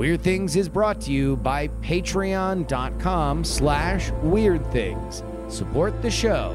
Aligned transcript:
Weird 0.00 0.22
Things 0.22 0.56
is 0.56 0.66
brought 0.66 0.98
to 1.02 1.12
you 1.12 1.36
by 1.36 1.68
patreon.com 1.82 3.44
slash 3.44 4.10
weird 4.22 4.66
things. 4.72 5.22
Support 5.48 6.00
the 6.00 6.10
show. 6.10 6.54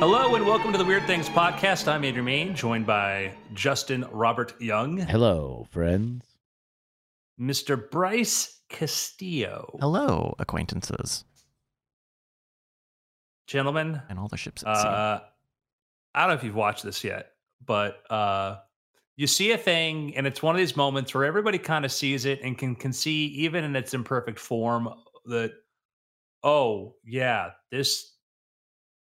Hello 0.00 0.34
and 0.34 0.44
welcome 0.44 0.72
to 0.72 0.78
the 0.78 0.84
Weird 0.84 1.06
Things 1.06 1.28
podcast. 1.28 1.86
I'm 1.86 2.04
Andrew 2.04 2.24
Mayne, 2.24 2.56
joined 2.56 2.88
by 2.88 3.32
Justin 3.54 4.04
Robert 4.10 4.60
Young, 4.60 4.96
Hello, 4.96 5.68
friends. 5.70 6.24
Mr. 7.40 7.88
Bryce 7.88 8.62
Castillo. 8.68 9.78
Hello, 9.80 10.34
acquaintances, 10.40 11.24
Gentlemen, 13.48 14.00
and 14.08 14.18
all 14.18 14.28
the 14.28 14.36
ships 14.36 14.62
at 14.62 14.76
sea. 14.76 14.86
uh, 14.86 15.20
I 16.14 16.20
don't 16.20 16.28
know 16.28 16.34
if 16.34 16.44
you've 16.44 16.54
watched 16.54 16.84
this 16.84 17.02
yet, 17.02 17.30
but 17.64 18.02
uh, 18.10 18.58
you 19.16 19.26
see 19.26 19.52
a 19.52 19.58
thing, 19.58 20.16
and 20.16 20.26
it's 20.26 20.42
one 20.42 20.54
of 20.54 20.58
these 20.58 20.76
moments 20.76 21.14
where 21.14 21.24
everybody 21.24 21.58
kind 21.58 21.84
of 21.84 21.90
sees 21.90 22.24
it 22.24 22.40
and 22.42 22.56
can, 22.56 22.76
can 22.76 22.92
see, 22.92 23.26
even 23.26 23.64
in 23.64 23.74
its 23.74 23.94
imperfect 23.94 24.38
form, 24.38 24.88
that, 25.24 25.52
oh, 26.44 26.94
yeah, 27.04 27.50
this 27.72 28.14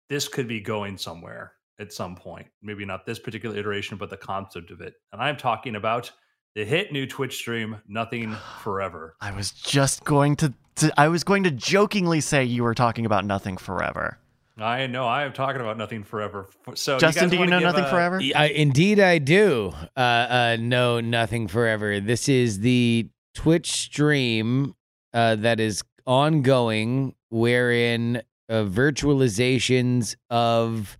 this 0.09 0.27
could 0.29 0.47
be 0.47 0.61
going 0.61 0.97
somewhere 0.97 1.53
at 1.79 1.91
some 1.91 2.15
point. 2.15 2.47
Maybe 2.61 2.85
not 2.85 3.05
this 3.05 3.19
particular 3.19 3.57
iteration, 3.57 3.97
but 3.97 4.09
the 4.09 4.17
concept 4.17 4.71
of 4.71 4.79
it. 4.81 4.93
And 5.11 5.21
I'm 5.21 5.35
talking 5.35 5.75
about 5.75 6.11
the 6.55 6.63
hit 6.63 6.91
new 6.91 7.05
Twitch 7.05 7.35
stream, 7.35 7.77
Nothing 7.87 8.35
Forever. 8.61 9.15
I 9.21 9.31
was 9.33 9.51
just 9.51 10.03
going 10.03 10.35
to, 10.37 10.53
to. 10.77 10.93
I 10.97 11.09
was 11.09 11.23
going 11.23 11.43
to 11.43 11.51
jokingly 11.51 12.21
say 12.21 12.43
you 12.43 12.63
were 12.63 12.73
talking 12.73 13.05
about 13.05 13.25
nothing 13.25 13.57
forever. 13.57 14.17
I 14.59 14.87
know 14.87 15.05
I 15.05 15.23
am 15.23 15.33
talking 15.33 15.61
about 15.61 15.77
Nothing 15.77 16.03
Forever. 16.03 16.49
So, 16.73 16.97
Justin, 16.97 17.25
guys 17.25 17.31
do 17.31 17.37
you 17.37 17.45
know 17.45 17.59
nothing 17.59 17.83
a- 17.83 17.89
forever? 17.89 18.19
I, 18.35 18.47
indeed, 18.47 18.99
I 18.99 19.19
do. 19.19 19.73
Uh, 19.95 19.99
uh, 19.99 20.57
no, 20.59 20.99
nothing 20.99 21.47
forever. 21.47 21.99
This 21.99 22.27
is 22.27 22.59
the 22.61 23.07
Twitch 23.35 23.71
stream 23.71 24.73
uh, 25.13 25.35
that 25.35 25.59
is 25.59 25.83
ongoing, 26.07 27.13
wherein 27.29 28.23
uh, 28.49 28.63
virtualizations 28.63 30.15
of 30.29 30.97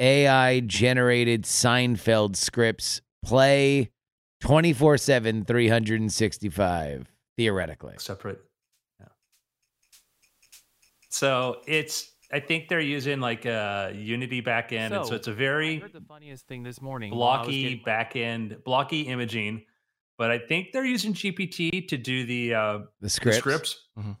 AI 0.00 0.60
generated 0.60 1.44
Seinfeld 1.44 2.34
scripts 2.34 3.00
play 3.24 3.90
24 4.40 4.98
7, 4.98 5.44
365, 5.44 7.06
theoretically. 7.36 7.94
separate. 7.98 8.40
Yeah. 8.98 9.06
So 11.10 11.58
it's. 11.68 12.11
I 12.32 12.40
think 12.40 12.68
they're 12.68 12.80
using 12.80 13.20
like 13.20 13.44
a 13.44 13.92
Unity 13.94 14.40
backend, 14.42 14.92
and 14.92 15.04
so 15.04 15.10
So, 15.10 15.14
it's 15.16 15.28
a 15.28 15.32
very 15.34 15.78
heard 15.80 15.92
the 15.92 16.00
funniest 16.00 16.46
thing 16.48 16.62
this 16.62 16.80
morning. 16.80 17.14
while 17.14 17.28
I 17.28 17.38
was 17.38 17.46
blocky 17.46 17.62
getting 17.62 17.82
my- 17.84 17.92
backend, 17.92 18.64
blocky 18.64 19.00
imaging. 19.02 19.64
But 20.18 20.30
I 20.30 20.38
think 20.38 20.72
they're 20.72 20.84
using 20.84 21.14
GPT 21.14 21.88
to 21.88 21.96
do 21.98 22.24
the 22.24 22.54
uh, 22.54 22.78
The 22.78 22.86
the 23.02 23.10
scripts. 23.10 23.38
scripts, 23.38 23.88
Mhm. 23.98 24.16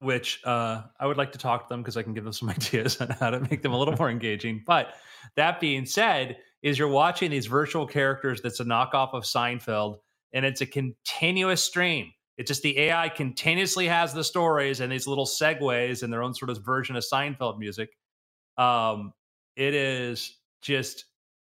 which 0.00 0.40
uh, 0.44 0.82
I 0.98 1.06
would 1.06 1.16
like 1.16 1.32
to 1.32 1.38
talk 1.38 1.68
to 1.68 1.72
them 1.72 1.80
because 1.82 1.96
I 1.96 2.02
can 2.02 2.12
give 2.14 2.24
them 2.24 2.32
some 2.32 2.48
ideas 2.58 3.00
on 3.00 3.08
how 3.10 3.30
to 3.30 3.40
make 3.40 3.62
them 3.62 3.72
a 3.72 3.78
little 3.78 3.94
more 3.96 4.10
engaging. 4.10 4.62
But 4.66 4.94
that 5.36 5.60
being 5.60 5.86
said, 5.86 6.38
is 6.62 6.78
you're 6.78 6.88
watching 6.88 7.30
these 7.30 7.46
virtual 7.46 7.86
characters 7.86 8.40
that's 8.42 8.58
a 8.60 8.64
knockoff 8.64 9.12
of 9.12 9.24
Seinfeld, 9.24 9.98
and 10.32 10.44
it's 10.46 10.60
a 10.62 10.66
continuous 10.66 11.62
stream. 11.64 12.12
It's 12.36 12.48
just 12.48 12.62
the 12.62 12.78
AI 12.78 13.08
continuously 13.08 13.86
has 13.86 14.12
the 14.12 14.24
stories 14.24 14.80
and 14.80 14.90
these 14.90 15.06
little 15.06 15.26
segues 15.26 16.02
and 16.02 16.12
their 16.12 16.22
own 16.22 16.34
sort 16.34 16.50
of 16.50 16.64
version 16.64 16.96
of 16.96 17.04
Seinfeld 17.04 17.58
music. 17.58 17.90
Um, 18.58 19.12
it 19.56 19.74
is 19.74 20.38
just 20.62 21.04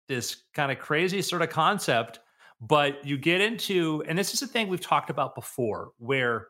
this 0.08 0.44
kind 0.54 0.70
of 0.72 0.78
crazy 0.78 1.20
sort 1.22 1.42
of 1.42 1.50
concept 1.50 2.20
but 2.60 3.04
you 3.06 3.16
get 3.16 3.40
into 3.40 4.02
and 4.08 4.18
this 4.18 4.34
is 4.34 4.42
a 4.42 4.46
thing 4.46 4.68
we've 4.68 4.80
talked 4.80 5.10
about 5.10 5.34
before 5.34 5.90
where 5.98 6.48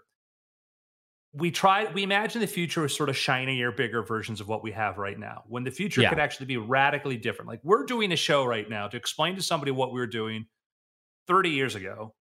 we 1.34 1.50
try 1.50 1.90
we 1.92 2.02
imagine 2.02 2.40
the 2.40 2.46
future 2.46 2.84
as 2.84 2.94
sort 2.96 3.08
of 3.08 3.16
shinier 3.16 3.70
bigger 3.70 4.02
versions 4.02 4.40
of 4.40 4.48
what 4.48 4.62
we 4.62 4.70
have 4.72 4.96
right 4.96 5.18
now 5.18 5.42
when 5.48 5.64
the 5.64 5.70
future 5.70 6.00
Yeah. 6.00 6.08
could 6.08 6.18
actually 6.18 6.46
be 6.46 6.56
radically 6.56 7.16
different 7.16 7.48
like 7.48 7.60
we're 7.62 7.84
doing 7.84 8.12
a 8.12 8.16
show 8.16 8.44
right 8.44 8.68
now 8.68 8.88
to 8.88 8.96
explain 8.96 9.36
to 9.36 9.42
somebody 9.42 9.70
what 9.70 9.92
we 9.92 10.00
were 10.00 10.06
doing 10.06 10.46
30 11.26 11.50
years 11.50 11.74
ago 11.74 12.14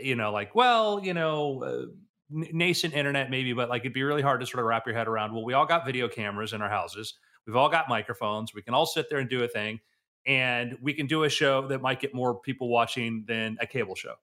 you 0.00 0.14
know 0.14 0.32
like 0.32 0.54
well 0.54 1.00
you 1.02 1.14
know 1.14 1.62
uh, 1.62 1.86
nascent 2.30 2.94
internet 2.94 3.30
maybe 3.30 3.52
but 3.52 3.68
like 3.68 3.82
it'd 3.82 3.92
be 3.92 4.02
really 4.02 4.22
hard 4.22 4.40
to 4.40 4.46
sort 4.46 4.60
of 4.60 4.66
wrap 4.66 4.86
your 4.86 4.94
head 4.94 5.08
around 5.08 5.32
well 5.32 5.44
we 5.44 5.52
all 5.52 5.66
got 5.66 5.84
video 5.84 6.08
cameras 6.08 6.52
in 6.52 6.62
our 6.62 6.68
houses 6.68 7.14
we've 7.46 7.56
all 7.56 7.68
got 7.68 7.88
microphones 7.88 8.54
we 8.54 8.62
can 8.62 8.72
all 8.74 8.86
sit 8.86 9.10
there 9.10 9.18
and 9.18 9.28
do 9.28 9.44
a 9.44 9.48
thing 9.48 9.78
and 10.26 10.76
we 10.80 10.92
can 10.94 11.06
do 11.06 11.24
a 11.24 11.28
show 11.28 11.66
that 11.68 11.82
might 11.82 12.00
get 12.00 12.14
more 12.14 12.40
people 12.40 12.68
watching 12.68 13.24
than 13.26 13.56
a 13.60 13.66
cable 13.66 13.94
show. 13.94 14.14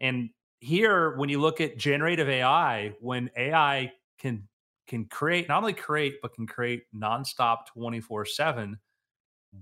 And 0.00 0.30
here, 0.60 1.16
when 1.16 1.28
you 1.28 1.40
look 1.40 1.60
at 1.60 1.78
generative 1.78 2.28
AI, 2.28 2.94
when 3.00 3.30
AI 3.36 3.92
can 4.18 4.48
can 4.86 5.06
create 5.06 5.48
not 5.48 5.58
only 5.58 5.72
create 5.72 6.16
but 6.20 6.34
can 6.34 6.46
create 6.46 6.84
nonstop 6.94 7.66
twenty 7.72 8.00
four 8.00 8.24
seven, 8.24 8.78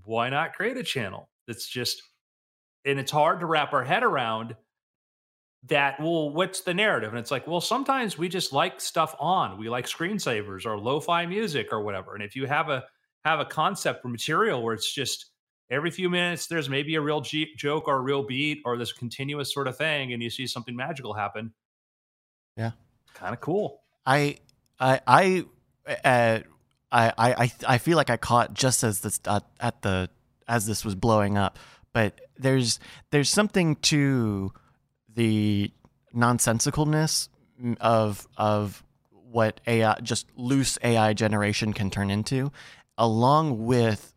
why 0.05 0.29
not 0.29 0.53
create 0.53 0.77
a 0.77 0.83
channel 0.83 1.29
that's 1.47 1.67
just 1.67 2.01
and 2.85 2.99
it's 2.99 3.11
hard 3.11 3.39
to 3.39 3.45
wrap 3.45 3.73
our 3.73 3.83
head 3.83 4.03
around 4.03 4.55
that 5.67 5.99
well 5.99 6.29
what's 6.29 6.61
the 6.61 6.73
narrative? 6.73 7.09
And 7.09 7.19
it's 7.19 7.31
like 7.31 7.47
well 7.47 7.61
sometimes 7.61 8.17
we 8.17 8.29
just 8.29 8.53
like 8.53 8.81
stuff 8.81 9.15
on. 9.19 9.57
We 9.57 9.69
like 9.69 9.85
screensavers 9.85 10.65
or 10.65 10.77
lo-fi 10.77 11.25
music 11.25 11.69
or 11.71 11.81
whatever. 11.81 12.15
And 12.15 12.23
if 12.23 12.35
you 12.35 12.45
have 12.47 12.69
a 12.69 12.83
have 13.23 13.39
a 13.39 13.45
concept 13.45 14.03
or 14.03 14.09
material 14.09 14.61
where 14.61 14.73
it's 14.73 14.91
just 14.91 15.27
every 15.69 15.89
few 15.89 16.09
minutes 16.09 16.47
there's 16.47 16.69
maybe 16.69 16.95
a 16.95 17.01
real 17.01 17.21
G- 17.21 17.53
joke 17.55 17.87
or 17.87 17.95
a 17.95 18.01
real 18.01 18.23
beat 18.23 18.61
or 18.65 18.77
this 18.77 18.91
continuous 18.91 19.53
sort 19.53 19.67
of 19.67 19.77
thing 19.77 20.13
and 20.13 20.21
you 20.21 20.29
see 20.29 20.45
something 20.45 20.75
magical 20.75 21.13
happen. 21.13 21.53
Yeah. 22.57 22.71
kind 23.13 23.33
of 23.33 23.41
cool. 23.41 23.81
I, 24.05 24.37
I, 24.79 24.99
I, 25.07 25.45
uh, 26.03 26.39
I, 26.91 27.13
I, 27.17 27.51
I 27.67 27.77
feel 27.79 27.97
like 27.97 28.09
I 28.09 28.17
caught 28.17 28.53
just 28.53 28.83
as 28.83 28.99
this 28.99 29.19
uh, 29.25 29.39
at 29.59 29.81
the 29.81 30.09
as 30.47 30.67
this 30.67 30.85
was 30.85 30.93
blowing 30.93 31.37
up, 31.37 31.57
but 31.91 32.21
there's 32.37 32.79
there's 33.09 33.29
something 33.29 33.77
to 33.77 34.51
the 35.15 35.71
nonsensicalness 36.15 37.29
of 37.79 38.27
of 38.37 38.83
what 39.31 39.59
AI 39.67 39.99
just 40.01 40.27
loose 40.35 40.77
AI 40.83 41.13
generation 41.13 41.73
can 41.73 41.89
turn 41.89 42.09
into, 42.09 42.51
along 42.97 43.65
with 43.65 44.13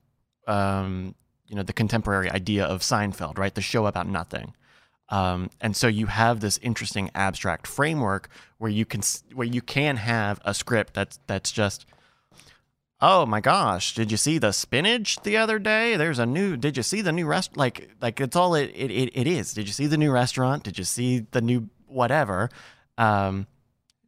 um, 0.46 1.14
you 1.48 1.56
know 1.56 1.62
the 1.62 1.72
contemporary 1.72 2.30
idea 2.30 2.64
of 2.64 2.80
Seinfeld, 2.80 3.38
right? 3.38 3.54
The 3.54 3.62
show 3.62 3.86
about 3.86 4.06
nothing. 4.08 4.54
Um, 5.08 5.50
and 5.60 5.76
so 5.76 5.86
you 5.86 6.06
have 6.06 6.40
this 6.40 6.58
interesting 6.58 7.10
abstract 7.14 7.66
framework 7.66 8.28
where 8.58 8.70
you 8.70 8.84
can 8.84 9.02
where 9.34 9.46
you 9.46 9.62
can 9.62 9.96
have 9.96 10.40
a 10.44 10.52
script 10.52 10.94
that's 10.94 11.18
that's 11.26 11.52
just 11.52 11.86
oh 13.00 13.26
my 13.26 13.40
gosh 13.40 13.94
did 13.94 14.10
you 14.10 14.16
see 14.16 14.38
the 14.38 14.52
spinach 14.52 15.18
the 15.22 15.36
other 15.36 15.58
day? 15.58 15.96
There's 15.96 16.18
a 16.18 16.26
new 16.26 16.56
did 16.56 16.76
you 16.76 16.82
see 16.82 17.02
the 17.02 17.12
new 17.12 17.26
rest 17.26 17.56
like 17.56 17.90
like 18.00 18.20
it's 18.20 18.36
all 18.36 18.54
it, 18.54 18.70
it, 18.74 18.90
it, 18.90 19.26
is. 19.26 19.52
Did 19.54 19.66
you 19.66 19.72
see 19.72 19.86
the 19.86 19.98
new 19.98 20.10
restaurant? 20.10 20.62
Did 20.64 20.78
you 20.78 20.84
see 20.84 21.26
the 21.30 21.40
new 21.40 21.68
whatever? 21.86 22.48
Um 22.96 23.46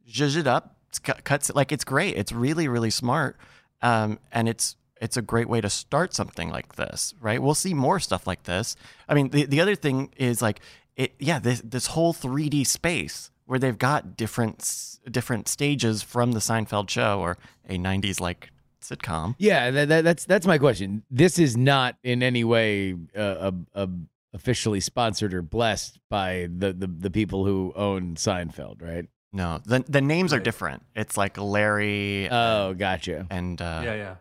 zhuzh 0.09 0.37
it 0.37 0.47
up 0.47 0.75
cuts 1.23 1.53
like 1.53 1.71
it's 1.71 1.83
great 1.83 2.17
it's 2.17 2.31
really 2.31 2.67
really 2.67 2.89
smart 2.89 3.37
um 3.83 4.17
and 4.31 4.49
it's 4.49 4.75
it's 4.99 5.17
a 5.17 5.21
great 5.21 5.47
way 5.47 5.61
to 5.61 5.69
start 5.69 6.15
something 6.15 6.49
like 6.49 6.75
this 6.75 7.13
right? 7.21 7.41
We'll 7.41 7.53
see 7.53 7.73
more 7.73 7.99
stuff 7.99 8.25
like 8.25 8.43
this. 8.43 8.75
I 9.07 9.13
mean 9.13 9.29
the, 9.29 9.45
the 9.45 9.61
other 9.61 9.75
thing 9.75 10.11
is 10.17 10.41
like 10.41 10.61
it 10.95 11.13
yeah 11.19 11.39
this 11.39 11.61
this 11.63 11.87
whole 11.87 12.13
3d 12.13 12.65
space 12.65 13.29
where 13.45 13.59
they've 13.59 13.77
got 13.77 14.17
different 14.17 14.97
different 15.09 15.47
stages 15.47 16.01
from 16.01 16.31
the 16.33 16.39
seinfeld 16.39 16.89
show 16.89 17.19
or 17.19 17.37
a 17.67 17.77
90s 17.77 18.19
like 18.19 18.51
sitcom 18.81 19.35
Yeah, 19.37 19.71
that, 19.71 19.87
that, 19.89 20.03
that's 20.03 20.25
that's 20.25 20.45
my 20.47 20.57
question. 20.57 21.03
This 21.11 21.37
is 21.39 21.55
not 21.57 21.97
in 22.03 22.23
any 22.23 22.43
way 22.43 22.93
uh, 23.17 23.51
a, 23.75 23.83
a 23.83 23.89
officially 24.33 24.79
sponsored 24.79 25.33
or 25.33 25.41
blessed 25.41 25.99
by 26.09 26.47
the, 26.55 26.71
the 26.73 26.87
the 26.87 27.09
people 27.11 27.45
who 27.45 27.73
own 27.75 28.15
Seinfeld, 28.15 28.81
right? 28.81 29.05
no 29.31 29.59
the 29.63 29.83
the 29.87 30.01
names 30.01 30.33
are 30.33 30.39
different 30.39 30.81
it's 30.95 31.15
like 31.15 31.37
larry 31.37 32.27
Oh, 32.31 32.73
gotcha. 32.73 33.27
and 33.29 33.61
uh 33.61 33.81
yeah 33.83 33.93
yeah 33.93 34.15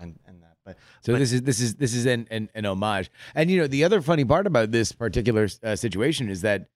and 0.00 0.18
and 0.26 0.42
that 0.42 0.56
but 0.64 0.76
So 1.02 1.12
But- 1.12 1.20
this 1.20 1.32
is 1.32 1.42
this 1.42 1.60
is 1.60 1.74
this 1.76 1.94
is 1.94 2.06
an, 2.06 2.26
an 2.30 2.50
an 2.56 2.66
homage. 2.66 3.08
And 3.36 3.50
you 3.50 3.58
know, 3.60 3.68
the 3.68 3.84
other 3.84 4.02
funny 4.02 4.24
part 4.24 4.46
about 4.48 4.72
this 4.72 4.90
particular 4.90 5.46
uh, 5.62 5.76
situation 5.76 6.28
is 6.28 6.40
that 6.42 6.66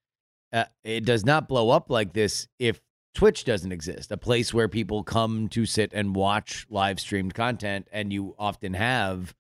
uh, 0.53 0.65
it 0.85 1.05
does 1.05 1.25
not 1.25 1.49
blow 1.49 1.71
up 1.71 1.91
like 1.91 2.13
this 2.13 2.47
if 2.61 2.81
Twitch 3.15 3.45
doesn't 3.45 3.73
exist, 3.73 4.11
a 4.11 4.17
place 4.17 4.55
where 4.55 4.69
people 4.69 5.03
come 5.03 5.49
to 5.51 5.67
sit 5.67 5.93
and 5.93 6.15
watch 6.17 6.67
live 6.71 6.99
streamed 6.99 7.35
content, 7.35 7.87
and 7.93 8.13
you 8.13 8.35
often 8.39 8.75
have 8.75 9.35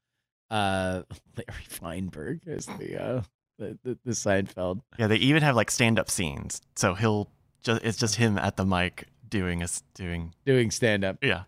uh, 0.50 1.02
Larry 1.36 1.64
Feinberg 1.68 2.46
as 2.46 2.66
the 2.66 3.02
uh, 3.02 3.22
the, 3.58 3.78
the, 3.82 3.98
the 4.04 4.12
Seinfeld. 4.12 4.82
Yeah, 4.98 5.06
they 5.06 5.16
even 5.16 5.42
have 5.42 5.56
like 5.56 5.70
stand 5.70 5.98
up 5.98 6.10
scenes. 6.10 6.60
So 6.76 6.94
he'll 6.94 7.30
just 7.62 7.82
it's 7.82 7.98
just 7.98 8.16
him 8.16 8.38
at 8.38 8.56
the 8.56 8.66
mic 8.66 9.06
doing 9.28 9.62
a 9.62 9.68
doing 9.94 10.34
doing 10.44 10.70
stand 10.70 11.04
up. 11.04 11.18
yeah. 11.22 11.44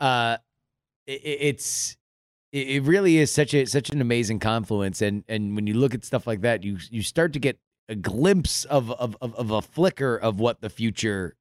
uh, 0.00 0.36
it, 1.06 1.20
it's 1.24 1.96
it 2.52 2.82
really 2.84 3.18
is 3.18 3.30
such 3.32 3.54
a 3.54 3.66
such 3.66 3.90
an 3.90 4.00
amazing 4.00 4.38
confluence, 4.38 5.02
and 5.02 5.24
and 5.28 5.56
when 5.56 5.66
you 5.66 5.74
look 5.74 5.94
at 5.94 6.04
stuff 6.04 6.26
like 6.26 6.42
that, 6.42 6.62
you 6.62 6.78
you 6.90 7.02
start 7.02 7.32
to 7.32 7.38
get 7.38 7.58
a 7.88 7.94
glimpse 7.94 8.64
of 8.66 8.90
of 8.92 9.16
of, 9.20 9.34
of 9.34 9.50
a 9.50 9.62
flicker 9.62 10.16
of 10.16 10.38
what 10.38 10.60
the 10.60 10.70
future 10.70 11.34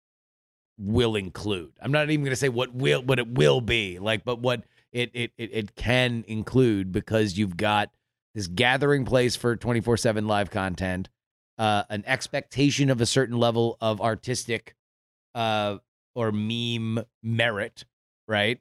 will 0.78 1.16
include. 1.16 1.72
I'm 1.82 1.92
not 1.92 2.10
even 2.10 2.24
going 2.24 2.32
to 2.32 2.36
say 2.36 2.50
what 2.50 2.74
will 2.74 3.02
what 3.02 3.20
it 3.20 3.28
will 3.28 3.62
be 3.62 4.00
like, 4.00 4.24
but 4.24 4.40
what 4.40 4.64
it 4.92 5.12
it 5.14 5.32
it, 5.38 5.50
it 5.54 5.76
can 5.76 6.24
include 6.28 6.92
because 6.92 7.38
you've 7.38 7.58
got 7.58 7.92
this 8.34 8.48
gathering 8.48 9.06
place 9.06 9.36
for 9.36 9.56
24/7 9.56 10.28
live 10.28 10.52
content, 10.52 11.10
uh, 11.58 11.84
an 11.90 12.04
expectation 12.06 12.90
of 12.90 13.00
a 13.02 13.06
certain 13.06 13.38
level 13.38 13.78
of 13.80 14.02
artistic 14.02 14.76
uh, 15.34 15.78
or 16.16 16.32
meme 16.32 17.04
merit, 17.24 17.86
right? 18.28 18.60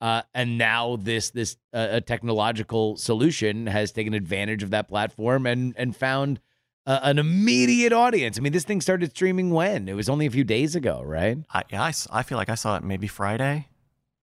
Uh, 0.00 0.22
and 0.34 0.58
now 0.58 0.96
this 0.96 1.30
this 1.30 1.56
uh, 1.72 1.88
a 1.92 2.00
technological 2.00 2.96
solution 2.96 3.68
has 3.68 3.92
taken 3.92 4.14
advantage 4.14 4.64
of 4.64 4.70
that 4.70 4.88
platform 4.88 5.46
and 5.46 5.74
and 5.76 5.94
found 5.94 6.40
uh, 6.86 7.00
an 7.02 7.18
immediate 7.18 7.92
audience. 7.92 8.38
I 8.38 8.40
mean, 8.40 8.52
this 8.52 8.64
thing 8.64 8.80
started 8.80 9.10
streaming 9.10 9.50
when? 9.50 9.88
It 9.88 9.94
was 9.94 10.08
only 10.08 10.26
a 10.26 10.30
few 10.30 10.44
days 10.44 10.74
ago, 10.74 11.02
right? 11.04 11.38
I, 11.52 11.62
yeah, 11.70 11.82
I, 11.82 11.92
I 12.10 12.22
feel 12.22 12.38
like 12.38 12.48
I 12.48 12.54
saw 12.54 12.76
it 12.76 12.84
maybe 12.84 13.06
Friday, 13.06 13.68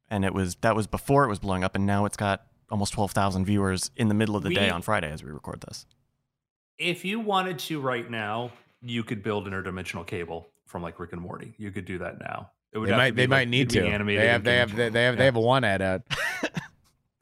and 0.10 0.26
it 0.26 0.34
was 0.34 0.56
that 0.62 0.76
was 0.76 0.88
before 0.88 1.24
it 1.24 1.30
was 1.30 1.40
blowing 1.40 1.64
up, 1.64 1.76
and 1.76 1.86
now 1.86 2.06
it's 2.06 2.18
got 2.18 2.46
almost 2.70 2.94
twelve 2.94 3.12
thousand 3.12 3.46
viewers 3.46 3.92
in 3.96 4.08
the 4.08 4.14
middle 4.14 4.36
of 4.36 4.44
the 4.44 4.50
we, 4.50 4.56
day 4.56 4.70
on 4.70 4.82
Friday 4.82 5.12
as 5.12 5.24
we 5.24 5.32
record 5.32 5.62
this. 5.62 5.86
If 6.78 7.04
you 7.04 7.20
wanted 7.20 7.60
to 7.60 7.80
right 7.82 8.10
now, 8.10 8.52
you 8.82 9.04
could 9.04 9.24
build 9.24 9.48
interdimensional 9.48 10.06
cable 10.06 10.48
from 10.66 10.82
like 10.82 11.00
Rick 11.00 11.14
and 11.14 11.22
Morty. 11.22 11.54
You 11.58 11.72
could 11.72 11.86
do 11.86 11.98
that 12.00 12.20
now. 12.20 12.52
It 12.72 12.78
would 12.78 12.90
they 12.90 12.96
might 12.96 13.16
they 13.16 13.24
like, 13.24 13.30
might 13.30 13.50
need 13.50 13.70
to. 13.72 13.86
Animated 13.86 14.22
they 14.22 14.28
have 14.28 14.44
they 14.44 14.58
have 14.58 14.76
they, 14.76 14.90
they 14.90 15.04
have 15.04 15.16
yeah. 15.16 15.18
they 15.18 15.26
have 15.26 15.36
a 15.36 15.42
one 15.42 15.64
ad 15.64 15.82
out. 15.82 16.02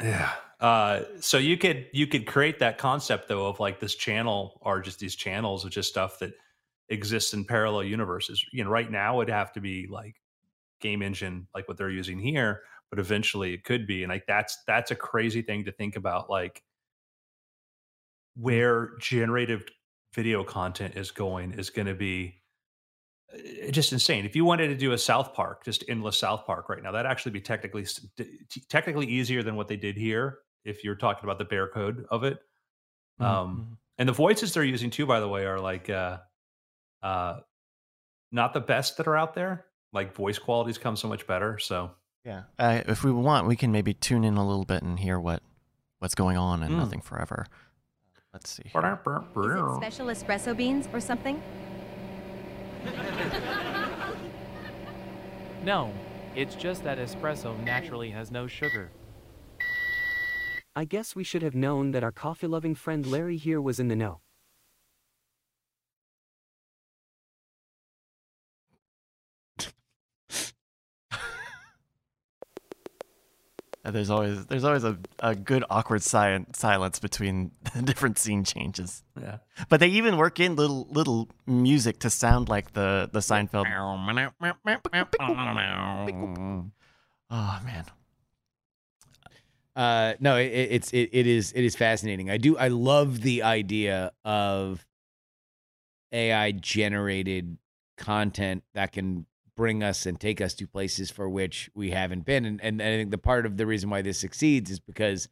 yeah. 0.01 0.31
Uh, 0.59 1.01
so 1.19 1.38
you 1.38 1.56
could 1.56 1.86
you 1.94 2.07
could 2.07 2.25
create 2.25 2.59
that 2.59 2.80
concept 2.80 3.27
though 3.27 3.45
of 3.45 3.59
like 3.59 3.80
this 3.80 3.94
channel 3.94 4.59
or 4.62 4.81
just 4.81 5.00
these 5.00 5.15
channels 5.15 5.63
of 5.63 5.71
just 5.71 5.88
stuff 5.88 6.18
that 6.19 6.33
exists 6.89 7.33
in 7.33 7.45
parallel 7.45 7.83
universes. 7.83 8.44
You 8.51 8.63
know, 8.63 8.69
right 8.69 8.89
now 8.89 9.21
it'd 9.21 9.33
have 9.33 9.54
to 9.54 9.62
be 9.62 9.88
like 9.88 10.15
game 10.81 11.01
engine 11.01 11.48
like 11.54 11.68
what 11.68 11.77
they're 11.77 11.89
using 11.89 12.19
here, 12.19 12.62
but 12.89 12.98
eventually 12.98 13.54
it 13.54 13.63
could 13.63 13.86
be. 13.86 14.04
And 14.04 14.12
like 14.12 14.25
that's 14.27 14.57
that's 14.65 14.89
a 14.89 14.95
crazy 14.95 15.44
thing 15.44 15.65
to 15.65 15.71
think 15.71 15.95
about, 15.95 16.27
like 16.27 16.63
where 18.36 18.92
generative 19.00 19.63
video 20.15 20.44
content 20.44 20.95
is 20.95 21.12
going 21.12 21.54
is 21.54 21.69
going 21.69 21.88
to 21.88 21.94
be 21.94 22.42
uh, 23.31 23.69
just 23.69 23.94
insane. 23.94 24.25
If 24.25 24.36
you 24.36 24.44
wanted 24.44 24.69
to 24.69 24.75
do 24.75 24.94
a 24.94 24.98
South 24.98 25.36
Park, 25.36 25.65
just 25.65 25.83
endless 25.88 26.18
South 26.18 26.48
Park 26.48 26.68
right 26.68 26.81
now, 26.81 26.92
that'd 26.92 27.09
actually 27.09 27.33
be 27.33 27.42
technically 27.42 27.86
technically 28.69 29.06
easier 29.06 29.44
than 29.44 29.56
what 29.56 29.68
they 29.68 29.77
did 29.77 29.95
here 29.95 30.39
if 30.63 30.83
you're 30.83 30.95
talking 30.95 31.24
about 31.24 31.38
the 31.38 31.45
bare 31.45 31.68
code 31.68 32.06
of 32.09 32.24
it. 32.24 32.39
Mm-hmm. 33.19 33.24
Um, 33.24 33.50
mm-hmm. 33.50 33.74
and 33.98 34.09
the 34.09 34.13
voices 34.13 34.54
they're 34.54 34.63
using 34.63 34.89
too, 34.89 35.06
by 35.06 35.19
the 35.19 35.27
way, 35.27 35.45
are 35.45 35.59
like 35.59 35.89
uh, 35.89 36.18
uh, 37.01 37.39
not 38.31 38.54
the 38.54 38.62
best 38.62 38.98
that 38.98 39.07
are 39.07 39.18
out 39.18 39.33
there. 39.33 39.65
Like 39.94 40.13
voice 40.13 40.38
qualities 40.38 40.77
come 40.77 40.95
so 40.95 41.07
much 41.07 41.25
better. 41.25 41.57
So 41.57 41.92
yeah, 42.25 42.44
uh, 42.59 42.81
if 42.88 43.04
we 43.04 43.12
want, 43.12 43.48
we 43.48 43.56
can 43.56 43.71
maybe 43.71 43.94
tune 43.94 44.24
in 44.24 44.36
a 44.36 44.45
little 44.45 44.65
bit 44.65 44.83
and 44.83 45.00
hear 45.00 45.19
what 45.19 45.42
what's 46.00 46.15
going 46.15 46.38
on 46.38 46.62
in 46.62 46.71
mm. 46.71 46.77
Nothing 46.77 47.01
Forever. 47.01 47.45
Let's 48.33 48.50
see. 48.51 48.63
Here. 48.65 48.81
Is 48.81 49.74
it 49.74 49.75
special 49.77 50.07
espresso 50.07 50.56
beans 50.56 50.88
or 50.94 51.00
something? 51.00 51.42
no, 55.63 55.92
it's 56.36 56.54
just 56.54 56.83
that 56.83 57.00
espresso 57.00 57.57
naturally 57.63 58.12
has 58.12 58.30
no 58.30 58.45
sugar. 58.45 58.92
I 60.77 60.85
guess 60.85 61.15
we 61.15 61.24
should 61.24 61.41
have 61.41 61.56
known 61.56 61.89
that 61.89 62.03
our 62.03 62.12
coffee-loving 62.12 62.75
friend 62.75 63.03
Larry 63.03 63.38
here 63.38 63.59
was 63.59 63.79
in 63.79 63.88
the 63.88 63.95
know. 63.95 64.21
there's 73.83 74.12
always 74.12 74.45
there's 74.45 74.63
always 74.63 74.83
a, 74.83 75.00
a 75.18 75.33
good 75.33 75.63
awkward 75.68 76.03
si- 76.03 76.45
silence 76.53 77.00
between 77.00 77.53
the 77.75 77.81
different 77.81 78.19
scene 78.19 78.44
changes. 78.44 79.01
Yeah, 79.19 79.38
but 79.69 79.80
they 79.80 79.88
even 79.88 80.15
work 80.15 80.39
in 80.39 80.56
little 80.56 80.88
little 80.91 81.27
music 81.47 81.97
to 82.01 82.12
sound 82.12 82.50
like 82.50 82.73
the 82.73 83.09
the 83.12 83.21
Seinfeld. 83.21 83.65
oh 87.31 87.59
man, 87.65 87.85
uh, 89.77 90.15
no, 90.19 90.38
it, 90.38 90.47
it's 90.47 90.91
it, 90.91 91.09
it 91.13 91.27
is 91.27 91.53
it 91.53 91.63
is 91.63 91.75
fascinating. 91.75 92.31
I 92.31 92.38
do 92.38 92.57
I 92.57 92.69
love 92.69 93.21
the 93.21 93.44
idea 93.44 94.12
of 94.25 94.83
AI 96.12 96.51
generated 96.51 97.57
content 97.95 98.63
that 98.74 98.91
can 98.91 99.27
bring 99.56 99.83
us 99.83 100.07
and 100.07 100.19
take 100.19 100.41
us 100.41 100.56
to 100.56 100.68
places 100.68 101.12
for 101.12 101.29
which 101.29 101.69
we 101.75 101.91
haven't 101.91 102.25
been. 102.25 102.45
And, 102.45 102.59
and 102.62 102.81
I 102.81 102.85
think 102.85 103.12
the 103.12 103.19
part 103.19 103.45
of 103.45 103.57
the 103.57 103.68
reason 103.68 103.91
why 103.91 104.01
this 104.01 104.18
succeeds 104.18 104.71
is 104.71 104.79
because, 104.79 105.29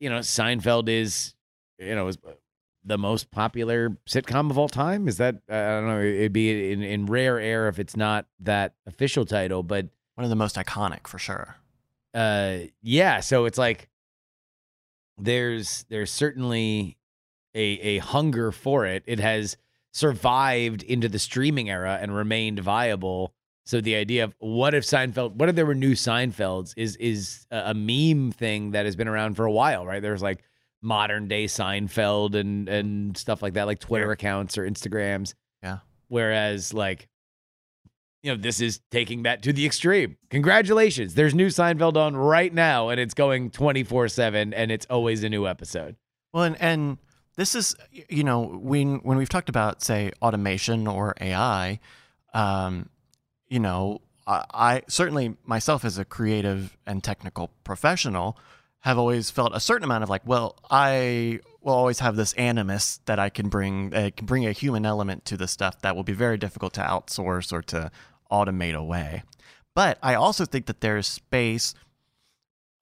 you 0.00 0.08
know, 0.08 0.20
Seinfeld 0.20 0.88
is, 0.88 1.34
you 1.78 1.94
know, 1.94 2.08
is 2.08 2.16
the 2.82 2.98
most 2.98 3.30
popular 3.30 3.90
sitcom 4.08 4.50
of 4.50 4.56
all 4.56 4.68
time. 4.70 5.06
Is 5.06 5.18
that 5.18 5.36
I 5.50 5.66
don't 5.68 5.86
know? 5.86 6.00
It'd 6.00 6.32
be 6.32 6.72
in, 6.72 6.82
in 6.82 7.04
rare 7.04 7.38
air 7.38 7.68
if 7.68 7.78
it's 7.78 7.96
not 7.96 8.24
that 8.40 8.72
official 8.86 9.26
title, 9.26 9.62
but 9.62 9.88
one 10.14 10.24
of 10.24 10.30
the 10.30 10.36
most 10.36 10.56
iconic 10.56 11.06
for 11.06 11.18
sure 11.18 11.56
uh 12.14 12.58
yeah 12.82 13.20
so 13.20 13.44
it's 13.44 13.58
like 13.58 13.88
there's 15.18 15.84
there's 15.88 16.10
certainly 16.10 16.96
a 17.54 17.60
a 17.60 17.98
hunger 17.98 18.52
for 18.52 18.86
it. 18.86 19.04
It 19.06 19.20
has 19.20 19.56
survived 19.92 20.82
into 20.82 21.08
the 21.08 21.18
streaming 21.18 21.70
era 21.70 21.98
and 22.00 22.14
remained 22.14 22.58
viable. 22.60 23.32
So 23.66 23.80
the 23.80 23.94
idea 23.94 24.24
of 24.24 24.34
what 24.38 24.74
if 24.74 24.84
Seinfeld 24.84 25.34
what 25.36 25.48
if 25.48 25.54
there 25.54 25.66
were 25.66 25.74
new 25.74 25.92
Seinfelds 25.92 26.74
is 26.76 26.96
is 26.96 27.46
a, 27.50 27.70
a 27.70 27.74
meme 27.74 28.32
thing 28.32 28.72
that 28.72 28.84
has 28.84 28.96
been 28.96 29.08
around 29.08 29.34
for 29.34 29.46
a 29.46 29.52
while 29.52 29.86
right? 29.86 30.02
There's 30.02 30.22
like 30.22 30.42
modern 30.82 31.28
day 31.28 31.46
Seinfeld 31.46 32.34
and 32.34 32.68
and 32.68 33.16
stuff 33.16 33.42
like 33.42 33.54
that 33.54 33.64
like 33.64 33.78
Twitter 33.78 34.10
accounts 34.10 34.58
or 34.58 34.68
Instagrams. 34.68 35.34
Yeah. 35.62 35.78
Whereas 36.08 36.74
like 36.74 37.08
you 38.24 38.30
know, 38.30 38.40
this 38.40 38.58
is 38.58 38.80
taking 38.90 39.24
that 39.24 39.42
to 39.42 39.52
the 39.52 39.66
extreme. 39.66 40.16
Congratulations. 40.30 41.12
There's 41.12 41.34
new 41.34 41.48
Seinfeld 41.48 41.98
on 41.98 42.16
right 42.16 42.52
now, 42.52 42.88
and 42.88 42.98
it's 42.98 43.12
going 43.12 43.50
24 43.50 44.08
7, 44.08 44.54
and 44.54 44.72
it's 44.72 44.86
always 44.88 45.22
a 45.22 45.28
new 45.28 45.46
episode. 45.46 45.96
Well, 46.32 46.44
and, 46.44 46.56
and 46.58 46.98
this 47.36 47.54
is, 47.54 47.76
you 48.08 48.24
know, 48.24 48.40
when, 48.40 49.00
when 49.00 49.18
we've 49.18 49.28
talked 49.28 49.50
about, 49.50 49.82
say, 49.82 50.10
automation 50.22 50.86
or 50.86 51.14
AI, 51.20 51.80
um, 52.32 52.88
you 53.48 53.60
know, 53.60 54.00
I, 54.26 54.44
I 54.54 54.82
certainly 54.88 55.36
myself 55.44 55.84
as 55.84 55.98
a 55.98 56.04
creative 56.06 56.78
and 56.86 57.04
technical 57.04 57.50
professional 57.62 58.38
have 58.80 58.98
always 58.98 59.30
felt 59.30 59.54
a 59.54 59.60
certain 59.60 59.84
amount 59.84 60.02
of 60.02 60.08
like, 60.08 60.22
well, 60.26 60.56
I 60.70 61.40
will 61.60 61.74
always 61.74 62.00
have 62.00 62.16
this 62.16 62.32
animus 62.34 63.00
that 63.04 63.18
I 63.18 63.28
can 63.28 63.48
bring, 63.48 63.94
uh, 63.94 64.10
can 64.16 64.26
bring 64.26 64.46
a 64.46 64.52
human 64.52 64.86
element 64.86 65.26
to 65.26 65.36
the 65.36 65.48
stuff 65.48 65.80
that 65.82 65.94
will 65.94 66.04
be 66.04 66.12
very 66.12 66.38
difficult 66.38 66.72
to 66.74 66.80
outsource 66.80 67.52
or 67.52 67.60
to 67.62 67.90
automate 68.30 68.74
away. 68.74 69.22
But 69.74 69.98
I 70.02 70.14
also 70.14 70.44
think 70.44 70.66
that 70.66 70.80
there's 70.80 71.06
space 71.06 71.74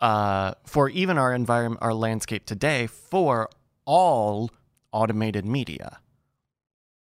uh, 0.01 0.55
for 0.67 0.89
even 0.91 1.17
our 1.17 1.33
environment, 1.33 1.83
our 1.83 1.95
landscape 1.95 2.45
today, 2.45 2.87
for 2.87 3.49
all 3.85 4.51
automated 4.93 5.45
media. 5.45 5.99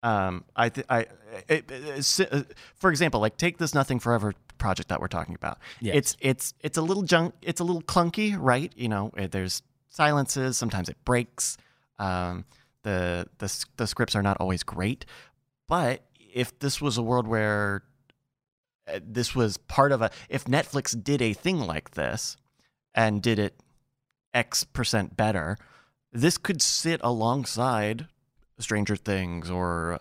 Um, 0.03 0.45
I, 0.55 0.69
th- 0.69 0.85
I, 0.89 1.07
it, 1.47 1.69
it, 1.69 2.31
uh, 2.31 2.43
for 2.75 2.89
example, 2.89 3.19
like 3.19 3.37
take 3.37 3.57
this 3.57 3.73
Nothing 3.73 3.99
Forever 3.99 4.33
project 4.57 4.89
that 4.89 5.01
we're 5.01 5.07
talking 5.07 5.35
about. 5.35 5.57
Yes. 5.79 5.95
It's 5.95 6.17
it's 6.19 6.53
it's 6.61 6.77
a 6.77 6.81
little 6.81 7.03
junk. 7.03 7.33
It's 7.41 7.59
a 7.59 7.63
little 7.63 7.81
clunky, 7.81 8.35
right? 8.37 8.71
You 8.75 8.89
know, 8.89 9.11
it, 9.17 9.31
there's 9.31 9.63
silences. 9.89 10.57
Sometimes 10.57 10.89
it 10.89 10.97
breaks. 11.03 11.57
Um, 11.97 12.45
the 12.83 13.27
the 13.39 13.65
the 13.77 13.87
scripts 13.87 14.15
are 14.15 14.21
not 14.21 14.37
always 14.39 14.63
great, 14.63 15.05
but 15.67 16.03
if 16.33 16.57
this 16.59 16.79
was 16.81 16.97
a 16.97 17.01
world 17.01 17.27
where 17.27 17.83
Uh, 18.91 18.99
this 19.03 19.35
was 19.35 19.57
part 19.57 19.91
of 19.91 20.01
a 20.01 20.11
if 20.29 20.45
Netflix 20.45 21.01
did 21.01 21.21
a 21.21 21.33
thing 21.33 21.59
like 21.59 21.91
this 21.91 22.37
and 22.93 23.21
did 23.21 23.39
it 23.39 23.61
X 24.33 24.63
percent 24.63 25.15
better, 25.15 25.57
this 26.11 26.37
could 26.37 26.61
sit 26.61 26.99
alongside 27.03 28.07
Stranger 28.57 28.95
Things 28.95 29.49
or 29.49 29.97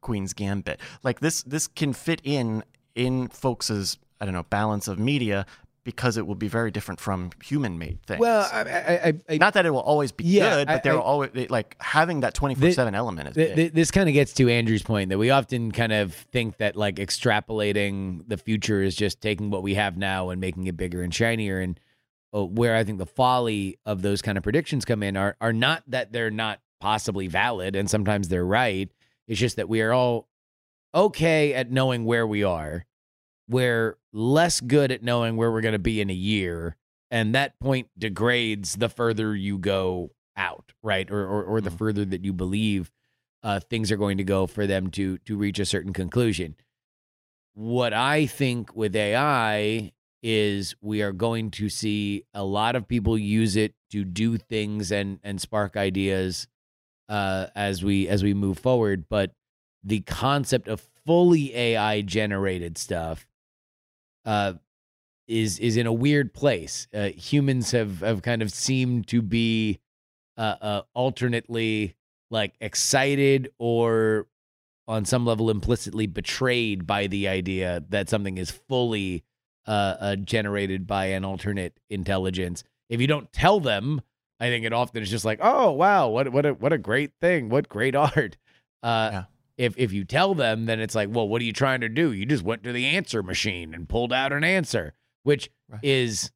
Queen's 0.00 0.32
Gambit. 0.32 0.80
Like 1.02 1.20
this, 1.20 1.42
this 1.42 1.66
can 1.66 1.92
fit 1.92 2.20
in 2.24 2.64
in 2.94 3.28
folks's 3.28 3.98
I 4.20 4.24
don't 4.24 4.34
know 4.34 4.44
balance 4.44 4.86
of 4.86 4.98
media 4.98 5.46
because 5.84 6.16
it 6.16 6.26
will 6.26 6.34
be 6.36 6.46
very 6.48 6.70
different 6.70 7.00
from 7.00 7.30
human 7.44 7.76
made 7.78 8.00
things. 8.06 8.20
Well, 8.20 8.48
I, 8.52 8.60
I, 9.08 9.14
I, 9.28 9.36
not 9.38 9.54
that 9.54 9.66
it 9.66 9.70
will 9.70 9.80
always 9.80 10.12
be 10.12 10.24
Yeah, 10.24 10.56
good, 10.58 10.66
but 10.68 10.74
I- 10.76 10.78
there 10.80 10.92
I- 10.92 10.96
will 10.96 11.02
always 11.02 11.50
like 11.50 11.76
having 11.80 12.20
that 12.20 12.34
twenty 12.34 12.54
four 12.54 12.70
seven 12.70 12.94
element 12.94 13.30
is 13.30 13.34
Th- 13.34 13.48
big. 13.48 13.56
th- 13.56 13.72
this 13.72 13.90
kind 13.90 14.08
of 14.08 14.12
gets 14.12 14.32
to 14.34 14.48
Andrew's 14.48 14.82
point 14.82 15.08
that 15.10 15.18
we 15.18 15.30
often 15.30 15.72
kind 15.72 15.92
of 15.92 16.14
think 16.14 16.58
that 16.58 16.76
like 16.76 16.96
extrapolating 16.96 18.22
the 18.28 18.36
future 18.36 18.82
is 18.82 18.94
just 18.94 19.20
taking 19.20 19.50
what 19.50 19.62
we 19.62 19.74
have 19.74 19.96
now 19.96 20.30
and 20.30 20.40
making 20.40 20.66
it 20.66 20.76
bigger 20.76 21.02
and 21.02 21.14
shinier. 21.14 21.60
And 21.60 21.78
uh, 22.34 22.44
where 22.44 22.76
I 22.76 22.84
think 22.84 22.98
the 22.98 23.06
folly 23.06 23.78
of 23.84 24.02
those 24.02 24.22
kind 24.22 24.38
of 24.38 24.44
predictions 24.44 24.84
come 24.84 25.02
in 25.02 25.16
are 25.16 25.36
are 25.40 25.52
not 25.52 25.82
that 25.88 26.12
they're 26.12 26.30
not 26.30 26.60
possibly 26.80 27.26
valid, 27.28 27.76
and 27.76 27.88
sometimes 27.90 28.28
they're 28.28 28.44
right. 28.46 28.88
It's 29.28 29.38
just 29.40 29.56
that 29.56 29.68
we 29.68 29.80
are 29.82 29.92
all 29.92 30.28
okay 30.94 31.54
at 31.54 31.70
knowing 31.70 32.04
where 32.04 32.26
we 32.26 32.44
are. 32.44 32.84
We're 33.48 33.98
less 34.12 34.60
good 34.60 34.92
at 34.92 35.02
knowing 35.02 35.36
where 35.36 35.50
we're 35.50 35.60
going 35.60 35.72
to 35.72 35.78
be 35.78 36.00
in 36.00 36.10
a 36.10 36.14
year, 36.14 36.76
and 37.10 37.34
that 37.34 37.58
point 37.60 37.88
degrades 37.98 38.76
the 38.76 38.88
further 38.88 39.34
you 39.34 39.58
go 39.58 40.12
out, 40.36 40.72
right? 40.82 41.10
Or 41.10 41.26
or, 41.26 41.44
or 41.44 41.60
the 41.60 41.70
Mhm. 41.70 41.78
further 41.78 42.04
that 42.06 42.24
you 42.24 42.32
believe 42.32 42.90
uh, 43.42 43.58
things 43.60 43.90
are 43.90 43.96
going 43.96 44.18
to 44.18 44.24
go 44.24 44.46
for 44.46 44.66
them 44.66 44.90
to 44.92 45.18
to 45.18 45.36
reach 45.36 45.58
a 45.58 45.66
certain 45.66 45.92
conclusion. 45.92 46.54
What 47.54 47.92
I 47.92 48.26
think 48.26 48.74
with 48.74 48.96
AI 48.96 49.92
is 50.22 50.74
we 50.80 51.02
are 51.02 51.12
going 51.12 51.50
to 51.50 51.68
see 51.68 52.24
a 52.32 52.44
lot 52.44 52.76
of 52.76 52.86
people 52.86 53.18
use 53.18 53.56
it 53.56 53.74
to 53.90 54.04
do 54.04 54.38
things 54.38 54.90
and 54.92 55.18
and 55.22 55.40
spark 55.40 55.76
ideas 55.76 56.46
uh, 57.08 57.48
as 57.54 57.84
we 57.84 58.08
as 58.08 58.22
we 58.22 58.32
move 58.32 58.58
forward. 58.58 59.06
But 59.10 59.32
the 59.84 60.00
concept 60.00 60.68
of 60.68 60.80
fully 61.04 61.54
AI 61.54 62.02
generated 62.02 62.78
stuff 62.78 63.26
uh, 64.24 64.54
is 65.28 65.58
is 65.58 65.76
in 65.76 65.86
a 65.86 65.92
weird 65.92 66.34
place. 66.34 66.88
Uh, 66.92 67.08
humans 67.08 67.70
have 67.70 68.00
have 68.00 68.22
kind 68.22 68.42
of 68.42 68.52
seemed 68.52 69.06
to 69.08 69.22
be 69.22 69.80
uh, 70.36 70.56
uh, 70.60 70.82
alternately 70.94 71.94
like 72.30 72.54
excited 72.60 73.50
or 73.58 74.26
on 74.88 75.04
some 75.04 75.24
level 75.24 75.50
implicitly 75.50 76.06
betrayed 76.06 76.86
by 76.86 77.06
the 77.06 77.28
idea 77.28 77.84
that 77.88 78.08
something 78.08 78.36
is 78.36 78.50
fully 78.50 79.22
uh, 79.66 79.96
uh, 80.00 80.16
generated 80.16 80.86
by 80.86 81.06
an 81.06 81.24
alternate 81.24 81.78
intelligence. 81.88 82.64
If 82.88 83.00
you 83.00 83.06
don't 83.06 83.32
tell 83.32 83.60
them, 83.60 84.02
I 84.40 84.48
think 84.48 84.64
it 84.64 84.72
often 84.72 85.02
is 85.02 85.10
just 85.10 85.24
like, 85.24 85.38
oh 85.40 85.70
wow, 85.72 86.08
what 86.08 86.32
what 86.32 86.44
a 86.46 86.54
what 86.54 86.72
a 86.72 86.78
great 86.78 87.12
thing, 87.20 87.48
what 87.48 87.68
great 87.68 87.94
art. 87.96 88.36
Uh, 88.82 89.10
Yeah. 89.12 89.24
If 89.58 89.74
if 89.76 89.92
you 89.92 90.04
tell 90.04 90.34
them, 90.34 90.66
then 90.66 90.80
it's 90.80 90.94
like, 90.94 91.08
well, 91.10 91.28
what 91.28 91.40
are 91.42 91.44
you 91.44 91.52
trying 91.52 91.80
to 91.82 91.88
do? 91.88 92.12
You 92.12 92.24
just 92.26 92.42
went 92.42 92.62
to 92.64 92.72
the 92.72 92.86
answer 92.86 93.22
machine 93.22 93.74
and 93.74 93.88
pulled 93.88 94.12
out 94.12 94.32
an 94.32 94.44
answer, 94.44 94.94
which 95.24 95.50
Right. 95.68 95.80
is, 95.82 96.32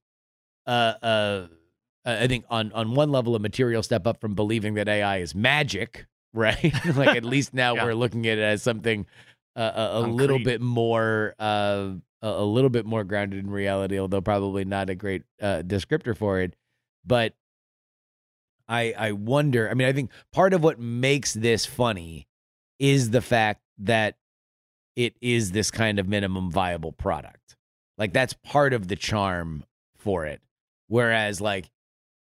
uh, 0.67 0.95
uh, 1.03 1.47
I 2.05 2.27
think 2.27 2.45
on 2.51 2.73
on 2.73 2.95
one 2.95 3.11
level 3.11 3.35
a 3.35 3.39
material 3.39 3.83
step 3.83 4.07
up 4.07 4.21
from 4.21 4.35
believing 4.35 4.75
that 4.75 4.89
AI 4.89 5.19
is 5.19 5.35
magic, 5.35 6.07
right? 6.35 6.73
like 6.95 7.15
at 7.17 7.25
least 7.25 7.55
now 7.55 7.75
Yeah. 7.75 7.85
we're 7.85 7.95
looking 7.95 8.27
at 8.27 8.39
it 8.39 8.43
as 8.43 8.63
something 8.63 9.07
uh, 9.57 9.73
a, 9.95 9.99
a 9.99 10.03
little 10.03 10.39
bit 10.39 10.61
more 10.61 11.35
uh, 11.39 11.93
a, 12.23 12.29
a 12.29 12.45
little 12.45 12.71
bit 12.71 12.85
more 12.85 13.03
grounded 13.05 13.39
in 13.43 13.51
reality, 13.51 13.99
although 13.99 14.21
probably 14.21 14.65
not 14.67 14.91
a 14.91 14.95
great 14.95 15.23
uh, 15.41 15.63
descriptor 15.67 16.15
for 16.17 16.41
it. 16.41 16.55
But 17.07 17.35
I 18.69 18.95
I 18.99 19.13
wonder. 19.13 19.71
I 19.71 19.75
mean, 19.75 19.87
I 19.89 19.93
think 19.93 20.11
part 20.33 20.53
of 20.53 20.63
what 20.63 20.79
makes 20.79 21.33
this 21.33 21.65
funny 21.67 22.27
is 22.79 23.11
the 23.11 23.21
fact 23.21 23.63
that 23.79 24.17
it 24.95 25.15
is 25.21 25.53
this 25.53 25.71
kind 25.71 25.99
of 25.99 26.09
minimum 26.09 26.51
viable 26.51 26.93
product. 26.93 27.57
Like 27.99 28.13
that's 28.13 28.33
part 28.33 28.73
of 28.73 28.89
the 28.89 28.97
charm 28.97 29.65
for 29.97 30.27
it. 30.27 30.41
Whereas 30.89 31.41
like 31.41 31.71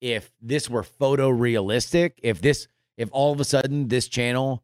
if 0.01 0.31
this 0.41 0.69
were 0.69 0.83
photorealistic, 0.83 2.13
if 2.21 2.41
this 2.41 2.67
if 2.97 3.09
all 3.11 3.31
of 3.31 3.39
a 3.39 3.45
sudden 3.45 3.87
this 3.87 4.07
channel 4.07 4.63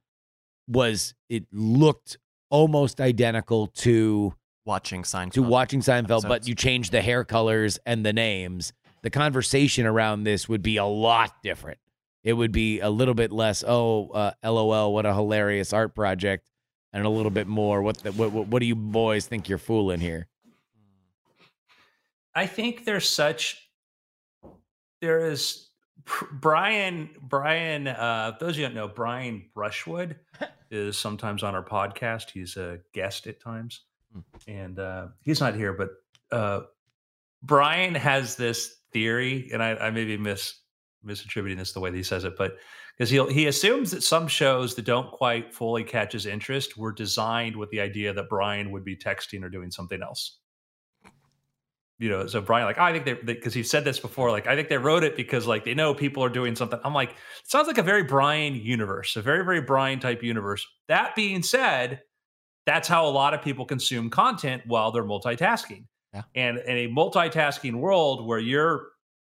was 0.67 1.13
it 1.29 1.45
looked 1.51 2.17
almost 2.49 3.01
identical 3.01 3.67
to 3.67 4.33
watching 4.65 5.03
Seinfeld. 5.03 5.33
to 5.33 5.43
watching 5.43 5.81
Seinfeld, 5.81 6.27
but 6.27 6.47
you 6.47 6.55
change 6.55 6.89
the 6.89 7.01
hair 7.01 7.23
colors 7.23 7.79
and 7.85 8.05
the 8.05 8.13
names, 8.13 8.73
the 9.03 9.09
conversation 9.09 9.85
around 9.85 10.23
this 10.23 10.49
would 10.49 10.63
be 10.63 10.77
a 10.77 10.85
lot 10.85 11.43
different. 11.43 11.77
It 12.25 12.33
would 12.33 12.51
be 12.51 12.79
a 12.79 12.89
little 12.89 13.13
bit 13.13 13.31
less, 13.31 13.63
oh, 13.65 14.09
uh, 14.09 14.31
lol, 14.43 14.93
what 14.93 15.05
a 15.05 15.13
hilarious 15.13 15.71
art 15.71 15.93
project, 15.93 16.49
and 16.91 17.05
a 17.05 17.09
little 17.09 17.29
bit 17.29 17.45
more, 17.45 17.83
what 17.83 17.99
the, 17.99 18.11
what, 18.11 18.31
what, 18.31 18.47
what 18.47 18.59
do 18.61 18.65
you 18.65 18.75
boys 18.75 19.27
think 19.27 19.47
you're 19.47 19.59
fooling 19.59 19.99
here? 19.99 20.27
I 22.33 22.47
think 22.47 22.83
there's 22.83 23.07
such 23.07 23.69
there 25.01 25.29
is 25.29 25.69
Brian 26.31 27.09
Brian 27.21 27.87
uh 27.87 28.33
those 28.39 28.51
of 28.51 28.57
you 28.57 28.65
don't 28.65 28.75
know 28.75 28.87
Brian 28.87 29.45
Brushwood 29.53 30.17
is 30.71 30.97
sometimes 30.97 31.43
on 31.43 31.55
our 31.55 31.63
podcast. 31.63 32.31
He's 32.31 32.57
a 32.57 32.79
guest 32.93 33.27
at 33.27 33.39
times. 33.39 33.81
And 34.47 34.79
uh 34.79 35.07
he's 35.21 35.39
not 35.39 35.55
here, 35.55 35.73
but 35.73 35.89
uh 36.31 36.61
Brian 37.41 37.93
has 37.93 38.35
this 38.35 38.75
theory, 38.91 39.49
and 39.53 39.61
I, 39.61 39.75
I 39.75 39.91
may 39.91 40.05
be 40.05 40.17
mis 40.17 40.59
misattributing 41.05 41.57
this 41.57 41.73
the 41.73 41.79
way 41.79 41.89
that 41.89 41.97
he 41.97 42.03
says 42.03 42.23
it, 42.23 42.37
but 42.37 42.57
because 42.97 43.09
he 43.09 43.23
he 43.33 43.47
assumes 43.47 43.91
that 43.91 44.03
some 44.03 44.27
shows 44.27 44.75
that 44.75 44.85
don't 44.85 45.11
quite 45.11 45.53
fully 45.53 45.83
catch 45.83 46.13
his 46.13 46.25
interest 46.25 46.77
were 46.77 46.91
designed 46.91 47.55
with 47.55 47.69
the 47.69 47.81
idea 47.81 48.13
that 48.13 48.29
Brian 48.29 48.71
would 48.71 48.83
be 48.83 48.95
texting 48.95 49.43
or 49.43 49.49
doing 49.49 49.71
something 49.71 50.01
else 50.01 50.39
you 51.97 52.09
know, 52.09 52.27
so 52.27 52.41
Brian, 52.41 52.65
like, 52.65 52.77
I 52.77 52.91
think 52.91 53.05
they, 53.05 53.13
because 53.13 53.53
he 53.53 53.63
said 53.63 53.85
this 53.85 53.99
before, 53.99 54.29
like, 54.29 54.47
I 54.47 54.55
think 54.55 54.67
they 54.67 54.77
wrote 54.77 55.03
it 55.03 55.15
because, 55.15 55.47
like, 55.47 55.63
they 55.63 55.73
know 55.73 55.93
people 55.93 56.23
are 56.23 56.29
doing 56.29 56.55
something. 56.55 56.79
I'm 56.83 56.93
like, 56.93 57.11
it 57.11 57.15
sounds 57.45 57.67
like 57.67 57.77
a 57.77 57.83
very 57.83 58.03
Brian 58.03 58.55
universe, 58.55 59.15
a 59.15 59.21
very, 59.21 59.45
very 59.45 59.61
Brian 59.61 59.99
type 59.99 60.21
universe. 60.21 60.65
That 60.89 61.15
being 61.15 61.41
said, 61.41 62.01
that's 62.65 62.87
how 62.87 63.07
a 63.07 63.11
lot 63.11 63.33
of 63.33 63.41
people 63.41 63.65
consume 63.65 64.09
content 64.09 64.63
while 64.65 64.91
they're 64.91 65.05
multitasking. 65.05 65.85
Yeah. 66.13 66.23
And 66.35 66.57
in 66.57 66.77
a 66.77 66.87
multitasking 66.89 67.75
world 67.75 68.25
where 68.25 68.39
you're 68.39 68.87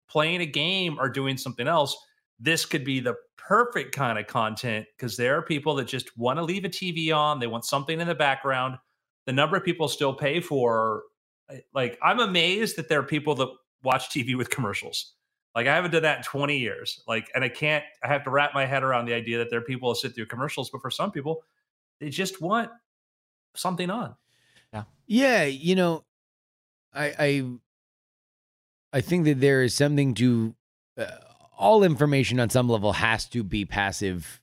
playing 0.09 0.41
a 0.41 0.47
game 0.47 0.97
or 0.99 1.09
doing 1.09 1.37
something 1.37 1.69
else, 1.69 1.97
this 2.39 2.65
could 2.65 2.85
be 2.85 3.01
the 3.01 3.15
perfect 3.37 3.95
kind 3.95 4.19
of 4.19 4.27
content 4.27 4.87
because 4.97 5.17
there 5.17 5.37
are 5.37 5.43
people 5.43 5.75
that 5.77 5.87
just 5.87 6.17
want 6.19 6.39
to 6.39 6.45
leave 6.45 6.65
a 6.65 6.69
TV 6.69 7.15
on, 7.15 7.39
they 7.39 7.47
want 7.47 7.65
something 7.65 8.01
in 8.01 8.07
the 8.07 8.15
background. 8.15 8.77
The 9.27 9.33
number 9.33 9.57
of 9.57 9.65
people 9.65 9.89
still 9.89 10.15
pay 10.15 10.41
for 10.41 11.03
eh, 11.51 11.59
like 11.75 11.99
I'm 12.03 12.21
amazed 12.21 12.77
that 12.77 12.89
there 12.89 13.01
are 13.01 13.05
people 13.05 13.35
that 13.37 13.49
watch 13.83 14.11
TV 14.11 14.37
with 14.37 14.51
commercials. 14.51 15.15
Like 15.55 15.67
I 15.67 15.75
haven't 15.75 15.93
done 15.93 16.03
that 16.03 16.19
in 16.19 16.23
20 16.25 16.59
years. 16.59 17.03
Like, 17.09 17.31
and 17.35 17.43
I 17.43 17.49
can't. 17.49 17.85
I 18.05 18.09
have 18.09 18.25
to 18.25 18.31
wrap 18.31 18.53
my 18.53 18.67
head 18.67 18.83
around 18.83 19.07
the 19.07 19.15
idea 19.15 19.39
that 19.39 19.49
there 19.49 19.59
are 19.59 19.65
people 19.65 19.89
that 19.89 19.97
sit 19.97 20.15
through 20.15 20.27
commercials, 20.27 20.69
but 20.71 20.83
for 20.83 20.91
some 20.91 21.11
people, 21.11 21.43
they 21.99 22.11
just 22.11 22.43
want 22.43 22.71
something 23.55 23.91
on. 23.91 24.15
Yeah. 24.73 24.83
Yeah, 25.07 25.45
you 25.45 25.75
know, 25.75 26.05
I 26.93 27.15
I 27.19 27.43
I 28.97 29.01
think 29.01 29.25
that 29.25 29.41
there 29.41 29.63
is 29.63 29.75
something 29.75 30.15
to 30.15 30.55
uh, 30.99 31.07
all 31.59 31.83
information 31.83 32.41
on 32.41 32.51
some 32.51 32.69
level 32.69 32.93
has 32.95 33.27
to 33.27 33.45
be 33.45 33.65
passive 33.65 34.41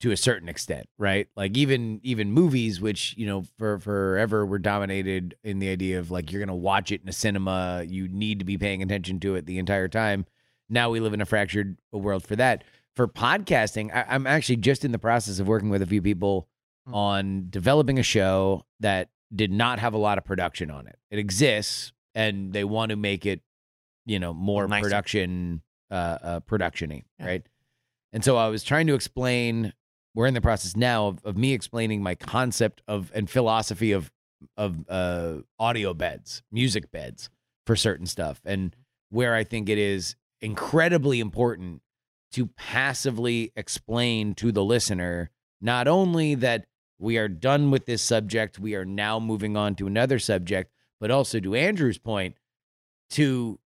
to 0.00 0.12
a 0.12 0.16
certain 0.16 0.48
extent, 0.48 0.88
right? 0.96 1.26
Like 1.36 1.56
even 1.56 2.00
even 2.04 2.30
movies, 2.30 2.80
which 2.80 3.14
you 3.16 3.26
know 3.26 3.44
for 3.58 3.78
forever 3.80 4.46
were 4.46 4.60
dominated 4.60 5.34
in 5.42 5.58
the 5.58 5.68
idea 5.68 5.98
of 5.98 6.10
like 6.10 6.30
you're 6.30 6.40
gonna 6.40 6.54
watch 6.54 6.92
it 6.92 7.02
in 7.02 7.08
a 7.08 7.12
cinema, 7.12 7.84
you 7.86 8.08
need 8.08 8.38
to 8.38 8.44
be 8.44 8.56
paying 8.56 8.82
attention 8.82 9.18
to 9.20 9.34
it 9.34 9.46
the 9.46 9.58
entire 9.58 9.88
time. 9.88 10.26
Now 10.68 10.90
we 10.90 11.00
live 11.00 11.14
in 11.14 11.20
a 11.20 11.26
fractured 11.26 11.76
world 11.92 12.22
for 12.24 12.36
that. 12.36 12.64
For 12.94 13.08
podcasting, 13.08 13.92
I, 13.94 14.04
I'm 14.08 14.26
actually 14.26 14.56
just 14.56 14.84
in 14.84 14.92
the 14.92 14.98
process 14.98 15.40
of 15.40 15.48
working 15.48 15.70
with 15.70 15.82
a 15.82 15.86
few 15.86 16.02
people 16.02 16.48
Hmm. 16.88 16.94
on 16.94 17.46
developing 17.50 17.98
a 17.98 18.02
show 18.02 18.64
that 18.80 19.10
did 19.34 19.52
not 19.52 19.78
have 19.78 19.92
a 19.92 19.98
lot 19.98 20.16
of 20.18 20.24
production 20.24 20.70
on 20.70 20.86
it. 20.86 20.96
It 21.10 21.18
exists, 21.18 21.92
and 22.14 22.52
they 22.52 22.64
want 22.64 22.90
to 22.90 22.96
make 22.96 23.26
it, 23.26 23.42
you 24.08 24.18
know, 24.18 24.32
more 24.32 24.66
Nicer. 24.66 24.84
production, 24.84 25.62
uh, 25.90 25.94
uh 25.94 26.40
productiony, 26.40 27.04
Yeah. 27.18 27.26
right? 27.26 27.46
And 28.12 28.24
so 28.24 28.36
I 28.36 28.48
was 28.48 28.64
trying 28.64 28.86
to 28.88 28.94
explain. 28.94 29.72
We're 30.14 30.26
in 30.26 30.34
the 30.34 30.40
process 30.40 30.74
now 30.74 31.08
of, 31.08 31.24
of 31.24 31.36
me 31.36 31.52
explaining 31.52 32.02
my 32.02 32.16
concept 32.16 32.82
of 32.88 33.12
and 33.14 33.30
philosophy 33.30 33.92
of 33.92 34.10
of 34.56 34.84
uh, 34.88 35.36
audio 35.58 35.94
beds, 35.94 36.42
music 36.50 36.90
beds 36.90 37.30
for 37.66 37.76
certain 37.76 38.06
stuff, 38.06 38.40
and 38.44 38.74
where 39.10 39.34
I 39.34 39.44
think 39.44 39.68
it 39.68 39.78
is 39.78 40.16
incredibly 40.40 41.20
important 41.20 41.82
to 42.32 42.46
passively 42.46 43.52
explain 43.56 44.34
to 44.34 44.52
the 44.52 44.64
listener 44.64 45.30
not 45.60 45.88
only 45.88 46.34
that 46.36 46.66
we 46.98 47.16
are 47.18 47.28
done 47.28 47.70
with 47.70 47.86
this 47.86 48.02
subject, 48.02 48.58
we 48.58 48.74
are 48.74 48.84
now 48.84 49.18
moving 49.20 49.56
on 49.56 49.74
to 49.76 49.86
another 49.86 50.18
subject, 50.18 50.72
but 51.00 51.10
also 51.10 51.40
to 51.40 51.54
Andrew's 51.54 51.98
point, 51.98 52.36
to 53.10 53.58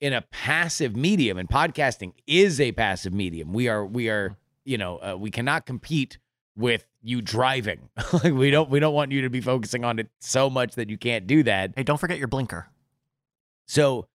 in 0.00 0.12
a 0.12 0.22
passive 0.22 0.96
medium, 0.96 1.38
and 1.38 1.48
podcasting 1.48 2.12
is 2.26 2.60
a 2.60 2.72
passive 2.72 3.12
medium. 3.12 3.52
We 3.52 3.68
are, 3.68 3.84
we 3.84 4.08
are, 4.08 4.36
you 4.64 4.78
know, 4.78 4.96
uh, 4.98 5.16
we 5.18 5.30
cannot 5.30 5.66
compete 5.66 6.18
with 6.56 6.86
you 7.02 7.20
driving. 7.22 7.90
like 8.12 8.32
we 8.32 8.50
don't, 8.50 8.70
we 8.70 8.80
don't 8.80 8.94
want 8.94 9.12
you 9.12 9.22
to 9.22 9.30
be 9.30 9.40
focusing 9.40 9.84
on 9.84 9.98
it 9.98 10.08
so 10.20 10.48
much 10.48 10.74
that 10.74 10.88
you 10.88 10.96
can't 10.96 11.26
do 11.26 11.42
that. 11.42 11.72
Hey, 11.76 11.82
don't 11.82 12.00
forget 12.00 12.18
your 12.18 12.28
blinker. 12.28 12.68
So 13.68 14.08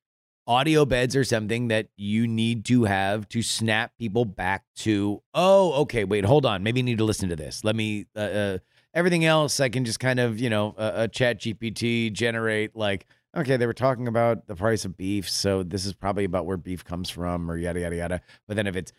audio 0.48 0.86
beds 0.86 1.15
are 1.15 1.24
something 1.24 1.70
that 1.70 1.88
you 1.96 2.27
need 2.27 2.65
to 2.65 2.84
have 2.84 3.27
to 3.30 3.42
snap 3.42 3.92
people 3.98 4.25
back 4.25 4.63
to, 4.77 5.22
oh, 5.34 5.74
okay, 5.82 6.04
wait, 6.04 6.25
hold 6.25 6.46
on. 6.46 6.63
Maybe 6.63 6.82
I 6.82 6.84
need 6.84 6.98
to 6.98 7.06
listen 7.06 7.30
to 7.30 7.36
this. 7.36 7.63
Let 7.63 7.75
me, 7.75 8.06
uh, 8.15 8.20
uh, 8.20 8.58
everything 8.94 9.25
else 9.25 9.60
I 9.60 9.70
can 9.70 9.86
just 9.86 10.00
kind 10.00 10.20
of, 10.20 10.39
you 10.39 10.50
know, 10.50 10.75
a, 10.77 11.04
a 11.04 11.08
chat 11.08 11.42
GPT 11.42 12.12
generate 12.12 12.75
like, 12.75 13.06
okay, 13.36 13.58
they 13.58 13.65
were 13.68 13.74
talking 13.74 14.08
about 14.08 14.48
the 14.48 14.56
price 14.56 14.86
of 14.86 14.96
beef. 14.98 15.30
So 15.30 15.63
this 15.63 15.86
is 15.86 15.94
probably 15.94 16.24
about 16.24 16.46
where 16.46 16.58
beef 16.58 16.84
comes 16.84 17.10
from 17.10 17.50
or 17.50 17.58
yada, 17.58 17.80
yada, 17.82 17.96
yada. 17.96 18.22
But 18.48 18.56
then 18.58 18.68
if 18.68 18.75
it's, 18.75 18.92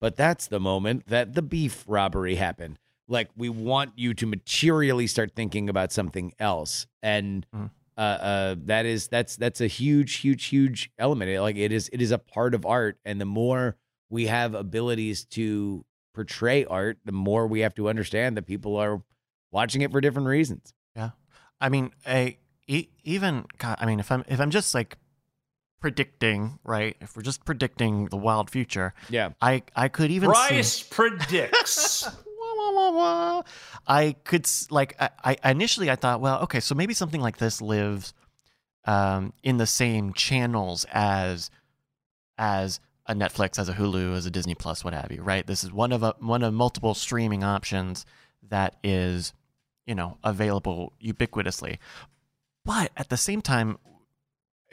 but 0.00 0.16
that's 0.16 0.46
the 0.48 0.60
moment 0.60 1.06
that 1.06 1.34
the 1.34 1.42
beef 1.42 1.84
robbery 1.86 2.34
happened. 2.36 2.78
Like 3.08 3.30
we 3.36 3.48
want 3.48 3.92
you 3.96 4.14
to 4.14 4.26
materially 4.26 5.06
start 5.06 5.32
thinking 5.34 5.68
about 5.68 5.92
something 5.92 6.32
else, 6.38 6.86
and 7.02 7.46
Mhm. 7.54 7.70
uh, 7.96 8.00
uh, 8.00 8.54
that 8.64 8.84
is 8.84 9.06
that's 9.08 9.36
that's 9.36 9.60
a 9.60 9.68
huge, 9.68 10.16
huge, 10.16 10.46
huge 10.46 10.90
element. 10.98 11.30
It- 11.30 11.40
like 11.40 11.56
it 11.56 11.70
is, 11.70 11.88
it 11.92 12.02
is 12.02 12.10
a 12.10 12.18
part 12.18 12.52
of 12.52 12.66
art, 12.66 12.98
and 13.04 13.20
the 13.20 13.24
more 13.24 13.76
we 14.10 14.26
have 14.26 14.54
abilities 14.54 15.24
to 15.26 15.84
portray 16.14 16.64
art, 16.64 16.98
the 17.04 17.12
more 17.12 17.46
we 17.46 17.60
have 17.60 17.74
to 17.76 17.88
understand 17.88 18.36
that 18.36 18.42
people 18.46 18.76
are 18.76 19.02
watching 19.52 19.82
it 19.82 19.92
for 19.92 20.00
different 20.00 20.26
reasons. 20.28 20.74
I 21.60 21.68
mean, 21.68 21.92
a 22.06 22.38
e- 22.66 22.88
even 23.04 23.46
God, 23.58 23.76
I 23.80 23.86
mean, 23.86 24.00
if 24.00 24.10
I'm 24.12 24.24
if 24.28 24.40
I'm 24.40 24.50
just 24.50 24.74
like 24.74 24.96
predicting, 25.80 26.58
right? 26.64 26.96
If 27.00 27.16
we're 27.16 27.22
just 27.22 27.44
predicting 27.44 28.06
the 28.06 28.16
wild 28.16 28.50
future, 28.50 28.94
Yeah, 29.08 29.30
I 29.40 29.62
I 29.74 29.88
could 29.88 30.10
even 30.10 30.28
see, 30.34 30.90
predicts. 30.90 32.08
Wah, 32.38 32.54
wah, 32.56 32.72
wah, 32.72 32.90
wah. 32.92 33.42
I 33.86 34.14
could 34.24 34.48
like 34.70 34.94
I, 35.00 35.36
I 35.42 35.50
initially 35.50 35.90
I 35.90 35.96
thought, 35.96 36.20
well, 36.20 36.40
okay, 36.42 36.60
so 36.60 36.74
maybe 36.74 36.94
something 36.94 37.20
like 37.20 37.38
this 37.38 37.60
lives 37.60 38.14
um, 38.84 39.32
in 39.42 39.56
the 39.56 39.66
same 39.66 40.12
channels 40.12 40.86
as 40.92 41.50
as 42.38 42.80
a 43.06 43.14
Netflix, 43.14 43.58
as 43.58 43.68
a 43.68 43.74
Hulu, 43.74 44.14
as 44.14 44.26
a 44.26 44.30
Disney 44.30 44.54
Plus, 44.54 44.84
what 44.84 44.94
have 44.94 45.10
you, 45.12 45.22
right? 45.22 45.46
This 45.46 45.64
is 45.64 45.72
one 45.72 45.92
of 45.92 46.02
a, 46.02 46.14
one 46.18 46.42
of 46.42 46.52
multiple 46.54 46.94
streaming 46.94 47.42
options 47.44 48.04
that 48.48 48.76
is, 48.82 49.32
you 49.86 49.94
know, 49.94 50.18
available 50.24 50.92
ubiquitously. 51.02 51.78
But 52.64 52.90
at 52.96 53.08
the 53.08 53.16
same 53.16 53.40
time, 53.42 53.78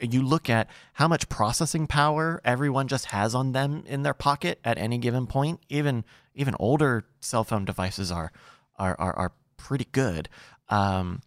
you 0.00 0.22
look 0.22 0.50
at 0.50 0.68
how 0.94 1.08
much 1.08 1.28
processing 1.28 1.86
power 1.86 2.40
everyone 2.44 2.88
just 2.88 3.06
has 3.06 3.34
on 3.34 3.52
them 3.52 3.84
in 3.86 4.02
their 4.02 4.14
pocket 4.14 4.58
at 4.64 4.78
any 4.78 4.98
given 4.98 5.26
point. 5.26 5.60
Even 5.68 6.04
even 6.34 6.56
older 6.58 7.04
cell 7.20 7.44
phone 7.44 7.64
devices 7.64 8.10
are 8.10 8.32
are 8.78 8.96
are, 8.98 9.16
are 9.16 9.32
pretty 9.56 9.86
good. 9.92 10.28
Um, 10.68 11.22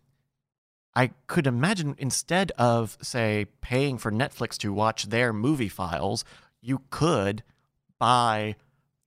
I 0.95 1.11
could 1.27 1.47
imagine 1.47 1.95
instead 1.97 2.51
of 2.57 2.97
say 3.01 3.45
paying 3.61 3.97
for 3.97 4.11
Netflix 4.11 4.57
to 4.57 4.73
watch 4.73 5.05
their 5.05 5.31
movie 5.31 5.69
files, 5.69 6.25
you 6.61 6.81
could 6.89 7.43
buy 7.99 8.55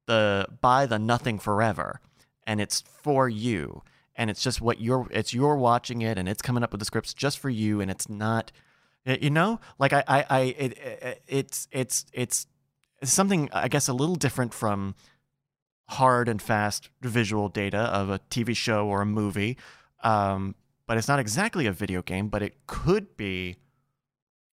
the 0.06 0.46
buy 0.60 0.86
the 0.86 0.98
Nothing 0.98 1.38
Forever, 1.38 2.00
and 2.46 2.60
it's 2.60 2.80
for 2.80 3.28
you, 3.28 3.82
and 4.20 4.28
it's 4.28 4.42
just 4.42 4.60
what 4.60 4.82
you're 4.82 5.08
it's 5.10 5.32
you're 5.32 5.56
watching 5.56 6.02
it, 6.02 6.18
and 6.18 6.28
it's 6.28 6.42
coming 6.42 6.62
up 6.62 6.72
with 6.72 6.78
the 6.78 6.84
scripts 6.84 7.14
just 7.14 7.38
for 7.38 7.48
you, 7.48 7.80
and 7.80 7.90
it's 7.90 8.06
not, 8.06 8.52
you 9.06 9.30
know, 9.30 9.60
like 9.78 9.94
I 9.94 10.04
I, 10.06 10.26
I 10.28 10.40
it, 10.58 10.78
it, 10.78 11.22
it's 11.26 11.66
it's 11.72 12.04
it's 12.12 12.46
something 13.02 13.48
I 13.50 13.68
guess 13.68 13.88
a 13.88 13.94
little 13.94 14.16
different 14.16 14.52
from 14.52 14.94
hard 15.88 16.28
and 16.28 16.40
fast 16.40 16.90
visual 17.00 17.48
data 17.48 17.78
of 17.78 18.10
a 18.10 18.18
TV 18.30 18.54
show 18.54 18.86
or 18.86 19.00
a 19.00 19.06
movie. 19.06 19.56
Um, 20.04 20.54
but 20.86 20.98
it's 20.98 21.08
not 21.08 21.18
exactly 21.18 21.64
a 21.64 21.72
video 21.72 22.02
game, 22.02 22.28
but 22.28 22.42
it 22.42 22.66
could 22.66 23.16
be 23.16 23.56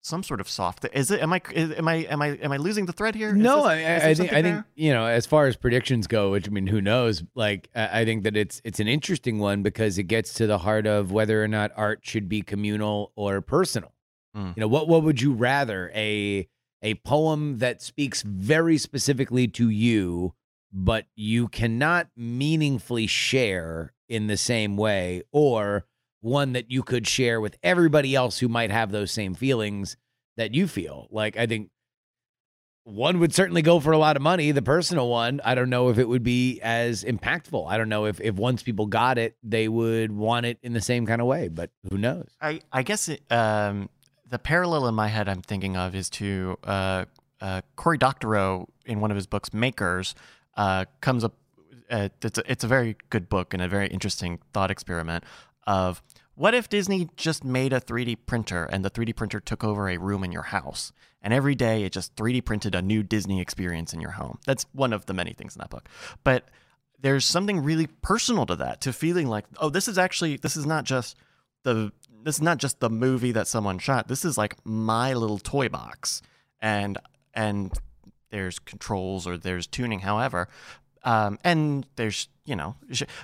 some 0.05 0.21
sort 0.21 0.39
of 0.39 0.47
soft. 0.47 0.85
Is 0.93 1.09
it? 1.09 1.21
Am 1.21 1.33
I? 1.33 1.41
Am 1.55 1.87
I? 1.87 1.95
Am 1.95 2.21
I? 2.21 2.27
Am 2.37 2.51
I 2.51 2.57
losing 2.57 2.85
the 2.85 2.93
thread 2.93 3.15
here? 3.15 3.29
Is 3.29 3.35
No, 3.35 3.57
this- 3.57 3.65
I, 3.65 4.07
I, 4.07 4.09
I 4.09 4.13
think 4.13 4.33
I 4.33 4.41
think 4.41 4.65
you 4.75 4.93
know 4.93 5.05
as 5.05 5.25
far 5.25 5.47
as 5.47 5.55
predictions 5.55 6.05
go, 6.07 6.31
which 6.31 6.47
I 6.47 6.51
mean, 6.51 6.67
who 6.67 6.79
knows? 6.81 7.23
Like 7.33 7.69
I 7.75 8.01
I 8.01 8.05
think 8.05 8.23
that 8.23 8.37
it's 8.37 8.61
it's 8.63 8.79
an 8.79 8.87
interesting 8.87 9.39
one 9.39 9.63
because 9.63 9.97
it 9.97 10.03
gets 10.03 10.33
to 10.35 10.47
the 10.47 10.59
heart 10.59 10.85
of 10.85 11.11
whether 11.11 11.43
or 11.43 11.47
not 11.47 11.71
art 11.75 11.99
should 12.03 12.29
be 12.29 12.41
communal 12.43 13.11
or 13.15 13.41
personal. 13.41 13.93
Mm. 14.37 14.55
You 14.55 14.61
know, 14.61 14.67
what 14.67 14.87
what 14.87 15.03
would 15.03 15.21
you 15.21 15.33
rather 15.33 15.91
a 15.95 16.47
a 16.83 16.95
poem 16.95 17.57
that 17.57 17.81
speaks 17.81 18.21
very 18.21 18.77
specifically 18.77 19.47
to 19.47 19.69
you, 19.69 20.35
but 20.71 21.07
you 21.15 21.47
cannot 21.47 22.09
meaningfully 22.15 23.07
share 23.07 23.93
in 24.07 24.27
the 24.27 24.37
same 24.37 24.77
way, 24.77 25.23
or 25.31 25.85
one 26.25 26.53
that 26.53 26.71
you 26.71 26.81
could 26.81 27.07
share 27.07 27.39
with 27.39 27.55
everybody 27.61 28.15
else 28.15 28.39
who 28.39 28.47
might 28.47 28.71
have 28.71 28.91
those 28.91 29.11
same 29.11 29.35
feelings 29.35 29.95
that 30.37 30.55
you 30.55 30.67
feel? 30.67 31.07
Like 31.11 31.37
I 31.37 31.45
think 31.45 31.69
one 32.83 33.19
would 33.19 33.33
certainly 33.33 33.61
go 33.61 33.79
for 33.79 33.91
a 33.91 33.97
lot 33.97 34.15
of 34.15 34.21
money. 34.21 34.51
The 34.51 34.61
personal 34.61 35.07
one, 35.07 35.39
I 35.45 35.55
don't 35.55 35.69
know 35.69 35.89
if 35.89 35.97
it 35.97 36.07
would 36.07 36.23
be 36.23 36.59
as 36.61 37.03
impactful. 37.03 37.67
I 37.69 37.77
don't 37.77 37.89
know 37.89 38.05
if 38.05 38.19
if 38.19 38.35
once 38.35 38.63
people 38.63 38.87
got 38.87 39.17
it, 39.17 39.37
they 39.43 39.67
would 39.67 40.11
want 40.11 40.45
it 40.45 40.57
in 40.63 40.73
the 40.73 40.81
same 40.81 41.05
kind 41.05 41.21
of 41.21 41.27
way. 41.27 41.47
But 41.47 41.69
who 41.89 41.97
knows? 41.97 42.27
I 42.41 42.61
I 42.71 42.81
guess 42.81 43.07
it, 43.07 43.21
um, 43.31 43.89
the 44.27 44.39
parallel 44.39 44.87
in 44.87 44.95
my 44.95 45.07
head 45.07 45.29
I'm 45.29 45.41
thinking 45.41 45.77
of 45.77 45.95
is 45.95 46.09
to 46.11 46.57
uh, 46.63 47.05
uh, 47.39 47.61
Cory 47.75 47.97
Doctorow 47.97 48.67
in 48.85 48.99
one 48.99 49.11
of 49.11 49.15
his 49.15 49.27
books, 49.27 49.53
Makers, 49.53 50.15
uh, 50.57 50.85
comes 51.01 51.23
up. 51.23 51.33
Uh, 51.89 52.09
it's 52.23 52.39
a, 52.39 52.51
it's 52.51 52.63
a 52.63 52.67
very 52.67 52.97
good 53.11 53.29
book 53.29 53.53
and 53.53 53.61
a 53.61 53.67
very 53.67 53.87
interesting 53.87 54.39
thought 54.53 54.71
experiment 54.71 55.23
of 55.67 56.01
what 56.35 56.53
if 56.53 56.69
Disney 56.69 57.09
just 57.15 57.43
made 57.43 57.73
a 57.73 57.81
3D 57.81 58.17
printer 58.25 58.65
and 58.65 58.85
the 58.85 58.91
3D 58.91 59.15
printer 59.15 59.39
took 59.39 59.63
over 59.63 59.89
a 59.89 59.97
room 59.97 60.23
in 60.23 60.31
your 60.31 60.43
house 60.43 60.91
and 61.21 61.33
every 61.33 61.55
day 61.55 61.83
it 61.83 61.91
just 61.91 62.15
3D 62.15 62.45
printed 62.45 62.75
a 62.75 62.81
new 62.81 63.03
Disney 63.03 63.41
experience 63.41 63.93
in 63.93 64.01
your 64.01 64.11
home. 64.11 64.39
That's 64.45 64.65
one 64.73 64.93
of 64.93 65.05
the 65.05 65.13
many 65.13 65.33
things 65.33 65.55
in 65.55 65.59
that 65.59 65.69
book, 65.69 65.89
but 66.23 66.49
there's 67.01 67.25
something 67.25 67.61
really 67.61 67.87
personal 67.87 68.45
to 68.45 68.55
that 68.55 68.81
to 68.81 68.93
feeling 68.93 69.27
like 69.27 69.45
oh 69.59 69.69
this 69.69 69.87
is 69.87 69.97
actually 69.97 70.37
this 70.37 70.55
is 70.55 70.65
not 70.65 70.85
just 70.85 71.17
the 71.63 71.91
this 72.25 72.35
is 72.35 72.41
not 72.41 72.57
just 72.57 72.79
the 72.79 72.89
movie 72.89 73.31
that 73.31 73.47
someone 73.47 73.77
shot. 73.77 74.07
This 74.07 74.25
is 74.25 74.37
like 74.37 74.55
my 74.65 75.13
little 75.13 75.37
toy 75.37 75.69
box, 75.69 76.21
and 76.59 76.97
and 77.33 77.71
there's 78.31 78.57
controls 78.57 79.27
or 79.27 79.37
there's 79.37 79.67
tuning, 79.67 79.99
however, 79.99 80.47
um, 81.05 81.39
and 81.43 81.85
there's 81.95 82.27
you 82.45 82.55
know, 82.55 82.75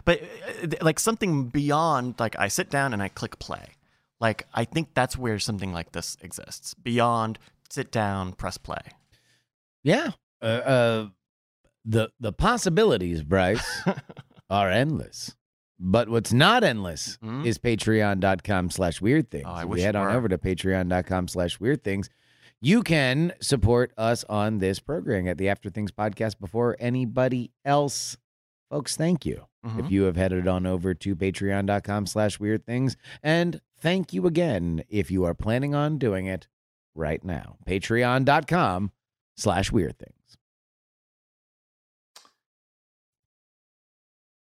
but 0.06 0.22
uh, 0.64 0.68
like 0.82 1.00
something 1.00 1.50
beyond 1.50 2.16
like 2.20 2.38
I 2.40 2.48
sit 2.48 2.70
down 2.70 2.94
and 2.94 3.04
I 3.04 3.10
click 3.10 3.38
play. 3.40 3.76
Like 4.20 4.48
I 4.54 4.64
think 4.66 4.90
that's 4.94 5.18
where 5.18 5.38
something 5.40 5.74
like 5.74 5.92
this 5.92 6.16
exists 6.22 6.74
beyond 6.76 7.38
sit 7.70 7.92
down, 7.92 8.34
press 8.34 8.58
play. 8.58 8.82
Yeah. 9.84 10.12
Uh, 10.42 10.46
uh, 10.46 11.08
the 11.86 12.10
the 12.20 12.32
possibilities, 12.32 13.24
Bryce, 13.24 13.82
are 14.50 14.70
endless. 14.70 15.36
But 15.84 16.10
what's 16.10 16.32
not 16.32 16.64
endless 16.64 17.18
Hmm? 17.22 17.44
is 17.44 17.58
patreon.com 17.58 18.70
slash 18.70 19.02
weird 19.02 19.32
things. 19.32 19.46
Oh, 19.48 19.52
I 19.52 19.64
If 19.64 19.68
wish 19.70 19.80
you 19.80 19.86
head 19.86 19.96
on 19.96 20.16
over 20.16 20.30
to 20.30 20.38
patreon.com 20.38 21.28
slash 21.28 21.60
weird 21.60 21.84
things. 21.84 22.08
You 22.64 22.84
can 22.84 23.34
support 23.42 23.92
us 23.98 24.24
on 24.26 24.60
this 24.60 24.80
program 24.80 25.28
at 25.28 25.38
the 25.40 25.50
After 25.50 25.70
Things 25.70 25.92
podcast 25.92 26.40
before 26.40 26.76
anybody 26.80 27.52
else. 27.66 28.18
Folks, 28.70 28.96
thank 28.96 29.26
you. 29.26 29.48
Mhm. 29.66 29.80
If 29.86 29.92
you 29.92 30.04
have 30.04 30.16
headed 30.16 30.48
on 30.48 30.66
over 30.68 30.94
to 30.94 31.16
patreon.com 31.16 32.06
slash 32.06 32.40
weird 32.40 32.66
things. 32.66 32.96
And 33.24 33.62
thank 33.80 34.14
you 34.14 34.28
again 34.28 34.84
if 34.90 35.10
you 35.12 35.24
are 35.26 35.34
planning 35.34 35.74
on 35.76 35.98
doing 35.98 36.28
it 36.28 36.48
right 36.96 37.24
now. 37.24 37.58
Patreon.com 37.66 38.92
slash 39.36 39.72
weird 39.72 39.98
things. 39.98 40.38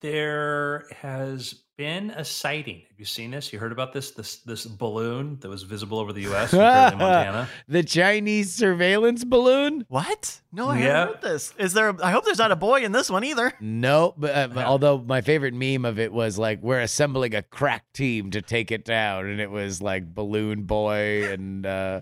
There 0.02 0.88
has 1.02 1.64
been 1.78 2.10
a 2.10 2.26
sighting. 2.26 2.82
Have 2.90 3.00
you 3.00 3.06
seen 3.06 3.30
this? 3.32 3.54
You 3.54 3.60
heard 3.60 3.72
about 3.72 3.94
this? 3.94 4.12
This 4.12 4.38
this 4.38 4.66
balloon 4.66 5.38
that 5.42 5.50
was 5.50 5.62
visible 5.64 6.00
over 6.00 6.12
the 6.12 6.22
U.S. 6.24 6.52
in 6.52 6.60
Montana. 6.60 7.48
The 7.68 7.84
Chinese 7.84 8.52
surveillance 8.54 9.24
balloon? 9.24 9.86
What? 9.88 10.42
No, 10.52 10.70
I 10.70 10.80
Yeah. 10.80 10.84
haven't 10.86 11.14
heard 11.16 11.22
this. 11.22 11.54
Is 11.60 11.74
there? 11.74 11.90
A, 11.90 12.04
I 12.04 12.12
hope 12.12 12.26
there's 12.26 12.40
not 12.40 12.52
a 12.52 12.56
boy 12.56 12.84
in 12.84 12.92
this 12.92 13.10
one 13.12 13.24
either. 13.24 13.54
No, 13.62 14.16
but, 14.18 14.36
uh, 14.36 14.48
but 14.48 14.66
although 14.66 14.98
my 14.98 15.22
favorite 15.22 15.54
meme 15.54 15.86
of 15.86 16.00
it 16.00 16.12
was 16.12 16.38
like 16.40 16.62
we're 16.64 16.82
assembling 16.82 17.36
a 17.36 17.44
crack 17.44 17.86
team 17.94 18.32
to 18.32 18.42
take 18.42 18.72
it 18.72 18.84
down, 18.84 19.28
and 19.28 19.40
it 19.40 19.52
was 19.52 19.80
like 19.82 20.14
Balloon 20.14 20.64
Boy 20.64 21.32
and 21.32 21.64
uh, 21.66 22.02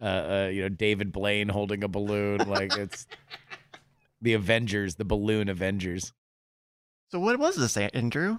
uh, 0.00 0.04
uh, 0.04 0.50
you 0.52 0.62
know 0.62 0.68
David 0.70 1.12
Blaine 1.12 1.50
holding 1.50 1.84
a 1.84 1.88
balloon, 1.88 2.48
like 2.48 2.74
it's 2.74 3.06
the 4.22 4.32
Avengers, 4.32 4.94
the 4.94 5.04
Balloon 5.04 5.50
Avengers. 5.50 6.14
So 7.10 7.20
what 7.20 7.38
was 7.38 7.56
this, 7.56 7.76
Andrew? 7.76 8.38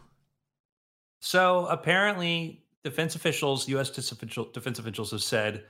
So 1.25 1.65
apparently, 1.65 2.63
defense 2.83 3.15
officials, 3.15 3.67
U.S. 3.69 3.89
defense 3.89 4.77
officials, 4.77 5.09
have 5.09 5.23
said 5.23 5.63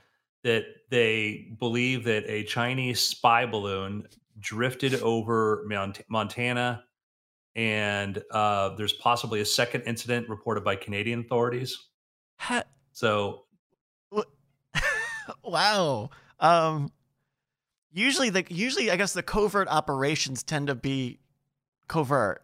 that 0.44 0.64
they 0.90 1.48
believe 1.58 2.04
that 2.04 2.24
a 2.26 2.44
Chinese 2.44 3.00
spy 3.00 3.46
balloon 3.46 4.06
drifted 4.38 4.96
over 4.96 5.64
Mont- 5.66 6.02
Montana, 6.10 6.84
and 7.54 8.22
uh, 8.32 8.74
there's 8.76 8.92
possibly 8.92 9.40
a 9.40 9.46
second 9.46 9.80
incident 9.86 10.28
reported 10.28 10.62
by 10.62 10.76
Canadian 10.76 11.20
authorities. 11.20 11.86
Ha- 12.36 12.64
So 12.92 13.46
wow. 15.42 16.10
Um, 16.38 16.92
usually 17.94 18.28
the 18.28 18.44
usually 18.50 18.90
I 18.90 18.96
guess 18.96 19.14
the 19.14 19.22
covert 19.22 19.68
operations 19.68 20.42
tend 20.42 20.66
to 20.66 20.74
be 20.74 21.18
covert. 21.88 22.42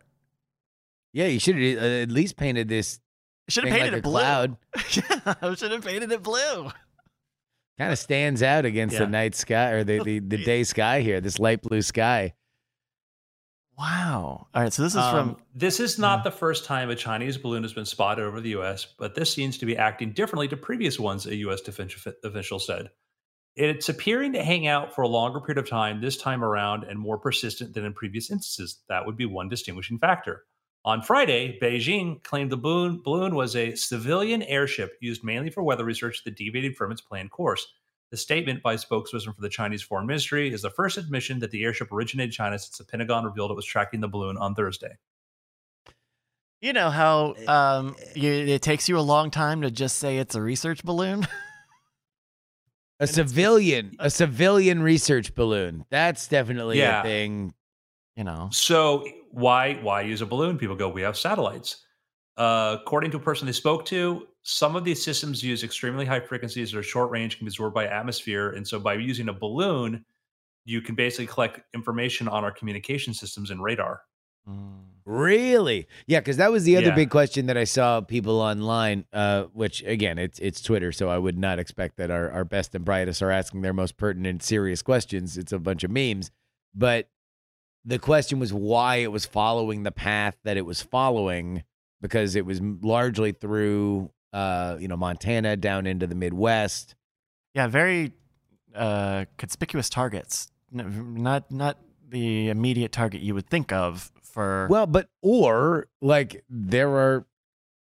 Yeah, 1.12 1.26
you 1.26 1.38
should 1.38 1.56
have 1.56 1.76
at 1.76 2.10
least 2.10 2.38
painted 2.38 2.68
this 2.68 2.98
Should 3.48 3.64
have 3.64 3.72
painted 3.72 3.92
like 3.92 3.98
it 3.98 3.98
a 3.98 4.02
blue. 4.02 4.12
cloud. 4.12 4.56
yeah, 4.92 5.34
I 5.42 5.54
should 5.54 5.72
have 5.72 5.84
painted 5.84 6.12
it 6.12 6.22
blue. 6.22 6.70
Kind 7.78 7.92
of 7.92 7.98
stands 7.98 8.42
out 8.42 8.64
against 8.64 8.96
the 8.98 9.06
night 9.06 9.34
sky 9.34 9.70
or 9.70 9.82
the, 9.82 10.02
the, 10.02 10.18
the 10.20 10.44
day 10.44 10.62
sky 10.62 11.00
here, 11.00 11.20
this 11.20 11.38
light 11.38 11.62
blue 11.62 11.82
sky. 11.82 12.34
Wow. 13.78 14.46
All 14.54 14.62
right, 14.62 14.72
so 14.72 14.82
this 14.82 14.92
is 14.92 14.98
Um, 14.98 15.34
from 15.34 15.42
This 15.54 15.80
is 15.80 15.98
not 15.98 16.24
the 16.24 16.30
first 16.30 16.64
time 16.64 16.90
a 16.90 16.94
Chinese 16.94 17.38
balloon 17.38 17.62
has 17.62 17.72
been 17.72 17.86
spotted 17.86 18.24
over 18.24 18.40
the 18.40 18.50
U.S., 18.50 18.86
but 18.98 19.14
this 19.14 19.32
seems 19.32 19.58
to 19.58 19.66
be 19.66 19.76
acting 19.76 20.12
differently 20.12 20.46
to 20.48 20.56
previous 20.56 21.00
ones, 21.00 21.26
a 21.26 21.34
U.S. 21.36 21.62
defense 21.62 21.96
official 22.22 22.58
said. 22.58 22.90
It's 23.56 23.88
appearing 23.88 24.34
to 24.34 24.44
hang 24.44 24.66
out 24.66 24.94
for 24.94 25.02
a 25.02 25.08
longer 25.08 25.40
period 25.40 25.58
of 25.58 25.68
time 25.68 26.00
this 26.00 26.16
time 26.16 26.44
around 26.44 26.84
and 26.84 26.98
more 26.98 27.18
persistent 27.18 27.74
than 27.74 27.84
in 27.84 27.92
previous 27.92 28.30
instances. 28.30 28.80
That 28.88 29.04
would 29.06 29.16
be 29.16 29.26
one 29.26 29.48
distinguishing 29.48 29.98
factor. 29.98 30.44
On 30.84 31.00
Friday, 31.00 31.58
Beijing 31.62 32.22
claimed 32.24 32.50
the 32.50 32.56
balloon, 32.56 33.00
balloon 33.04 33.34
was 33.36 33.54
a 33.54 33.74
civilian 33.76 34.42
airship 34.42 34.96
used 35.00 35.22
mainly 35.22 35.48
for 35.48 35.62
weather 35.62 35.84
research 35.84 36.24
that 36.24 36.36
deviated 36.36 36.76
from 36.76 36.90
its 36.90 37.00
planned 37.00 37.30
course. 37.30 37.66
The 38.10 38.16
statement 38.16 38.62
by 38.62 38.74
a 38.74 38.76
spokesperson 38.76 39.34
for 39.34 39.40
the 39.40 39.48
Chinese 39.48 39.80
Foreign 39.82 40.06
Ministry 40.06 40.52
is 40.52 40.62
the 40.62 40.70
first 40.70 40.98
admission 40.98 41.38
that 41.38 41.50
the 41.52 41.62
airship 41.64 41.92
originated 41.92 42.30
in 42.30 42.32
China 42.32 42.58
since 42.58 42.76
the 42.78 42.84
Pentagon 42.84 43.24
revealed 43.24 43.50
it 43.52 43.54
was 43.54 43.64
tracking 43.64 44.00
the 44.00 44.08
balloon 44.08 44.36
on 44.36 44.54
Thursday. 44.54 44.96
you 46.60 46.72
know 46.72 46.90
how 46.90 47.32
eh, 47.38 47.42
eh, 47.42 47.46
um 47.52 47.96
eh. 48.00 48.12
you, 48.16 48.30
it 48.32 48.60
takes 48.62 48.88
you 48.88 48.98
a 48.98 49.00
long 49.00 49.30
time 49.30 49.62
to 49.62 49.70
just 49.70 49.98
say 49.98 50.18
it's 50.18 50.34
a 50.34 50.42
research 50.42 50.82
balloon. 50.84 51.26
A 53.00 53.06
civilian, 53.08 53.96
a 53.98 54.08
civilian 54.08 54.80
research 54.80 55.34
balloon. 55.34 55.84
That's 55.90 56.28
definitely 56.28 56.78
Yeah. 56.78 57.00
a 57.00 57.02
thing. 57.02 57.52
you 58.16 58.22
know. 58.22 58.48
So 58.52 59.04
why 59.32 59.74
why 59.82 60.02
use 60.02 60.20
a 60.20 60.26
balloon? 60.26 60.58
People 60.58 60.76
go, 60.76 60.88
we 60.88 61.02
have 61.02 61.16
satellites. 61.16 61.84
Uh, 62.36 62.78
according 62.80 63.10
to 63.10 63.18
a 63.18 63.20
person 63.20 63.46
they 63.46 63.52
spoke 63.52 63.84
to, 63.86 64.26
some 64.42 64.74
of 64.76 64.84
these 64.84 65.02
systems 65.02 65.42
use 65.42 65.62
extremely 65.64 66.04
high 66.06 66.20
frequencies 66.20 66.72
that 66.72 66.78
are 66.78 66.82
short 66.82 67.10
range, 67.10 67.38
can 67.38 67.44
be 67.44 67.48
absorbed 67.50 67.74
by 67.74 67.86
atmosphere, 67.86 68.50
and 68.50 68.66
so 68.66 68.78
by 68.78 68.94
using 68.94 69.28
a 69.28 69.32
balloon, 69.32 70.04
you 70.64 70.80
can 70.80 70.94
basically 70.94 71.26
collect 71.26 71.60
information 71.74 72.28
on 72.28 72.42
our 72.44 72.50
communication 72.50 73.12
systems 73.12 73.50
and 73.50 73.62
radar. 73.62 74.02
Mm. 74.48 74.84
Really? 75.04 75.88
Yeah, 76.06 76.20
because 76.20 76.36
that 76.36 76.52
was 76.52 76.64
the 76.64 76.76
other 76.76 76.86
Yeah. 76.86 76.94
big 76.94 77.10
question 77.10 77.46
that 77.46 77.56
I 77.56 77.64
saw 77.64 78.00
people 78.00 78.40
online. 78.40 79.04
Uh, 79.12 79.44
which 79.52 79.82
again, 79.82 80.16
it's 80.18 80.38
it's 80.38 80.62
Twitter, 80.62 80.92
so 80.92 81.08
I 81.08 81.18
would 81.18 81.36
not 81.36 81.58
expect 81.58 81.96
that 81.96 82.10
our, 82.10 82.30
our 82.30 82.44
best 82.44 82.74
and 82.74 82.84
brightest 82.84 83.20
are 83.20 83.30
asking 83.30 83.62
their 83.62 83.72
most 83.72 83.96
pertinent, 83.96 84.42
serious 84.42 84.80
questions. 84.80 85.36
It's 85.36 85.52
a 85.52 85.58
bunch 85.58 85.82
of 85.82 85.90
memes, 85.90 86.30
but 86.74 87.08
the 87.84 87.98
question 87.98 88.38
was 88.38 88.52
why 88.52 88.96
it 88.96 89.10
was 89.10 89.26
following 89.26 89.82
the 89.82 89.92
path 89.92 90.36
that 90.44 90.56
it 90.56 90.66
was 90.66 90.82
following 90.82 91.64
because 92.00 92.36
it 92.36 92.46
was 92.46 92.60
largely 92.60 93.32
through 93.32 94.10
uh, 94.32 94.76
you 94.80 94.88
know 94.88 94.96
Montana 94.96 95.56
down 95.56 95.86
into 95.86 96.06
the 96.06 96.14
Midwest. 96.14 96.94
Yeah, 97.54 97.66
very 97.66 98.12
uh, 98.74 99.26
conspicuous 99.36 99.88
targets. 99.88 100.50
Not 100.70 101.50
not 101.50 101.78
the 102.08 102.48
immediate 102.48 102.92
target 102.92 103.20
you 103.20 103.34
would 103.34 103.48
think 103.48 103.72
of 103.72 104.10
for. 104.22 104.66
Well, 104.70 104.86
but 104.86 105.08
or 105.22 105.88
like 106.00 106.44
there 106.48 106.90
are 106.90 107.26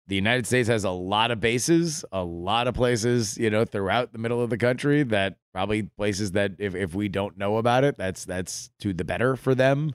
the 0.07 0.15
United 0.15 0.45
States 0.45 0.67
has 0.67 0.83
a 0.83 0.91
lot 0.91 1.31
of 1.31 1.39
bases, 1.39 2.03
a 2.11 2.23
lot 2.23 2.67
of 2.67 2.73
places, 2.73 3.37
you 3.37 3.49
know, 3.49 3.63
throughout 3.63 4.11
the 4.11 4.19
middle 4.19 4.41
of 4.41 4.49
the 4.49 4.57
country 4.57 5.03
that 5.03 5.37
probably 5.53 5.83
places 5.83 6.31
that 6.33 6.53
if, 6.59 6.75
if 6.75 6.93
we 6.93 7.07
don't 7.07 7.37
know 7.37 7.57
about 7.57 7.83
it, 7.83 7.97
that's 7.97 8.25
that's 8.25 8.69
to 8.79 8.93
the 8.93 9.05
better 9.05 9.35
for 9.35 9.55
them. 9.55 9.93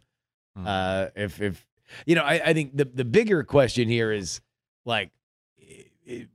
Mm. 0.59 0.65
Uh 0.67 1.11
if 1.15 1.41
if 1.43 1.67
you 2.07 2.15
know, 2.15 2.23
I, 2.23 2.41
I 2.47 2.53
think 2.55 2.77
the 2.77 2.85
the 2.85 3.05
bigger 3.05 3.45
question 3.45 3.89
here 3.89 4.11
is 4.13 4.41
like 4.87 5.11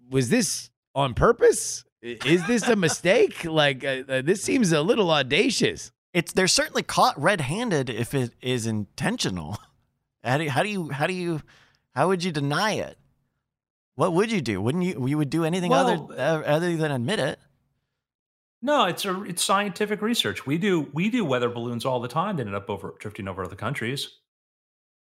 was 0.10 0.30
this 0.30 0.70
on 0.94 1.14
purpose? 1.14 1.84
Is 2.02 2.46
this 2.48 2.68
a 2.68 2.76
mistake? 2.76 3.44
like 3.46 3.84
uh, 3.84 4.04
uh, 4.08 4.22
this 4.22 4.44
seems 4.44 4.72
a 4.72 4.82
little 4.82 5.10
audacious. 5.10 5.92
it's 6.14 6.34
they're 6.34 6.48
certainly 6.48 6.84
caught 6.84 7.20
red-handed 7.20 7.90
if 7.90 8.14
it 8.14 8.34
is 8.42 8.68
intentional. 8.68 9.58
How 10.24 10.38
do 10.38 10.46
you, 10.46 10.50
how 10.52 10.64
do 10.64 10.70
you 10.70 10.90
how 10.90 11.06
do 11.06 11.14
you 11.14 11.42
how 11.94 12.08
would 12.08 12.24
you 12.24 12.32
deny 12.32 12.76
it? 12.76 12.98
What 13.96 14.14
would 14.14 14.32
you 14.32 14.42
do? 14.42 14.62
Wouldn't 14.62 14.84
you 14.84 15.08
you 15.08 15.18
would 15.18 15.30
do 15.30 15.44
anything 15.46 15.72
Well, 15.72 16.12
other 16.12 16.20
uh, 16.20 16.42
other 16.46 16.76
than 16.78 16.92
admit 16.92 17.20
it? 17.20 17.40
No, 18.62 18.86
it's 18.86 19.04
a 19.06 19.24
it's 19.24 19.44
scientific 19.44 20.02
research. 20.02 20.46
We 20.46 20.58
do 20.58 20.90
we 20.94 21.10
do 21.10 21.26
weather 21.26 21.50
balloons 21.50 21.86
all 21.86 22.00
the 22.00 22.08
time 22.08 22.38
that 22.38 22.48
end 22.48 22.56
up 22.56 22.70
over 22.70 22.96
drifting 23.00 23.28
over 23.28 23.44
other 23.44 23.56
countries. 23.56 24.20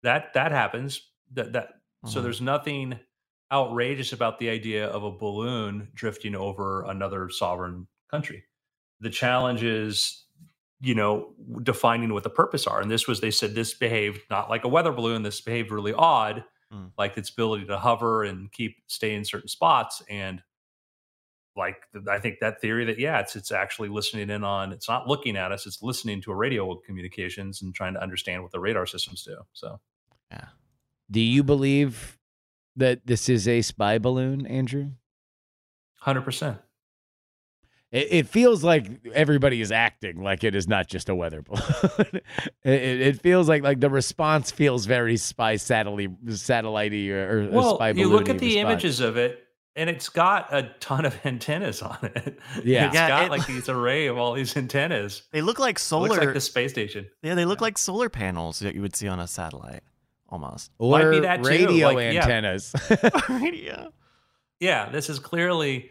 That 0.02 0.32
that 0.34 0.52
happens. 0.52 1.10
That 1.32 1.52
that 1.52 1.68
so 2.04 2.20
Mhm. 2.20 2.22
there's 2.22 2.40
nothing 2.40 3.00
outrageous 3.52 4.12
about 4.12 4.38
the 4.38 4.50
idea 4.50 4.88
of 4.88 5.04
a 5.04 5.12
balloon 5.12 5.90
drifting 5.94 6.34
over 6.34 6.84
another 6.84 7.28
sovereign 7.30 7.88
country. 8.10 8.44
The 9.00 9.10
challenge 9.10 9.62
is, 9.62 10.26
you 10.80 10.94
know, 10.94 11.34
defining 11.62 12.12
what 12.14 12.24
the 12.24 12.30
purpose 12.30 12.66
are. 12.66 12.80
And 12.80 12.90
this 12.90 13.06
was 13.08 13.20
they 13.20 13.30
said 13.30 13.54
this 13.54 13.74
behaved 13.74 14.22
not 14.30 14.50
like 14.50 14.64
a 14.64 14.68
weather 14.68 14.92
balloon. 14.92 15.22
This 15.22 15.40
behaved 15.40 15.70
really 15.70 15.94
odd, 15.94 16.44
Mm. 16.74 16.90
like 16.98 17.16
its 17.16 17.30
ability 17.30 17.66
to 17.66 17.78
hover 17.78 18.24
and 18.24 18.50
keep 18.50 18.76
stay 18.88 19.14
in 19.14 19.24
certain 19.24 19.48
spots 19.48 20.02
and 20.10 20.42
like 21.56 21.76
I 22.10 22.18
think 22.18 22.40
that 22.40 22.60
theory 22.60 22.84
that 22.86 22.98
yeah, 22.98 23.20
it's 23.20 23.36
it's 23.36 23.52
actually 23.52 23.88
listening 23.88 24.28
in 24.30 24.42
on 24.42 24.72
it's 24.72 24.88
not 24.88 25.06
looking 25.06 25.36
at 25.36 25.52
us, 25.52 25.66
it's 25.66 25.82
listening 25.82 26.20
to 26.22 26.32
a 26.32 26.34
radio 26.34 26.74
communications 26.74 27.62
and 27.62 27.74
trying 27.74 27.94
to 27.94 28.02
understand 28.02 28.42
what 28.42 28.50
the 28.50 28.58
radar 28.58 28.86
systems 28.86 29.22
do. 29.22 29.36
So 29.52 29.80
yeah. 30.30 30.46
Do 31.10 31.20
you 31.20 31.44
believe 31.44 32.18
that 32.76 33.06
this 33.06 33.28
is 33.28 33.46
a 33.46 33.62
spy 33.62 33.98
balloon, 33.98 34.46
Andrew? 34.46 34.92
hundred 36.00 36.22
percent. 36.22 36.58
It, 37.94 38.08
it 38.10 38.28
feels 38.28 38.64
like 38.64 38.88
everybody 39.14 39.60
is 39.60 39.70
acting 39.70 40.20
like 40.22 40.42
it 40.42 40.54
is 40.56 40.66
not 40.66 40.88
just 40.88 41.08
a 41.08 41.14
weather 41.14 41.42
balloon. 41.48 41.62
it, 42.12 42.22
it 42.64 43.00
it 43.00 43.20
feels 43.22 43.48
like 43.48 43.62
like 43.62 43.78
the 43.78 43.88
response 43.88 44.50
feels 44.50 44.84
very 44.86 45.16
spy 45.16 45.54
satellite 45.56 46.10
satellitey 46.26 47.10
or, 47.10 47.44
or 47.46 47.48
Well, 47.50 47.76
spy 47.76 47.90
you 47.90 48.08
look 48.08 48.28
at 48.28 48.38
the 48.38 48.56
response. 48.56 48.70
images 48.72 49.00
of 49.00 49.16
it, 49.16 49.44
and 49.76 49.88
it's 49.88 50.08
got 50.08 50.52
a 50.52 50.70
ton 50.80 51.04
of 51.04 51.16
antennas 51.24 51.82
on 51.82 51.96
it. 52.02 52.38
Yeah. 52.64 52.86
it's 52.86 52.94
Yeah, 52.94 53.08
got 53.08 53.24
it- 53.26 53.30
like 53.30 53.46
these 53.46 53.68
array 53.68 54.06
of 54.08 54.18
all 54.18 54.34
these 54.34 54.56
antennas. 54.56 55.22
They 55.30 55.40
look 55.40 55.58
like 55.60 55.76
It 55.76 55.82
solar. 55.82 56.08
looks 56.08 56.18
like 56.24 56.34
the 56.34 56.40
space 56.40 56.72
station. 56.72 57.06
yeah, 57.22 57.34
they 57.36 57.44
look 57.44 57.60
like 57.60 57.78
solar 57.78 58.08
panels 58.08 58.58
that 58.58 58.74
you 58.74 58.80
would 58.82 58.96
see 58.96 59.06
on 59.06 59.20
a 59.20 59.28
satellite, 59.28 59.84
almost. 60.28 60.72
or 60.78 60.98
might 60.98 61.10
be 61.10 61.20
that 61.20 61.42
too, 61.44 61.48
radio 61.48 61.92
like, 61.92 61.98
antennas. 62.16 62.74
yeah. 63.52 63.86
Yeah, 64.60 64.88
this 64.90 65.08
is 65.08 65.18
clearly. 65.20 65.90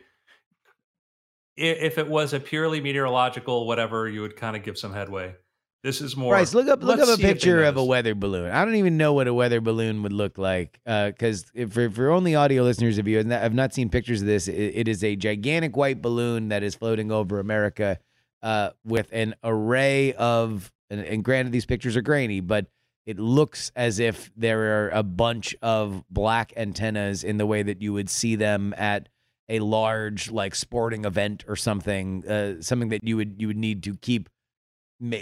If 1.55 1.97
it 1.97 2.07
was 2.07 2.33
a 2.33 2.39
purely 2.39 2.81
meteorological 2.81 3.67
whatever, 3.67 4.09
you 4.09 4.21
would 4.21 4.35
kind 4.35 4.55
of 4.55 4.63
give 4.63 4.77
some 4.77 4.93
headway. 4.93 5.35
This 5.83 5.99
is 5.99 6.15
more. 6.15 6.33
Bryce, 6.33 6.53
look 6.53 6.69
up 6.69 6.81
look 6.81 6.99
up 6.99 7.03
a 7.03 7.05
see 7.07 7.11
if 7.13 7.19
they 7.19 7.33
picture 7.33 7.63
of 7.65 7.75
a 7.75 7.83
weather 7.83 8.15
balloon. 8.15 8.49
I 8.49 8.63
don't 8.63 8.75
even 8.75 8.95
know 8.95 9.11
what 9.13 9.27
a 9.27 9.33
weather 9.33 9.59
balloon 9.59 10.01
would 10.03 10.13
look 10.13 10.37
like. 10.37 10.79
Because 10.85 11.45
if 11.53 11.73
for, 11.73 11.89
for 11.89 12.09
only 12.09 12.35
audio 12.35 12.63
listeners 12.63 12.97
of 12.97 13.07
you 13.07 13.19
and 13.19 13.31
have 13.31 13.53
not 13.53 13.73
seen 13.73 13.89
pictures 13.89 14.21
of 14.21 14.27
this, 14.27 14.47
it, 14.47 14.53
it 14.53 14.87
is 14.87 15.03
a 15.03 15.17
gigantic 15.17 15.75
white 15.75 16.01
balloon 16.01 16.49
that 16.49 16.63
is 16.63 16.73
floating 16.73 17.11
over 17.11 17.39
America 17.39 17.99
uh, 18.41 18.69
with 18.85 19.09
an 19.11 19.35
array 19.43 20.13
of. 20.13 20.71
And, 20.89 21.01
and 21.01 21.23
granted, 21.23 21.51
these 21.51 21.65
pictures 21.65 21.97
are 21.97 22.01
grainy, 22.01 22.39
but 22.39 22.67
it 23.05 23.19
looks 23.19 23.71
as 23.75 23.99
if 23.99 24.31
there 24.37 24.85
are 24.85 24.89
a 24.89 25.03
bunch 25.03 25.53
of 25.61 26.05
black 26.09 26.53
antennas 26.55 27.25
in 27.25 27.37
the 27.37 27.45
way 27.45 27.61
that 27.61 27.81
you 27.81 27.91
would 27.91 28.09
see 28.09 28.35
them 28.35 28.73
at 28.77 29.09
a 29.49 29.60
large 29.60 30.32
like 30.32 30.56
sporting 30.56 31.06
event 31.06 31.43
or 31.47 31.56
something. 31.56 32.27
Uh, 32.27 32.62
something 32.62 32.89
that 32.89 33.03
you 33.03 33.17
would 33.17 33.36
you 33.39 33.47
would 33.47 33.58
need 33.58 33.84
to 33.84 33.95
keep. 33.97 34.29
Ma- 34.99 35.17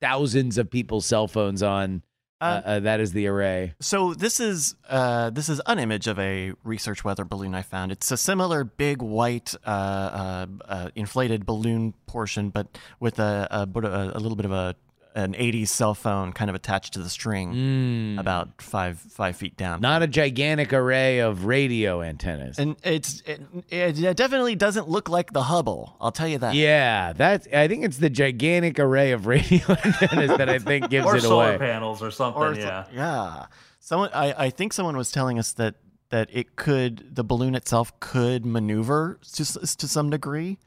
thousands 0.00 0.58
of 0.58 0.70
people's 0.70 1.06
cell 1.06 1.26
phones 1.28 1.62
on. 1.62 2.02
Uh, 2.40 2.44
Uh, 2.44 2.68
uh, 2.68 2.80
that 2.80 3.00
is 3.00 3.12
the 3.12 3.26
array. 3.26 3.74
So 3.80 4.14
this 4.14 4.38
is 4.38 4.76
uh, 4.88 5.30
this 5.30 5.48
is 5.48 5.60
an 5.66 5.80
image 5.80 6.06
of 6.06 6.20
a 6.20 6.52
research 6.62 7.02
weather 7.02 7.24
balloon 7.24 7.52
I 7.52 7.62
found. 7.62 7.90
It's 7.90 8.12
a 8.12 8.16
similar 8.16 8.62
big 8.62 9.02
white 9.02 9.56
uh, 9.66 9.68
uh, 9.70 10.46
uh, 10.64 10.90
inflated 10.94 11.44
balloon 11.44 11.94
portion, 12.06 12.50
but 12.50 12.78
with 13.00 13.18
a 13.18 13.48
a, 13.50 13.62
a, 13.80 14.12
a 14.14 14.20
little 14.20 14.36
bit 14.36 14.44
of 14.46 14.52
a 14.52 14.76
an 15.18 15.34
80s 15.34 15.68
cell 15.68 15.94
phone 15.94 16.32
kind 16.32 16.48
of 16.48 16.54
attached 16.54 16.92
to 16.92 17.00
the 17.02 17.08
string, 17.10 17.52
Mm. 17.52 18.20
about 18.20 18.62
five 18.62 18.98
five 18.98 19.34
feet 19.36 19.56
down. 19.56 19.80
not 19.80 20.02
a 20.02 20.06
gigantic 20.06 20.72
array 20.72 21.18
of 21.18 21.44
radio 21.44 22.00
antennas. 22.02 22.58
and 22.58 22.76
it's 22.84 23.22
it, 23.26 23.40
it 23.70 24.16
definitely 24.16 24.54
doesn't 24.54 24.88
look 24.88 25.08
like 25.08 25.32
the 25.32 25.42
Hubble. 25.42 25.96
I'll 26.00 26.12
tell 26.12 26.28
you 26.28 26.38
that. 26.38 26.54
yeah, 26.54 27.12
that's. 27.14 27.48
I 27.52 27.66
think 27.68 27.84
it's 27.84 27.98
the 27.98 28.10
gigantic 28.10 28.78
array 28.78 29.12
of 29.12 29.26
radio 29.26 29.60
antennas 29.84 30.36
that 30.38 30.48
I 30.48 30.58
think 30.60 30.88
gives 30.88 31.06
or 31.06 31.16
it 31.16 31.22
solar 31.22 31.48
away. 31.48 31.58
panels 31.58 32.02
or 32.02 32.10
something. 32.10 32.42
Or 32.42 32.54
yeah. 32.54 32.84
yeah. 32.92 33.46
Someone 33.80 34.10
I, 34.14 34.34
I 34.46 34.50
think 34.50 34.72
someone 34.72 34.96
was 34.96 35.10
telling 35.10 35.38
us 35.38 35.52
that 35.54 35.74
that 36.10 36.28
it 36.32 36.56
could 36.56 37.16
the 37.16 37.24
balloon 37.24 37.54
itself 37.54 37.98
could 38.00 38.46
maneuver 38.46 39.18
to 39.34 39.44
to 39.44 39.88
some 39.88 40.10
degree. 40.10 40.58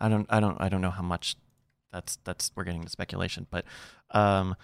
I 0.00 0.08
don't 0.08 0.26
I 0.30 0.40
don't 0.40 0.56
I 0.60 0.68
don't 0.68 0.80
know 0.80 0.90
how 0.90 1.02
much 1.02 1.36
that's 1.92 2.18
that's 2.24 2.50
we're 2.54 2.64
getting 2.64 2.84
to 2.84 2.90
speculation, 2.90 3.46
but 3.50 3.64
um 4.10 4.54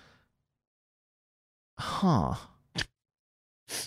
huh. 1.78 2.34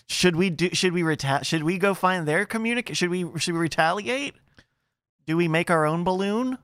Should 0.07 0.35
we 0.35 0.49
do 0.49 0.69
should 0.73 0.91
we 0.93 1.01
reta- 1.03 1.45
should 1.45 1.63
we 1.63 1.77
go 1.77 1.93
find 1.93 2.27
their 2.27 2.45
communicate 2.45 2.97
should 2.97 3.09
we 3.09 3.25
should 3.37 3.53
we 3.53 3.59
retaliate? 3.59 4.33
Do 5.27 5.37
we 5.37 5.47
make 5.47 5.69
our 5.69 5.85
own 5.85 6.03
balloon? 6.03 6.57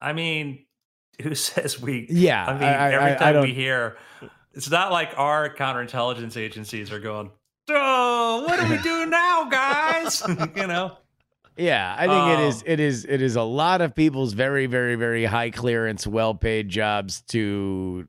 I 0.00 0.12
mean, 0.12 0.64
who 1.22 1.34
says 1.36 1.80
we? 1.80 2.06
Yeah, 2.10 2.44
I 2.44 2.52
mean, 2.54 2.62
I- 2.64 2.72
I- 2.88 2.92
every 2.92 3.10
I- 3.10 3.14
I 3.14 3.32
time 3.32 3.42
we 3.42 3.54
hear, 3.54 3.96
it's 4.52 4.68
not 4.70 4.90
like 4.90 5.10
our 5.16 5.54
counterintelligence 5.54 6.36
agencies 6.36 6.90
are 6.90 6.98
going, 7.00 7.30
"Oh, 7.70 8.44
what 8.46 8.60
do 8.60 8.68
we 8.68 8.78
do 8.82 9.06
now, 9.06 9.44
guys?" 9.48 10.22
you 10.56 10.66
know. 10.66 10.96
Yeah, 11.58 11.94
I 11.98 12.06
think 12.06 12.38
it 12.38 12.44
is. 12.44 12.56
Um, 12.56 12.62
It 12.66 12.80
is. 12.80 13.04
It 13.04 13.20
is 13.20 13.36
a 13.36 13.42
lot 13.42 13.80
of 13.80 13.94
people's 13.94 14.32
very, 14.32 14.66
very, 14.66 14.94
very 14.94 15.24
high 15.24 15.50
clearance, 15.50 16.06
well 16.06 16.34
paid 16.34 16.68
jobs 16.68 17.22
to 17.28 18.06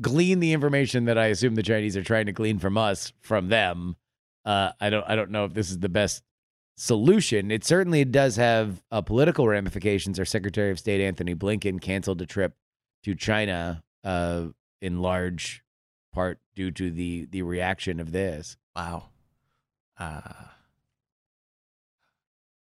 glean 0.00 0.40
the 0.40 0.52
information 0.52 1.06
that 1.06 1.16
I 1.16 1.26
assume 1.26 1.54
the 1.54 1.62
Chinese 1.62 1.96
are 1.96 2.02
trying 2.02 2.26
to 2.26 2.32
glean 2.32 2.58
from 2.58 2.76
us 2.76 3.12
from 3.20 3.48
them. 3.48 3.96
Uh, 4.44 4.72
I 4.80 4.90
don't. 4.90 5.04
I 5.08 5.16
don't 5.16 5.30
know 5.30 5.46
if 5.46 5.54
this 5.54 5.70
is 5.70 5.78
the 5.78 5.88
best 5.88 6.22
solution. 6.76 7.50
It 7.50 7.64
certainly 7.64 8.04
does 8.04 8.36
have 8.36 8.82
uh, 8.90 9.00
political 9.00 9.48
ramifications. 9.48 10.18
Our 10.18 10.26
Secretary 10.26 10.70
of 10.70 10.78
State 10.78 11.00
Antony 11.00 11.34
Blinken 11.34 11.80
canceled 11.80 12.20
a 12.20 12.26
trip 12.26 12.54
to 13.04 13.14
China, 13.14 13.82
uh, 14.02 14.48
in 14.82 15.00
large 15.00 15.62
part 16.12 16.38
due 16.54 16.70
to 16.72 16.90
the 16.90 17.26
the 17.30 17.40
reaction 17.42 17.98
of 17.98 18.12
this. 18.12 18.58
Wow. 18.76 19.04
Uh 19.98 20.20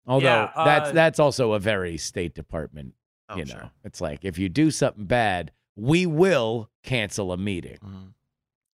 Although 0.09 0.25
Yeah, 0.25 0.51
that's 0.65 0.89
uh, 0.89 0.93
that's 0.93 1.19
also 1.19 1.53
a 1.53 1.59
very 1.59 1.97
State 1.97 2.33
Department 2.35 2.93
oh, 3.29 3.37
you 3.37 3.45
know, 3.45 3.53
sure. 3.53 3.71
it's 3.85 4.01
like 4.01 4.25
if 4.25 4.37
you 4.39 4.49
do 4.49 4.71
something 4.71 5.05
bad, 5.05 5.51
we 5.77 6.05
will 6.05 6.69
cancel 6.83 7.31
a 7.31 7.37
meeting. 7.37 7.77
Mm. 7.85 8.13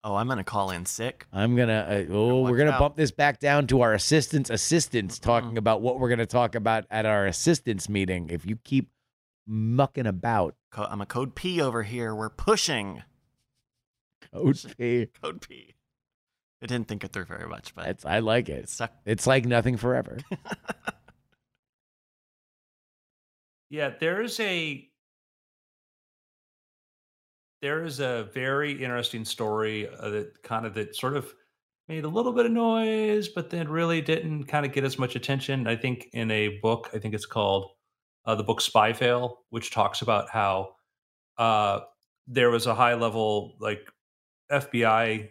Oh, 0.02 0.16
I'm 0.16 0.26
gonna 0.28 0.42
call 0.44 0.70
in 0.70 0.86
sick. 0.86 1.26
I'm 1.32 1.54
gonna, 1.56 2.06
uh, 2.08 2.12
oh, 2.12 2.42
we're 2.42 2.56
gonna 2.56 2.70
out. 2.72 2.80
bump 2.80 2.96
this 2.96 3.10
back 3.12 3.38
down 3.38 3.66
to 3.68 3.82
our 3.82 3.92
assistants' 3.94 4.50
assistants 4.50 5.18
talking 5.18 5.52
Mhm. 5.52 5.58
about 5.58 5.82
what 5.82 6.00
we're 6.00 6.08
gonna 6.08 6.26
talk 6.26 6.54
about 6.54 6.84
at 6.90 7.06
our 7.06 7.26
assistants 7.26 7.88
meeting. 7.88 8.28
If 8.30 8.44
you 8.46 8.56
keep 8.64 8.90
mucking 9.46 10.06
about, 10.06 10.56
Co- 10.70 10.86
I'm 10.88 11.00
a 11.00 11.06
code 11.06 11.34
P 11.34 11.60
over 11.60 11.82
here. 11.82 12.14
We're 12.14 12.30
pushing 12.30 13.02
code 14.32 14.58
P, 14.78 15.06
code 15.22 15.40
P. 15.46 15.74
I 16.62 16.66
didn't 16.66 16.88
think 16.88 17.04
it 17.04 17.12
through 17.12 17.24
very 17.26 17.48
much, 17.48 17.74
but 17.74 17.84
that's 17.84 18.04
I 18.04 18.18
like 18.20 18.48
it 18.48 18.68
stuck. 18.68 18.92
It's 19.04 19.26
like 19.26 19.44
nothing 19.44 19.76
forever. 19.76 20.18
Yeah, 23.70 23.90
there 23.98 24.20
is 24.20 24.38
a 24.40 24.90
there 27.62 27.84
is 27.84 28.00
a 28.00 28.28
very 28.32 28.72
interesting 28.72 29.24
story 29.24 29.88
uh, 29.88 30.08
that 30.10 30.42
kind 30.42 30.66
of 30.66 30.74
that 30.74 30.96
sort 30.96 31.16
of 31.16 31.32
made 31.88 32.04
a 32.04 32.08
little 32.08 32.32
bit 32.32 32.46
of 32.46 32.52
noise, 32.52 33.28
but 33.28 33.50
then 33.50 33.68
really 33.68 34.00
didn't 34.00 34.44
kind 34.44 34.64
of 34.64 34.72
get 34.72 34.84
as 34.84 34.98
much 34.98 35.16
attention. 35.16 35.66
I 35.66 35.76
think 35.76 36.08
in 36.12 36.30
a 36.30 36.58
book, 36.60 36.90
I 36.94 36.98
think 36.98 37.14
it's 37.14 37.26
called 37.26 37.70
uh, 38.24 38.34
the 38.34 38.44
book 38.44 38.60
Spy 38.60 38.92
Fail, 38.92 39.40
which 39.50 39.70
talks 39.70 40.02
about 40.02 40.30
how 40.30 40.76
uh, 41.38 41.80
there 42.26 42.50
was 42.50 42.66
a 42.66 42.74
high 42.74 42.94
level 42.94 43.56
like 43.60 43.88
FBI 44.50 45.28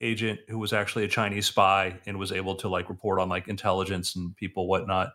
agent 0.00 0.40
who 0.48 0.58
was 0.58 0.72
actually 0.72 1.04
a 1.04 1.08
Chinese 1.08 1.46
spy 1.46 1.98
and 2.06 2.18
was 2.18 2.32
able 2.32 2.54
to 2.56 2.68
like 2.68 2.88
report 2.88 3.18
on 3.20 3.28
like 3.28 3.48
intelligence 3.48 4.16
and 4.16 4.36
people 4.36 4.68
whatnot. 4.68 5.08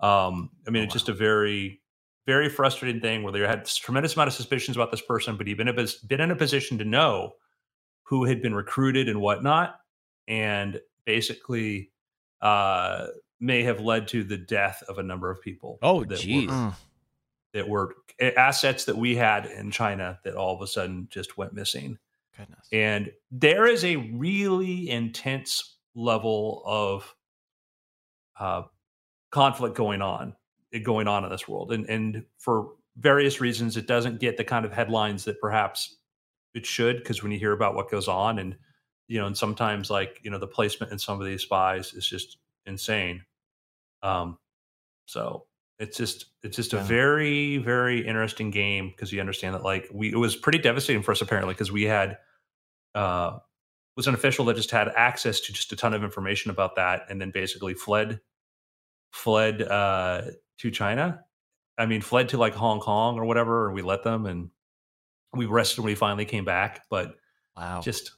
Um, 0.00 0.50
I 0.66 0.70
mean, 0.70 0.82
Oh, 0.82 0.84
it's 0.84 0.92
just 0.92 1.08
a 1.08 1.14
very 1.14 1.80
very 2.28 2.50
frustrating 2.50 3.00
thing 3.00 3.22
where 3.22 3.32
they 3.32 3.40
had 3.40 3.62
this 3.64 3.76
tremendous 3.76 4.14
amount 4.14 4.28
of 4.28 4.34
suspicions 4.34 4.76
about 4.76 4.90
this 4.90 5.00
person, 5.00 5.34
but 5.38 5.46
he'd 5.46 5.56
been, 5.56 5.66
a, 5.68 5.86
been 6.06 6.20
in 6.20 6.30
a 6.30 6.36
position 6.36 6.76
to 6.76 6.84
know 6.84 7.32
who 8.02 8.26
had 8.26 8.42
been 8.42 8.54
recruited 8.54 9.08
and 9.08 9.18
whatnot, 9.18 9.80
and 10.28 10.78
basically 11.06 11.90
uh, 12.42 13.06
may 13.40 13.62
have 13.62 13.80
led 13.80 14.06
to 14.08 14.22
the 14.24 14.36
death 14.36 14.82
of 14.90 14.98
a 14.98 15.02
number 15.02 15.30
of 15.30 15.40
people. 15.40 15.78
Oh, 15.80 16.04
that 16.04 16.18
geez. 16.20 16.48
were, 16.50 16.52
Mm. 16.54 16.74
that 17.54 17.66
were 17.66 17.94
assets 18.20 18.84
that 18.84 18.96
we 18.98 19.16
had 19.16 19.46
in 19.46 19.70
China 19.70 20.18
that 20.24 20.34
all 20.34 20.54
of 20.54 20.60
a 20.60 20.66
sudden 20.66 21.08
just 21.10 21.38
went 21.38 21.54
missing. 21.54 21.96
Goodness. 22.36 22.68
And 22.72 23.10
there 23.30 23.66
is 23.66 23.84
a 23.86 23.96
really 23.96 24.90
intense 24.90 25.76
level 25.94 26.62
of 26.66 27.14
uh, 28.38 28.64
conflict 29.30 29.74
going 29.76 30.02
on, 30.02 30.36
going 30.84 31.08
on 31.08 31.24
in 31.24 31.30
this 31.30 31.48
world, 31.48 31.72
and 31.72 31.88
and 31.88 32.24
for 32.38 32.70
various 32.96 33.40
reasons, 33.40 33.76
it 33.76 33.86
doesn't 33.86 34.20
get 34.20 34.36
the 34.36 34.44
kind 34.44 34.64
of 34.64 34.72
headlines 34.72 35.24
that 35.24 35.40
perhaps 35.40 35.96
it 36.54 36.66
should. 36.66 36.98
Because 36.98 37.22
when 37.22 37.32
you 37.32 37.38
hear 37.38 37.52
about 37.52 37.74
what 37.74 37.90
goes 37.90 38.08
on, 38.08 38.38
and 38.38 38.56
you 39.06 39.18
know, 39.18 39.26
and 39.26 39.36
sometimes 39.36 39.90
like 39.90 40.20
you 40.22 40.30
know, 40.30 40.38
the 40.38 40.46
placement 40.46 40.92
in 40.92 40.98
some 40.98 41.20
of 41.20 41.26
these 41.26 41.42
spies 41.42 41.94
is 41.94 42.06
just 42.06 42.38
insane. 42.66 43.22
Um, 44.02 44.38
so 45.06 45.46
it's 45.78 45.96
just 45.96 46.26
it's 46.42 46.56
just 46.56 46.72
a 46.72 46.78
very 46.78 47.58
very 47.58 48.06
interesting 48.06 48.50
game 48.50 48.88
because 48.88 49.12
you 49.12 49.20
understand 49.20 49.54
that 49.54 49.62
like 49.62 49.88
we 49.92 50.12
it 50.12 50.16
was 50.16 50.34
pretty 50.34 50.58
devastating 50.58 51.02
for 51.02 51.12
us 51.12 51.20
apparently 51.20 51.54
because 51.54 51.70
we 51.70 51.84
had 51.84 52.18
uh 52.94 53.38
was 53.96 54.06
an 54.06 54.14
official 54.14 54.44
that 54.44 54.56
just 54.56 54.70
had 54.70 54.88
access 54.88 55.40
to 55.40 55.52
just 55.52 55.72
a 55.72 55.76
ton 55.76 55.94
of 55.94 56.02
information 56.02 56.50
about 56.50 56.76
that 56.76 57.02
and 57.08 57.20
then 57.20 57.30
basically 57.30 57.74
fled 57.74 58.20
fled 59.12 59.62
uh 59.62 60.22
to 60.58 60.70
China. 60.70 61.24
I 61.78 61.86
mean 61.86 62.00
fled 62.00 62.30
to 62.30 62.38
like 62.38 62.54
Hong 62.54 62.80
Kong 62.80 63.18
or 63.18 63.24
whatever 63.24 63.66
and 63.66 63.74
we 63.74 63.82
let 63.82 64.02
them 64.02 64.26
and 64.26 64.50
we 65.34 65.46
rested 65.46 65.80
when 65.82 65.86
we 65.92 65.94
finally 65.94 66.24
came 66.24 66.44
back 66.44 66.84
but 66.90 67.14
Wow. 67.56 67.80
just 67.80 68.12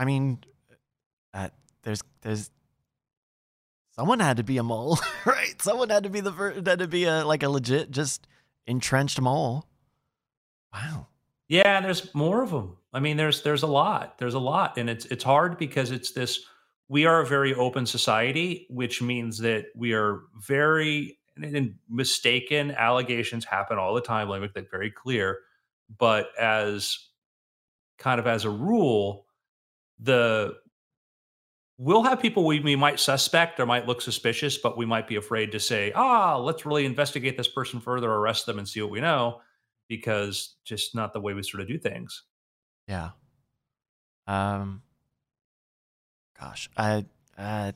I 0.00 0.06
mean, 0.06 0.38
uh, 1.34 1.50
there's 1.82 2.00
there's 2.22 2.50
someone 3.90 4.18
had 4.18 4.38
to 4.38 4.42
be 4.42 4.56
a 4.56 4.62
mole, 4.62 4.98
right? 5.26 5.60
Someone 5.60 5.90
had 5.90 6.04
to 6.04 6.10
be 6.10 6.20
the 6.20 6.32
first, 6.32 6.66
had 6.66 6.78
to 6.78 6.88
be 6.88 7.04
a 7.04 7.22
like 7.24 7.42
a 7.42 7.50
legit 7.50 7.90
just 7.90 8.26
entrenched 8.66 9.20
mole. 9.20 9.66
Wow. 10.72 11.08
Yeah, 11.48 11.76
and 11.76 11.84
there's 11.84 12.14
more 12.14 12.42
of 12.42 12.50
them. 12.50 12.78
I 12.94 13.00
mean, 13.00 13.18
there's 13.18 13.42
there's 13.42 13.62
a 13.62 13.66
lot. 13.66 14.16
There's 14.16 14.34
a 14.34 14.38
lot, 14.38 14.78
and 14.78 14.88
it's 14.88 15.04
it's 15.06 15.24
hard 15.24 15.58
because 15.58 15.90
it's 15.90 16.12
this. 16.12 16.40
We 16.88 17.04
are 17.04 17.20
a 17.20 17.26
very 17.26 17.54
open 17.54 17.84
society, 17.84 18.66
which 18.70 19.02
means 19.02 19.36
that 19.38 19.66
we 19.76 19.92
are 19.92 20.22
very 20.46 21.18
and, 21.42 21.56
and 21.56 21.74
mistaken 21.88 22.70
allegations 22.72 23.44
happen 23.44 23.78
all 23.78 23.94
the 23.94 24.00
time. 24.00 24.28
Let 24.28 24.38
me 24.38 24.46
make 24.46 24.54
that 24.54 24.70
very 24.70 24.90
clear. 24.90 25.38
But 25.98 26.28
as 26.38 26.98
kind 27.98 28.20
of 28.20 28.26
as 28.26 28.44
a 28.44 28.50
rule, 28.50 29.26
the 29.98 30.54
we'll 31.78 32.02
have 32.02 32.20
people 32.20 32.44
we, 32.44 32.60
we 32.60 32.76
might 32.76 33.00
suspect 33.00 33.58
or 33.58 33.66
might 33.66 33.86
look 33.86 34.02
suspicious, 34.02 34.58
but 34.58 34.76
we 34.76 34.84
might 34.84 35.08
be 35.08 35.16
afraid 35.16 35.50
to 35.52 35.58
say, 35.58 35.92
ah, 35.94 36.36
let's 36.36 36.66
really 36.66 36.84
investigate 36.84 37.36
this 37.36 37.48
person 37.48 37.80
further, 37.80 38.10
arrest 38.10 38.44
them, 38.46 38.58
and 38.58 38.68
see 38.68 38.82
what 38.82 38.90
we 38.90 39.00
know 39.00 39.40
because 39.88 40.56
just 40.64 40.94
not 40.94 41.12
the 41.12 41.20
way 41.20 41.32
we 41.32 41.42
sort 41.42 41.62
of 41.62 41.68
do 41.68 41.78
things. 41.78 42.22
Yeah. 42.86 43.10
Um. 44.26 44.82
Gosh, 46.38 46.70
I, 46.76 47.04
uh, 47.36 47.72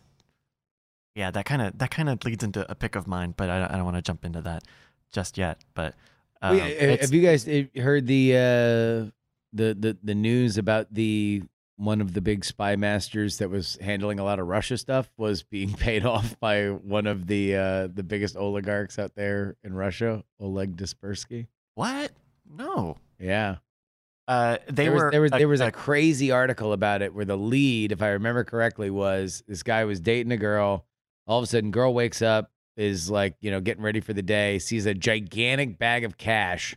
yeah, 1.14 1.30
that 1.30 1.44
kind 1.44 1.62
of 1.62 1.78
that 1.78 1.90
kind 1.90 2.08
of 2.08 2.24
leads 2.24 2.42
into 2.44 2.68
a 2.70 2.74
pick 2.74 2.96
of 2.96 3.06
mine, 3.06 3.34
but 3.36 3.50
I, 3.50 3.58
don't- 3.60 3.70
I 3.70 3.76
don't 3.76 3.84
want 3.84 3.96
to 3.96 4.02
jump 4.02 4.24
into 4.24 4.40
that 4.42 4.64
just 5.12 5.38
yet. 5.38 5.58
But 5.74 5.94
um, 6.42 6.56
Wait, 6.56 7.00
have 7.00 7.12
you 7.12 7.22
guys 7.22 7.46
uh, 7.48 7.62
heard 7.80 8.06
the 8.06 8.32
uh, 8.34 9.10
the 9.52 9.74
the 9.74 9.96
the 10.02 10.14
news 10.14 10.58
about 10.58 10.92
the 10.92 11.42
one 11.76 12.00
of 12.00 12.12
the 12.14 12.20
big 12.20 12.44
spy 12.44 12.76
masters 12.76 13.38
that 13.38 13.50
was 13.50 13.76
handling 13.80 14.20
a 14.20 14.24
lot 14.24 14.38
of 14.38 14.46
Russia 14.46 14.78
stuff 14.78 15.10
was 15.16 15.42
being 15.42 15.72
paid 15.74 16.04
off 16.06 16.38
by 16.40 16.66
one 16.68 17.06
of 17.06 17.26
the 17.26 17.56
uh, 17.56 17.88
the 17.92 18.02
biggest 18.02 18.36
oligarchs 18.36 18.98
out 18.98 19.14
there 19.14 19.56
in 19.64 19.74
Russia, 19.74 20.22
Oleg 20.40 20.76
Deripaska. 20.76 21.46
what? 21.74 22.12
No. 22.48 22.98
Yeah, 23.18 23.56
Uh, 24.28 24.58
they 24.66 24.84
there 24.84 24.92
was 24.92 25.02
were 25.02 25.10
there 25.12 25.20
was 25.22 25.32
a- 25.32 25.38
there 25.38 25.48
was 25.48 25.60
a- 25.60 25.66
a 25.68 25.72
crazy 25.72 26.30
article 26.30 26.72
about 26.72 27.00
it 27.02 27.14
where 27.14 27.24
the 27.24 27.36
lead, 27.38 27.90
if 27.92 28.02
I 28.02 28.08
remember 28.10 28.44
correctly, 28.44 28.90
was 28.90 29.42
this 29.48 29.62
guy 29.62 29.84
was 29.84 30.00
dating 30.00 30.32
a 30.32 30.36
girl. 30.36 30.84
All 31.26 31.38
of 31.38 31.44
a 31.44 31.46
sudden, 31.46 31.70
girl 31.70 31.94
wakes 31.94 32.20
up, 32.22 32.50
is 32.76 33.08
like 33.10 33.36
you 33.40 33.50
know 33.50 33.60
getting 33.60 33.82
ready 33.82 34.00
for 34.00 34.12
the 34.12 34.22
day, 34.22 34.58
sees 34.58 34.86
a 34.86 34.94
gigantic 34.94 35.78
bag 35.78 36.04
of 36.04 36.16
cash, 36.18 36.76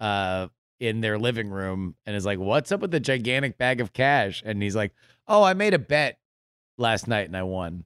uh, 0.00 0.48
in 0.80 1.00
their 1.00 1.18
living 1.18 1.50
room, 1.50 1.94
and 2.06 2.16
is 2.16 2.26
like, 2.26 2.38
"What's 2.38 2.72
up 2.72 2.80
with 2.80 2.90
the 2.90 3.00
gigantic 3.00 3.56
bag 3.58 3.80
of 3.80 3.92
cash?" 3.92 4.42
And 4.44 4.62
he's 4.62 4.76
like, 4.76 4.92
"Oh, 5.28 5.42
I 5.42 5.54
made 5.54 5.74
a 5.74 5.78
bet 5.78 6.18
last 6.78 7.06
night 7.08 7.26
and 7.26 7.36
I 7.36 7.42
won." 7.44 7.84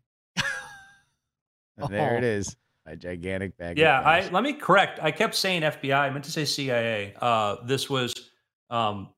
and 1.77 1.89
there 1.89 2.17
it 2.19 2.25
Oh. 2.25 2.27
is, 2.27 2.57
a 2.87 2.97
gigantic 2.97 3.57
bag. 3.57 3.79
Yeah, 3.79 4.01
of 4.01 4.07
I 4.07 4.29
let 4.31 4.43
me 4.43 4.53
correct. 4.53 4.99
I 5.03 5.11
kept 5.11 5.35
saying 5.35 5.63
FBI. 5.63 5.99
I 5.99 6.11
meant 6.11 6.25
to 6.25 6.31
say 6.33 6.45
CIA. 6.45 7.15
Uh, 7.21 7.57
this 7.65 7.89
was 7.91 8.13
um, 8.71 9.09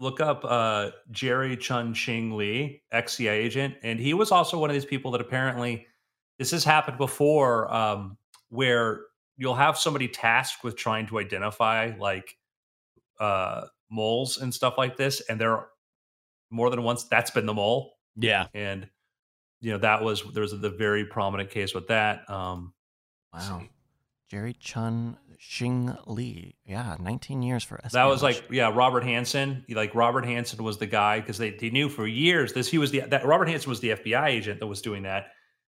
look 0.00 0.20
up 0.20 0.44
uh, 0.44 0.90
Jerry 1.10 1.56
Chun 1.56 1.92
Shing 1.94 2.36
Lee, 2.36 2.82
ex 2.92 3.14
CIA 3.14 3.38
agent, 3.38 3.74
and 3.82 3.98
he 3.98 4.14
was 4.14 4.30
also 4.30 4.58
one 4.58 4.70
of 4.70 4.74
these 4.74 4.84
people 4.84 5.10
that 5.12 5.20
apparently 5.20 5.86
this 6.38 6.50
has 6.52 6.64
happened 6.64 6.98
before, 6.98 7.72
um, 7.72 8.16
where 8.48 9.02
you'll 9.36 9.54
have 9.54 9.76
somebody 9.78 10.08
tasked 10.08 10.62
with 10.64 10.76
trying 10.76 11.06
to 11.08 11.18
identify 11.18 11.92
like 11.98 12.36
uh 13.20 13.62
moles 13.90 14.38
and 14.38 14.54
stuff 14.54 14.74
like 14.78 14.96
this, 14.96 15.20
and 15.28 15.40
there 15.40 15.66
more 16.50 16.70
than 16.70 16.82
once 16.82 17.04
that's 17.04 17.30
been 17.30 17.46
the 17.46 17.54
mole, 17.54 17.94
Yeah. 18.16 18.46
and 18.54 18.88
you 19.60 19.72
know 19.72 19.78
that 19.78 20.02
was 20.02 20.22
there 20.32 20.42
was 20.42 20.58
the 20.58 20.70
very 20.70 21.04
prominent 21.04 21.50
case 21.50 21.74
with 21.74 21.88
that. 21.88 22.28
Um, 22.30 22.72
Wow. 23.32 23.62
Jerry 24.28 24.54
Chun 24.54 25.16
Shing 25.38 25.96
Lee. 26.06 26.56
Yeah, 26.66 26.96
19 27.00 27.42
years 27.42 27.64
for 27.64 27.76
espionage. 27.76 27.92
That 27.92 28.04
was 28.12 28.22
like 28.22 28.44
yeah, 28.50 28.70
Robert 28.74 29.04
Hanssen. 29.04 29.62
Like 29.74 29.94
Robert 29.94 30.24
Hanssen 30.24 30.60
was 30.60 30.78
the 30.78 30.86
guy 30.86 31.20
because 31.20 31.38
they, 31.38 31.50
they 31.50 31.70
knew 31.70 31.88
for 31.88 32.06
years 32.06 32.52
this 32.52 32.68
he 32.68 32.76
was 32.78 32.90
the 32.90 33.00
that 33.00 33.24
Robert 33.24 33.48
Hanssen 33.48 33.68
was 33.68 33.80
the 33.80 33.90
FBI 33.90 34.26
agent 34.26 34.60
that 34.60 34.66
was 34.66 34.82
doing 34.82 35.04
that, 35.04 35.28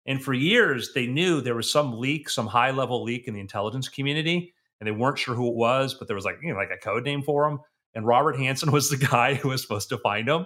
and 0.06 0.24
for 0.24 0.34
years 0.34 0.94
they 0.94 1.08
knew 1.08 1.42
there 1.42 1.56
was 1.56 1.70
some 1.70 2.00
leak, 2.00 2.30
some 2.30 2.48
high 2.48 2.72
level 2.72 3.04
leak 3.04 3.28
in 3.28 3.34
the 3.34 3.40
intelligence 3.40 3.90
community, 3.90 4.54
and 4.80 4.88
they 4.88 4.92
weren't 4.92 5.18
sure 5.18 5.36
who 5.36 5.50
it 5.50 5.56
was, 5.56 5.96
but 5.96 6.08
there 6.08 6.16
was 6.16 6.26
like 6.26 6.38
you 6.42 6.54
know 6.54 6.60
like 6.60 6.72
a 6.72 6.78
code 6.78 7.04
name 7.04 7.24
for 7.24 7.50
him, 7.50 7.60
and 7.96 8.06
Robert 8.06 8.38
Hanssen 8.38 8.72
was 8.72 8.90
the 8.90 8.98
guy 8.98 9.34
who 9.34 9.50
was 9.50 9.62
supposed 9.64 9.90
to 9.90 9.98
find 9.98 10.30
him, 10.30 10.46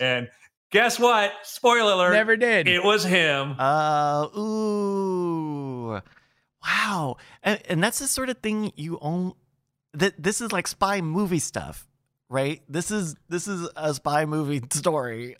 and 0.00 0.28
guess 0.70 0.98
what? 0.98 1.32
Spoiler 1.42 1.92
alert! 1.92 2.12
Never 2.12 2.36
did. 2.36 2.68
It 2.68 2.84
was 2.84 3.02
him. 3.02 3.56
Uh, 3.58 4.28
ooh. 4.38 6.00
Wow. 6.64 7.16
And, 7.42 7.60
and 7.68 7.82
that's 7.84 7.98
the 7.98 8.06
sort 8.06 8.28
of 8.30 8.38
thing 8.38 8.72
you 8.76 8.98
own. 9.00 9.34
That 9.92 10.14
this 10.20 10.40
is 10.40 10.50
like 10.52 10.66
spy 10.66 11.00
movie 11.00 11.38
stuff, 11.38 11.86
right? 12.28 12.62
This 12.68 12.90
is 12.90 13.14
this 13.28 13.46
is 13.46 13.68
a 13.76 13.94
spy 13.94 14.24
movie 14.24 14.60
story, 14.72 15.36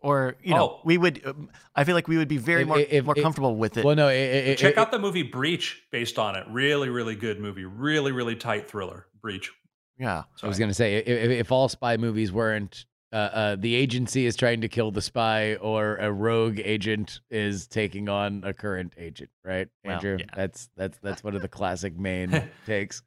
or 0.00 0.36
you 0.42 0.54
know, 0.54 0.70
Oh. 0.76 0.80
we 0.84 0.96
would. 0.98 1.20
um, 1.26 1.50
I 1.76 1.84
feel 1.84 1.94
like 1.94 2.08
we 2.08 2.16
would 2.16 2.28
be 2.28 2.38
very 2.38 2.62
If- 2.62 2.68
more 2.68 2.78
if- 2.80 3.04
more 3.04 3.14
if- 3.16 3.22
comfortable 3.22 3.56
with 3.56 3.76
it. 3.76 3.84
well, 3.84 3.94
no. 3.94 4.08
It, 4.08 4.14
it, 4.14 4.58
Check 4.58 4.72
it- 4.72 4.78
out 4.78 4.90
the 4.90 4.98
movie 4.98 5.22
Breach 5.22 5.82
based 5.90 6.18
on 6.18 6.34
it. 6.36 6.46
Really, 6.50 6.88
really 6.88 7.14
good 7.14 7.40
movie. 7.40 7.64
Really, 7.64 8.12
really 8.12 8.36
tight 8.36 8.68
thriller. 8.68 9.06
Breach. 9.20 9.52
yeah. 9.98 10.22
I 10.42 10.46
was 10.48 10.58
gonna 10.58 10.74
say 10.74 10.96
if, 10.96 11.06
if 11.06 11.30
if 11.40 11.52
all 11.52 11.68
spy 11.68 11.96
movies 11.96 12.32
weren't 12.32 12.86
uh, 13.12 13.16
uh, 13.16 13.56
the 13.58 13.74
agency 13.74 14.24
is 14.26 14.36
trying 14.36 14.60
to 14.62 14.68
kill 14.68 14.90
the 14.90 15.02
spy 15.02 15.56
or 15.56 15.96
a 15.96 16.10
rogue 16.10 16.60
agent 16.64 17.20
is 17.30 17.66
taking 17.66 18.08
on 18.08 18.42
a 18.44 18.52
current 18.54 18.94
agent, 18.96 19.30
right? 19.44 19.68
Well, 19.84 19.96
Andrew, 19.96 20.16
yeah. 20.20 20.26
that's 20.34 20.70
that's 20.76 20.98
that's 21.02 21.22
one 21.22 21.34
of 21.36 21.42
the 21.42 21.48
classic 21.48 21.98
main 21.98 22.42
takes. 22.66 23.02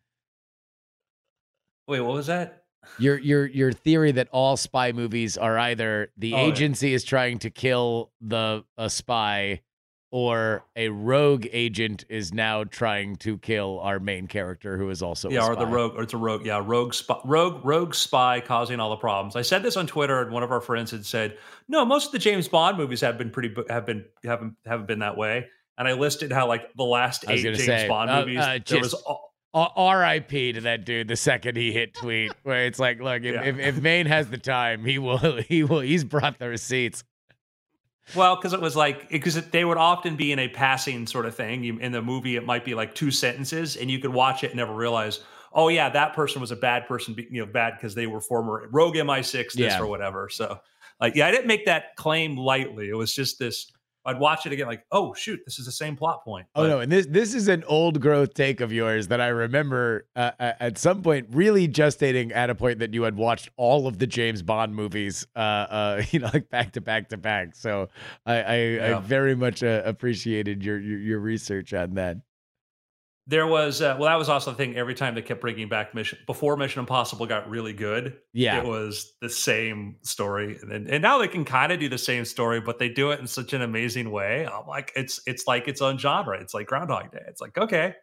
Wait, 1.87 2.01
what 2.01 2.13
was 2.13 2.27
that? 2.27 2.63
Your 2.99 3.17
your 3.17 3.47
your 3.47 3.71
theory 3.71 4.11
that 4.11 4.27
all 4.31 4.57
spy 4.57 4.91
movies 4.91 5.37
are 5.37 5.57
either 5.57 6.11
the 6.17 6.33
Oh, 6.33 6.37
yeah. 6.37 6.43
agency 6.51 6.93
is 6.93 7.03
trying 7.03 7.39
to 7.39 7.49
kill 7.49 8.11
the 8.21 8.63
a 8.77 8.89
spy 8.89 9.61
or 10.15 10.63
a 10.78 10.88
rogue 10.88 11.45
agent 11.51 12.06
is 12.08 12.34
now 12.34 12.63
trying 12.63 13.17
to 13.17 13.38
kill 13.39 13.82
our 13.82 13.99
main 13.99 14.28
character 14.28 14.78
who 14.78 14.89
is 14.89 15.01
also 15.01 15.30
yeah, 15.30 15.45
a 15.45 15.51
or 15.51 15.58
the 15.58 15.65
rogue, 15.65 15.93
or 15.97 16.04
it's 16.04 16.13
a 16.13 16.17
rogue, 16.17 16.45
yeah, 16.45 16.62
rogue 16.63 16.93
spy, 16.93 17.19
rogue, 17.25 17.60
rogue 17.65 17.93
spy 17.93 18.39
causing 18.39 18.80
all 18.80 18.89
the 18.91 18.95
problems. 18.95 19.36
I 19.36 19.41
said 19.41 19.62
this 19.62 19.75
on 19.75 19.88
Twitter, 19.88 20.21
and 20.21 20.32
one 20.32 20.41
of 20.41 20.54
our 20.54 20.62
friends 20.62 20.91
had 20.91 21.06
said, 21.06 21.38
"No, 21.67 21.84
most 21.84 22.06
of 22.06 22.12
the 22.13 22.19
James 22.19 22.47
Bond 22.47 22.78
movies 22.78 23.01
have 23.01 23.17
been 23.17 23.30
pretty, 23.30 23.54
have 23.69 23.86
been 23.86 24.06
haven't 24.23 24.56
haven't 24.65 24.86
been 24.86 24.99
that 24.99 25.17
way." 25.17 25.47
And 25.78 25.86
I 25.86 25.91
listed 25.91 26.32
how 26.32 26.47
like 26.47 26.73
the 26.78 26.84
last 26.84 27.25
eight 27.28 27.41
James 27.41 27.65
say, 27.65 27.86
Bond 27.86 28.10
uh, 28.10 28.21
movies, 28.21 28.39
uh, 28.39 28.60
there 28.65 28.80
was 28.80 28.93
all, 28.93 29.34
R.I.P. 29.54 30.54
to 30.54 30.62
that 30.62 30.86
dude. 30.86 31.10
The 31.10 31.17
second 31.17 31.58
he 31.58 31.73
hit 31.73 31.93
tweet, 31.93 32.32
where 32.43 32.65
it's 32.65 32.80
like, 32.80 33.01
look, 33.01 33.23
if, 33.23 33.34
Yeah. 33.34 33.43
if, 33.43 33.60
if 33.60 33.82
Mayne 33.82 34.06
has 34.06 34.30
the 34.30 34.38
time, 34.38 34.86
he 34.86 34.97
will. 34.97 35.17
He 35.49 35.63
will. 35.65 35.82
He's 35.82 36.06
brought 36.06 36.39
the 36.39 36.47
receipts. 36.47 37.04
Well, 38.15 38.35
because 38.35 38.53
it 38.53 38.61
was 38.61 38.75
like 38.75 39.09
because 39.09 39.35
they 39.49 39.65
would 39.65 39.77
often 39.77 40.15
be 40.15 40.31
in 40.31 40.39
a 40.39 40.47
passing 40.47 41.07
sort 41.07 41.25
of 41.25 41.35
thing. 41.35 41.63
You, 41.63 41.79
in 41.79 41.91
the 41.91 42.01
movie, 42.01 42.35
it 42.35 42.45
might 42.45 42.63
be 42.65 42.75
like 42.75 42.93
two 42.93 43.09
sentences, 43.11 43.77
and 43.77 43.89
you 43.89 43.99
could 43.99 44.13
watch 44.13 44.43
it 44.43 44.51
and 44.51 44.57
never 44.57 44.73
realize, 44.73 45.21
oh 45.53 45.69
yeah, 45.69 45.89
that 45.89 46.13
person 46.13 46.41
was 46.41 46.51
a 46.51 46.55
bad 46.55 46.85
person, 46.87 47.15
you 47.31 47.45
know, 47.45 47.51
bad 47.51 47.73
because 47.77 47.95
they 47.95 48.07
were 48.07 48.21
former 48.21 48.67
rogue 48.71 48.95
MI6, 48.95 49.31
this 49.31 49.57
Yeah. 49.57 49.79
or 49.79 49.87
whatever. 49.87 50.29
So, 50.29 50.59
like, 51.01 51.15
yeah, 51.15 51.27
I 51.27 51.31
didn't 51.31 51.47
make 51.47 51.65
that 51.65 51.95
claim 51.95 52.37
lightly. 52.37 52.89
It 52.89 52.95
was 52.95 53.13
just 53.13 53.39
this. 53.39 53.71
I'd 54.05 54.19
watch 54.19 54.45
it 54.45 54.53
again, 54.53 54.67
like, 54.67 54.85
oh 54.91 55.13
shoot, 55.13 55.39
this 55.45 55.57
is 55.57 55.65
the 55.65 55.71
same 55.71 55.95
plot 55.95 56.23
point. 56.23 56.45
Oh 56.55 56.67
no, 56.67 56.79
and 56.79 56.91
this 56.91 57.07
this 57.07 57.33
is 57.33 57.47
an 57.47 57.63
old 57.65 57.99
growth 57.99 58.33
take 58.33 58.61
of 58.61 58.71
yours 58.71 59.07
that 59.07 59.19
I 59.19 59.27
remember 59.27 60.07
uh, 60.15 60.31
uh, 60.39 60.53
at 60.59 60.77
some 60.77 61.01
point 61.01 61.27
really 61.31 61.67
gestating 61.67 62.31
at 62.33 62.49
a 62.49 62.55
point 62.55 62.79
that 62.79 62.93
you 62.93 63.03
had 63.03 63.15
watched 63.15 63.49
all 63.57 63.87
of 63.87 63.97
the 63.97 64.07
James 64.07 64.41
Bond 64.41 64.75
movies, 64.75 65.25
uh, 65.35 65.39
uh, 65.39 66.03
you 66.11 66.19
know, 66.19 66.29
like 66.33 66.49
back 66.49 66.73
to 66.73 66.81
back 66.81 67.09
to 67.09 67.17
back. 67.17 67.55
So 67.55 67.89
I 68.25 68.35
I, 68.35 68.55
I 68.95 68.99
very 68.99 69.35
much 69.35 69.63
uh, 69.63 69.81
appreciated 69.85 70.63
your, 70.63 70.79
your 70.79 70.99
your 70.99 71.19
research 71.19 71.73
on 71.73 71.95
that. 71.95 72.17
There 73.27 73.47
was 73.47 73.81
uh, 73.81 73.95
well, 73.99 74.07
that 74.09 74.17
was 74.17 74.29
also 74.29 74.51
the 74.51 74.57
thing. 74.57 74.75
Every 74.75 74.93
time 74.93 75.15
they 75.15 75.21
kept 75.23 75.41
bringing 75.41 75.67
back 75.67 75.95
Mission 75.95 76.19
before 76.27 76.55
Mission 76.57 76.79
Impossible 76.79 77.25
got 77.25 77.49
really 77.49 77.73
good, 77.73 78.17
Yeah. 78.33 78.59
it 78.59 78.65
was 78.65 79.13
the 79.19 79.29
same 79.29 79.95
story, 80.03 80.57
and 80.61 80.69
then- 80.71 80.88
and 80.88 81.01
now 81.01 81.17
they 81.17 81.27
can 81.27 81.43
kind 81.43 81.71
of 81.71 81.79
do 81.79 81.89
the 81.89 81.97
same 81.97 82.23
story, 82.25 82.61
but 82.61 82.77
they 82.77 82.88
do 82.89 83.09
it 83.11 83.19
in 83.19 83.25
such 83.25 83.53
an 83.53 83.63
amazing 83.63 84.11
way. 84.11 84.45
I'm 84.45 84.67
like, 84.67 84.91
it's 84.95 85.19
it's 85.25 85.47
like 85.47 85.67
its 85.67 85.81
own 85.81 85.97
genre. 85.97 86.39
It's 86.39 86.53
like 86.53 86.67
Groundhog 86.67 87.11
Day. 87.11 87.23
It's 87.27 87.41
like 87.41 87.57
okay, 87.57 87.95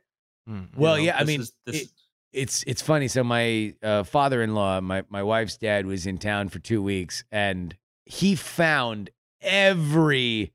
Hmm. 0.49 0.63
Well, 0.77 0.97
know, 0.97 1.03
yeah, 1.03 1.17
I 1.19 1.23
mean, 1.25 1.43
is- 1.43 1.53
this 1.67 1.77
it- 1.77 1.83
is- 1.83 1.93
it's 2.33 2.65
it's 2.67 2.83
funny. 2.83 3.07
So 3.07 3.23
my 3.23 3.75
uh, 3.83 4.03
father-in-law, 4.03 4.81
my 4.81 5.05
my 5.09 5.23
wife's 5.23 5.57
dad, 5.57 5.87
was 5.87 6.05
in 6.07 6.19
town 6.19 6.49
for 6.49 6.59
two 6.59 6.83
weeks, 6.83 7.23
and 7.31 7.77
he 8.07 8.35
found 8.35 9.11
every 9.41 10.53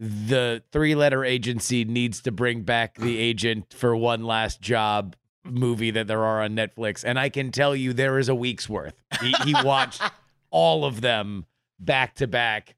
the 0.00 0.62
three-letter 0.72 1.26
agency 1.26 1.84
needs 1.84 2.22
to 2.22 2.32
bring 2.32 2.62
back 2.62 2.96
the 2.96 3.18
agent 3.18 3.74
for 3.76 3.94
one 3.94 4.24
last 4.24 4.62
job 4.62 5.14
movie 5.44 5.90
that 5.90 6.06
there 6.06 6.24
are 6.24 6.42
on 6.42 6.56
Netflix, 6.56 7.04
and 7.04 7.18
I 7.18 7.28
can 7.28 7.52
tell 7.52 7.76
you 7.76 7.92
there 7.92 8.18
is 8.18 8.30
a 8.30 8.34
week's 8.34 8.66
worth. 8.66 8.94
He, 9.20 9.34
he 9.44 9.54
watched 9.64 10.02
all 10.50 10.86
of 10.86 11.02
them 11.02 11.44
back 11.78 12.14
to 12.16 12.26
back, 12.26 12.76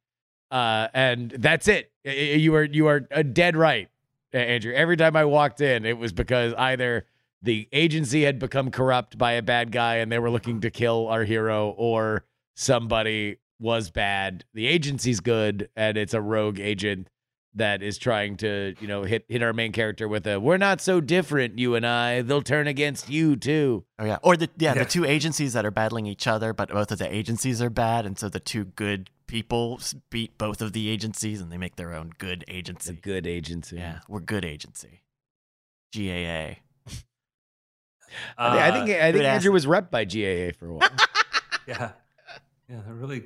uh, 0.50 0.88
and 0.92 1.30
that's 1.30 1.68
it. 1.68 1.92
You 2.04 2.56
are 2.56 2.64
you 2.64 2.88
are 2.88 3.06
uh, 3.14 3.22
dead 3.22 3.56
right, 3.56 3.88
Andrew. 4.32 4.72
Every 4.74 4.96
time 4.96 5.14
I 5.14 5.24
walked 5.24 5.61
in, 5.61 5.85
it 5.85 5.98
was 5.98 6.12
because 6.12 6.54
either 6.54 7.06
the 7.40 7.68
agency 7.72 8.22
had 8.24 8.40
become 8.40 8.72
corrupt 8.72 9.16
by 9.16 9.32
a 9.32 9.42
bad 9.42 9.70
guy 9.70 9.96
and 9.96 10.11
they 10.11 10.18
were 10.18 10.30
looking 10.30 10.61
to 10.62 10.70
kill 10.70 11.06
our 11.06 11.22
hero, 11.22 11.70
or 11.70 12.24
somebody 12.56 13.38
was 13.61 13.92
bad. 13.92 14.44
The 14.54 14.66
agency's 14.66 15.20
good, 15.20 15.68
and 15.76 15.96
it's 15.96 16.14
a 16.14 16.20
rogue 16.20 16.58
agent 16.58 17.08
that 17.55 17.83
is 17.83 17.99
trying 17.99 18.37
to, 18.38 18.75
you 18.81 18.87
know, 18.88 19.03
hit 19.03 19.25
hit 19.29 19.43
our 19.43 19.53
main 19.53 19.73
character 19.73 20.09
with 20.09 20.27
a 20.27 20.41
"We're 20.41 20.57
not 20.59 20.81
so 20.81 21.01
different, 21.01 21.59
you 21.59 21.75
and 21.75 21.87
I. 21.87 22.23
They'll 22.23 22.43
turn 22.43 22.67
against 22.67 23.09
you 23.11 23.37
too." 23.37 23.85
Oh 23.99 24.05
yeah, 24.05 24.19
or 24.23 24.37
the 24.37 24.49
yeah, 24.59 24.75
Yeah. 24.75 24.85
the 24.85 24.88
two 24.91 25.05
agencies 25.05 25.53
that 25.53 25.65
are 25.67 25.71
battling 25.71 26.07
each 26.07 26.27
other, 26.27 26.53
but 26.53 26.71
both 26.71 26.91
of 26.93 26.99
the 26.99 27.12
agencies 27.15 27.61
are 27.61 27.71
bad, 27.71 28.07
and 28.07 28.19
so 28.19 28.29
the 28.29 28.41
two 28.41 28.65
good 28.65 29.11
people 29.27 29.81
beat 30.11 30.37
both 30.38 30.61
of 30.62 30.73
the 30.73 30.88
agencies, 30.88 31.41
and 31.41 31.51
they 31.53 31.57
make 31.59 31.77
their 31.77 31.95
own 31.95 32.12
good 32.19 32.45
It's 32.49 32.88
a 32.88 32.93
good 32.95 33.27
agency. 33.27 33.77
Yeah, 33.77 34.01
we're 34.09 34.21
good 34.21 34.45
agency. 34.45 35.03
GAA. 35.95 36.57
I 38.37 38.51
think 38.51 38.62
I 38.62 38.71
think, 38.73 38.91
uh, 38.91 38.93
I 38.95 39.03
think 39.03 39.15
good 39.17 39.25
ass- 39.25 39.35
Andrew 39.37 39.53
was 39.53 39.67
rep 39.67 39.91
by 39.91 40.05
GAA 40.05 40.53
for 40.59 40.69
a 40.69 40.75
while. 40.75 40.88
yeah, 41.67 41.93
yeah, 42.69 42.81
they're 42.85 42.95
really 42.95 43.25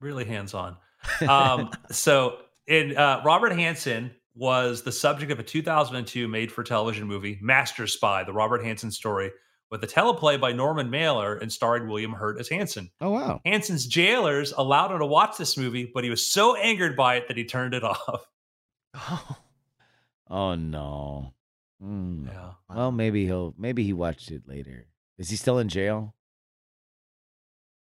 really 0.00 0.24
hands 0.24 0.54
on. 0.54 0.76
Um, 1.28 1.70
so, 1.90 2.38
in 2.66 2.96
uh, 2.96 3.22
Robert 3.24 3.52
Hanssen 3.52 4.10
was 4.34 4.82
the 4.82 4.92
subject 4.92 5.30
of 5.30 5.38
a 5.38 5.42
2002 5.42 6.26
made-for-television 6.26 7.06
movie, 7.06 7.38
Master 7.40 7.86
Spy: 7.86 8.24
The 8.24 8.32
Robert 8.32 8.62
Hanssen 8.62 8.92
Story, 8.92 9.30
with 9.70 9.82
a 9.84 9.86
teleplay 9.86 10.40
by 10.40 10.52
Norman 10.52 10.90
Mailer 10.90 11.36
and 11.36 11.52
starring 11.52 11.88
William 11.88 12.12
Hurt 12.12 12.38
as 12.40 12.48
Hanssen. 12.48 12.90
oh 13.00 13.10
wow. 13.10 13.40
Hanssen's 13.46 13.86
jailers 13.86 14.52
allowed 14.56 14.90
him 14.92 14.98
to 14.98 15.06
watch 15.06 15.36
this 15.36 15.56
movie, 15.56 15.90
but 15.92 16.04
he 16.04 16.10
was 16.10 16.26
so 16.26 16.56
angered 16.56 16.96
by 16.96 17.16
it 17.16 17.28
that 17.28 17.36
he 17.36 17.44
turned 17.44 17.74
it 17.74 17.84
off. 17.84 18.26
Oh, 18.94 19.36
Oh 20.30 20.54
no. 20.54 21.34
Hmm. 21.80 22.26
Yeah. 22.28 22.52
Well, 22.68 22.90
maybe 22.92 23.26
he'll 23.26 23.54
maybe 23.58 23.84
he 23.84 23.92
watched 23.92 24.30
it 24.30 24.48
later. 24.48 24.86
Is 25.18 25.28
he 25.28 25.36
still 25.36 25.58
in 25.58 25.68
jail? 25.68 26.14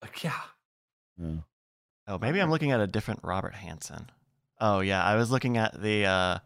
Like, 0.02 0.22
yeah. 0.22 0.40
No. 1.16 1.44
oh, 2.06 2.18
maybe 2.18 2.40
I'm 2.40 2.50
looking 2.50 2.72
at 2.72 2.80
a 2.80 2.86
different 2.86 3.20
Robert 3.24 3.54
Hansen. 3.54 4.10
Oh 4.60 4.80
yeah, 4.80 5.04
I 5.04 5.16
was 5.16 5.30
looking 5.30 5.56
at 5.56 5.80
the 5.80 6.04
uh 6.06 6.38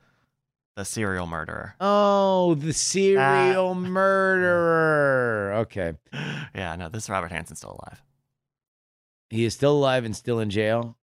the 0.76 0.84
serial 0.84 1.26
murderer. 1.26 1.74
Oh, 1.80 2.54
the 2.54 2.72
serial 2.72 3.74
murderer. 3.74 5.54
Okay. 5.61 5.94
yeah, 6.54 6.76
no, 6.76 6.88
this 6.88 7.08
Robert 7.11 7.30
Hanssen's 7.32 7.58
still 7.58 7.78
alive. 7.82 8.02
He 9.28 9.44
is 9.44 9.54
still 9.54 9.72
alive 9.76 10.04
and 10.04 10.16
still 10.16 10.40
in 10.40 10.50
jail. 10.50 10.96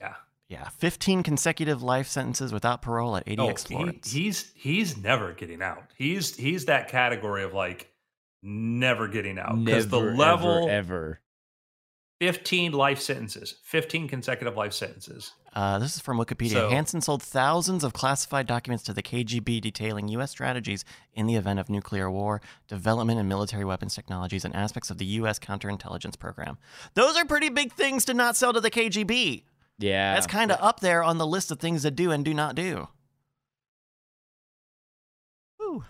Yeah. 0.00 0.14
Yeah, 0.48 0.68
15 0.68 1.22
consecutive 1.22 1.82
life 1.82 2.06
sentences 2.06 2.52
without 2.52 2.82
parole 2.82 3.16
at 3.16 3.26
ADX 3.26 3.74
Oh, 3.74 3.86
he- 3.86 4.00
he's 4.20 4.52
he's 4.54 4.96
never 4.96 5.32
getting 5.32 5.62
out. 5.62 5.84
He's 5.96 6.36
he's 6.36 6.66
that 6.66 6.88
category 6.88 7.44
of 7.44 7.54
like 7.54 7.90
never 8.42 9.08
getting 9.08 9.38
out 9.38 9.64
because 9.64 9.88
the 9.88 9.98
level 9.98 10.68
ever, 10.68 10.70
ever. 10.70 11.20
15 12.20 12.72
life 12.72 13.00
sentences, 13.00 13.56
15 13.62 14.08
consecutive 14.08 14.56
life 14.56 14.72
sentences. 14.72 15.32
Uh, 15.54 15.78
this 15.78 15.94
is 15.96 16.00
from 16.02 16.18
Wikipedia. 16.18 16.52
So- 16.52 16.70
Hanssen 16.70 17.02
sold 17.02 17.22
thousands 17.22 17.84
of 17.84 17.92
classified 17.92 18.46
documents 18.46 18.84
to 18.84 18.92
the 18.92 19.02
KGB 19.02 19.60
detailing 19.60 20.08
U.S. 20.08 20.30
strategies 20.30 20.84
in 21.14 21.26
the 21.26 21.34
event 21.34 21.58
of 21.58 21.68
nuclear 21.68 22.10
war, 22.10 22.40
development 22.68 23.18
in 23.20 23.28
military 23.28 23.64
weapons 23.64 23.94
technologies, 23.94 24.44
and 24.44 24.54
aspects 24.54 24.90
of 24.90 24.98
the 24.98 25.04
U.S. 25.06 25.38
counterintelligence 25.38 26.18
program. 26.18 26.58
Those 26.94 27.16
are 27.16 27.24
pretty 27.24 27.48
big 27.48 27.72
things 27.72 28.04
to 28.06 28.14
not 28.14 28.36
sell 28.36 28.52
to 28.52 28.60
the 28.60 28.70
KGB. 28.70 29.44
Yeah. 29.78 30.14
That's 30.14 30.26
kind 30.26 30.50
of 30.50 30.58
up 30.60 30.80
there 30.80 31.02
on 31.02 31.18
the 31.18 31.26
list 31.26 31.50
of 31.50 31.58
things 31.58 31.82
to 31.82 31.90
do 31.90 32.10
and 32.10 32.24
do 32.24 32.32
not 32.32 32.54
do. 32.54 32.88
Ooh. 35.60 35.84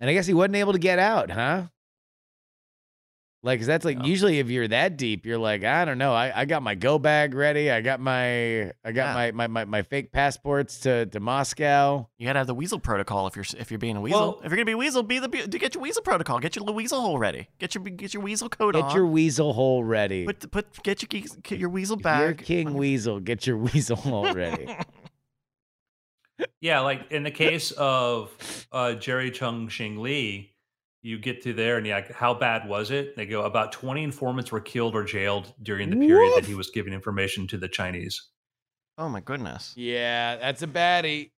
And 0.00 0.08
I 0.08 0.12
guess 0.12 0.26
he 0.26 0.34
wasn't 0.34 0.56
able 0.56 0.72
to 0.72 0.78
get 0.78 0.98
out, 1.00 1.30
huh? 1.30 1.64
Like, 3.44 3.60
'cause 3.60 3.68
that's 3.68 3.84
like 3.84 3.98
No. 3.98 4.04
usually 4.04 4.40
if 4.40 4.50
you're 4.50 4.66
that 4.66 4.96
deep, 4.96 5.24
you're 5.24 5.38
like, 5.38 5.62
I 5.62 5.84
don't 5.84 5.96
know. 5.98 6.12
I, 6.12 6.40
I 6.40 6.44
got 6.44 6.60
my 6.60 6.74
go 6.74 6.98
bag 6.98 7.34
ready. 7.34 7.70
I 7.70 7.80
got 7.80 8.00
my 8.00 8.62
I 8.84 8.90
got 8.92 8.94
Yeah. 8.94 9.14
my, 9.14 9.30
my, 9.30 9.46
my 9.46 9.64
my 9.64 9.82
fake 9.82 10.10
passports 10.10 10.80
to 10.80 11.06
to 11.06 11.20
Moscow. 11.20 12.08
You 12.18 12.26
gotta 12.26 12.40
have 12.40 12.48
the 12.48 12.54
weasel 12.54 12.80
protocol 12.80 13.28
if 13.28 13.36
you're 13.36 13.44
if 13.56 13.70
you're 13.70 13.78
being 13.78 13.96
a 13.96 14.00
weasel. 14.00 14.20
Well- 14.20 14.40
if 14.42 14.50
you're 14.50 14.56
gonna 14.56 14.64
be 14.64 14.72
a 14.72 14.76
weasel, 14.76 15.04
be 15.04 15.20
the 15.20 15.28
to 15.28 15.56
get 15.58 15.74
your 15.74 15.82
weasel 15.82 16.02
protocol. 16.02 16.40
Get 16.40 16.56
your 16.56 16.62
little 16.64 16.74
weasel 16.74 17.00
hole 17.00 17.16
ready. 17.18 17.46
Get 17.60 17.76
your 17.76 17.84
get 17.84 18.12
your 18.12 18.24
weasel 18.24 18.48
coat 18.48 18.74
Get 18.74 18.82
on. 18.84 18.94
your 18.96 19.06
weasel 19.06 19.52
hole 19.52 19.84
ready. 19.84 20.26
put 20.26 20.50
put 20.50 20.82
get 20.82 21.00
your 21.02 21.22
get 21.42 21.60
your 21.60 21.68
weasel 21.70 21.96
If 22.00 22.04
you're. 22.04 22.34
King 22.34 22.74
Weasel. 22.74 23.20
Get 23.20 23.46
your 23.46 23.56
weasel 23.68 23.96
hole 23.96 24.32
ready. 24.34 24.66
Yeah, 26.60 26.80
like 26.80 27.10
in 27.10 27.24
the 27.24 27.32
case 27.32 27.72
of 27.72 28.30
uh, 28.70 28.92
Jerry 28.94 29.30
Chun 29.32 29.68
Shing 29.68 29.98
Lee, 30.00 30.52
you 31.02 31.18
get 31.18 31.42
to 31.42 31.52
there 31.52 31.76
and 31.76 31.86
you're 31.86 31.96
like, 31.96 32.12
how 32.12 32.34
bad 32.34 32.68
was 32.68 32.90
it? 32.90 33.16
They 33.16 33.26
go, 33.26 33.42
about 33.42 33.72
20 33.72 34.02
informants 34.02 34.50
were 34.50 34.60
killed 34.60 34.94
or 34.94 35.04
jailed 35.04 35.52
during 35.62 35.90
the 35.90 35.96
period 35.96 36.32
that 36.36 36.44
he 36.44 36.54
was 36.54 36.70
giving 36.70 36.92
information 36.92 37.46
to 37.48 37.58
the 37.58 37.68
Chinese. 37.68 38.28
oh 38.98 39.08
my 39.08 39.20
goodness. 39.20 39.74
yeah, 39.76 40.36
that's 40.36 40.62
a 40.62 40.66
baddie. 40.66 41.30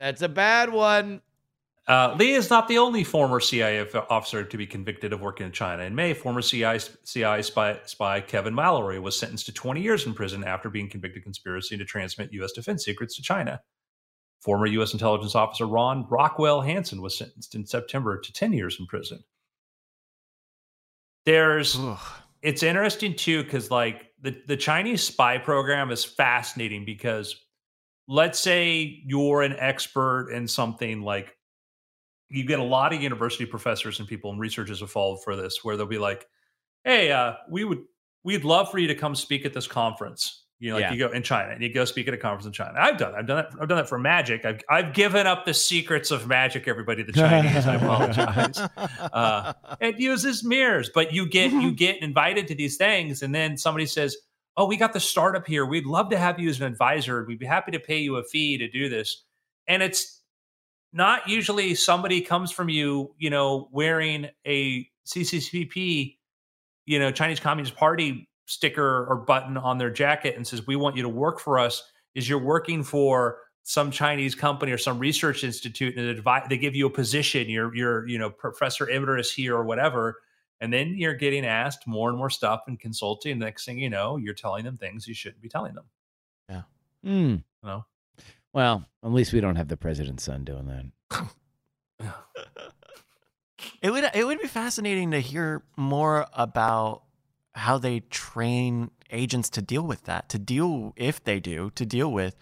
That's 0.00 0.22
a 0.22 0.28
bad 0.28 0.72
one. 0.72 1.20
Uh, 1.88 2.14
Lee 2.16 2.34
is 2.34 2.48
not 2.48 2.68
the 2.68 2.78
only 2.78 3.02
former 3.02 3.40
CIA 3.40 3.84
officer 4.08 4.44
to 4.44 4.56
be 4.56 4.66
convicted 4.66 5.12
of 5.12 5.20
working 5.20 5.46
in 5.46 5.52
China. 5.52 5.82
In 5.82 5.94
May, 5.96 6.14
former 6.14 6.40
CIA, 6.40 6.78
CIA 7.02 7.42
spy, 7.42 7.80
spy 7.86 8.20
Kevin 8.20 8.54
Mallory 8.54 9.00
was 9.00 9.18
sentenced 9.18 9.46
to 9.46 9.52
20 9.52 9.80
years 9.82 10.06
in 10.06 10.14
prison 10.14 10.44
after 10.44 10.70
being 10.70 10.88
convicted 10.88 11.18
of 11.18 11.24
conspiracy 11.24 11.76
to 11.76 11.84
transmit 11.84 12.32
U.S. 12.34 12.52
defense 12.52 12.84
secrets 12.84 13.16
to 13.16 13.22
China. 13.22 13.60
Former 14.42 14.66
U.S. 14.66 14.92
intelligence 14.92 15.36
officer 15.36 15.66
Ron 15.66 16.04
Rockwell 16.10 16.60
Hansen 16.60 17.00
was 17.00 17.16
sentenced 17.16 17.54
in 17.54 17.64
September 17.64 18.18
to 18.18 18.32
10 18.32 18.52
years 18.52 18.76
in 18.80 18.86
prison. 18.86 19.22
There's 21.24 21.76
Ugh. 21.78 21.98
it's 22.42 22.64
interesting 22.64 23.14
too 23.14 23.44
because 23.44 23.70
like 23.70 24.10
the 24.20 24.36
the 24.48 24.56
Chinese 24.56 25.02
spy 25.02 25.38
program 25.38 25.92
is 25.92 26.04
fascinating 26.04 26.84
because 26.84 27.36
let's 28.08 28.40
say 28.40 29.00
you're 29.06 29.42
an 29.42 29.54
expert 29.58 30.30
in 30.32 30.48
something 30.48 31.02
like 31.02 31.36
you 32.28 32.44
get 32.44 32.58
a 32.58 32.64
lot 32.64 32.92
of 32.92 33.00
university 33.00 33.46
professors 33.46 34.00
and 34.00 34.08
people 34.08 34.30
and 34.30 34.40
researchers 34.40 34.80
have 34.80 34.90
followed 34.90 35.22
for 35.22 35.36
this 35.36 35.62
where 35.62 35.76
they'll 35.76 35.86
be 35.86 35.98
like 35.98 36.26
hey 36.82 37.12
uh 37.12 37.34
we 37.48 37.62
would 37.62 37.82
we'd 38.24 38.44
love 38.44 38.70
for 38.70 38.78
you 38.78 38.88
to 38.88 38.94
come 38.94 39.14
speak 39.14 39.44
at 39.46 39.52
this 39.52 39.68
conference 39.68 40.41
you 40.62 40.70
know 40.70 40.76
like 40.76 40.82
Yeah. 40.82 40.92
you 40.92 40.98
go 40.98 41.08
in 41.12 41.22
china 41.22 41.50
and 41.52 41.62
you 41.62 41.72
go 41.72 41.84
speak 41.84 42.06
at 42.08 42.14
a 42.14 42.16
conference 42.16 42.46
in 42.46 42.52
china. 42.52 42.74
I've 42.78 42.96
done 42.96 43.14
it 43.14 43.18
i've 43.18 43.26
done 43.26 43.38
it 43.38 43.46
i've 43.60 43.68
done 43.68 43.78
it 43.78 43.88
for 43.88 43.98
magic. 43.98 44.44
I've, 44.44 44.60
I've 44.70 44.94
given 44.94 45.26
up 45.26 45.44
the 45.44 45.52
secrets 45.54 46.10
of 46.10 46.26
magic 46.28 46.68
everybody 46.68 47.02
the 47.02 47.12
chinese. 47.12 47.66
I 47.66 47.74
apologize. 47.74 48.58
Uh, 49.12 49.52
it 49.80 49.98
uses 49.98 50.44
mirrors 50.44 50.88
but 50.94 51.12
you 51.12 51.26
get 51.28 51.50
you 51.52 51.72
get 51.72 52.00
invited 52.00 52.46
to 52.48 52.54
these 52.54 52.76
things 52.76 53.22
and 53.22 53.34
then 53.34 53.56
somebody 53.58 53.86
says 53.86 54.16
oh 54.56 54.66
we 54.66 54.76
got 54.76 54.92
the 54.92 55.00
startup 55.00 55.46
here. 55.46 55.66
We'd 55.66 55.86
love 55.86 56.10
to 56.10 56.18
have 56.18 56.38
you 56.38 56.48
as 56.48 56.60
an 56.60 56.66
advisor. 56.66 57.24
We'd 57.26 57.38
be 57.38 57.46
happy 57.46 57.72
to 57.72 57.80
pay 57.80 57.98
you 57.98 58.16
a 58.16 58.22
fee 58.24 58.58
to 58.58 58.68
do 58.68 58.88
this. 58.88 59.24
And 59.66 59.82
it's 59.82 60.20
not 60.92 61.28
usually 61.28 61.74
somebody 61.74 62.20
comes 62.20 62.52
from 62.52 62.68
you 62.68 63.14
you 63.18 63.30
know 63.30 63.68
wearing 63.72 64.28
a 64.46 64.86
cccp 65.06 66.16
you 66.86 66.98
know 66.98 67.10
chinese 67.10 67.40
communist 67.40 67.74
party 67.76 68.28
sticker 68.52 69.06
or 69.06 69.16
button 69.16 69.56
on 69.56 69.78
their 69.78 69.90
jacket 69.90 70.36
and 70.36 70.46
says 70.46 70.66
we 70.66 70.76
want 70.76 70.96
you 70.96 71.02
to 71.02 71.08
work 71.08 71.40
for 71.40 71.58
us 71.58 71.82
is 72.14 72.28
you're 72.28 72.38
working 72.38 72.82
for 72.82 73.38
some 73.62 73.90
Chinese 73.90 74.34
company 74.34 74.72
or 74.72 74.78
some 74.78 74.98
research 74.98 75.44
institute 75.44 75.96
and 75.96 76.18
advi- 76.18 76.48
they 76.48 76.58
give 76.58 76.74
you 76.74 76.86
a 76.86 76.90
position. 76.90 77.48
You're 77.48 77.74
you're 77.74 78.06
you 78.06 78.18
know 78.18 78.30
professor 78.30 78.88
emeritus 78.88 79.32
here 79.32 79.56
or 79.56 79.64
whatever, 79.64 80.20
and 80.60 80.72
then 80.72 80.94
you're 80.96 81.14
getting 81.14 81.46
asked 81.46 81.86
more 81.86 82.08
and 82.08 82.18
more 82.18 82.30
stuff 82.30 82.62
and 82.66 82.78
consulting. 82.78 83.38
Next 83.38 83.64
thing 83.64 83.78
you 83.78 83.90
know, 83.90 84.16
you're 84.16 84.34
telling 84.34 84.64
them 84.64 84.76
things 84.76 85.06
you 85.06 85.14
shouldn't 85.14 85.42
be 85.42 85.48
telling 85.48 85.74
them. 85.74 85.84
Yeah. 86.48 86.62
Hmm. 87.04 87.30
You 87.30 87.42
know, 87.62 87.84
Well, 88.52 88.84
at 89.04 89.12
least 89.12 89.32
we 89.32 89.40
don't 89.40 89.56
have 89.56 89.68
the 89.68 89.76
president's 89.76 90.24
son 90.24 90.44
doing 90.44 90.66
that. 90.66 91.26
It 93.80 93.90
would 93.90 94.04
it 94.14 94.24
would 94.24 94.40
be 94.40 94.48
fascinating 94.48 95.10
to 95.10 95.20
hear 95.20 95.62
more 95.76 96.26
about 96.32 97.02
how 97.54 97.78
they 97.78 98.00
train 98.00 98.90
agents 99.10 99.50
to 99.50 99.62
deal 99.62 99.82
with 99.82 100.04
that, 100.04 100.28
to 100.30 100.38
deal 100.38 100.92
if 100.96 101.22
they 101.22 101.38
do, 101.40 101.70
to 101.74 101.84
deal 101.84 102.10
with 102.10 102.34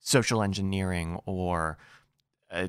social 0.00 0.42
engineering 0.42 1.18
or 1.26 1.78
uh, 2.50 2.68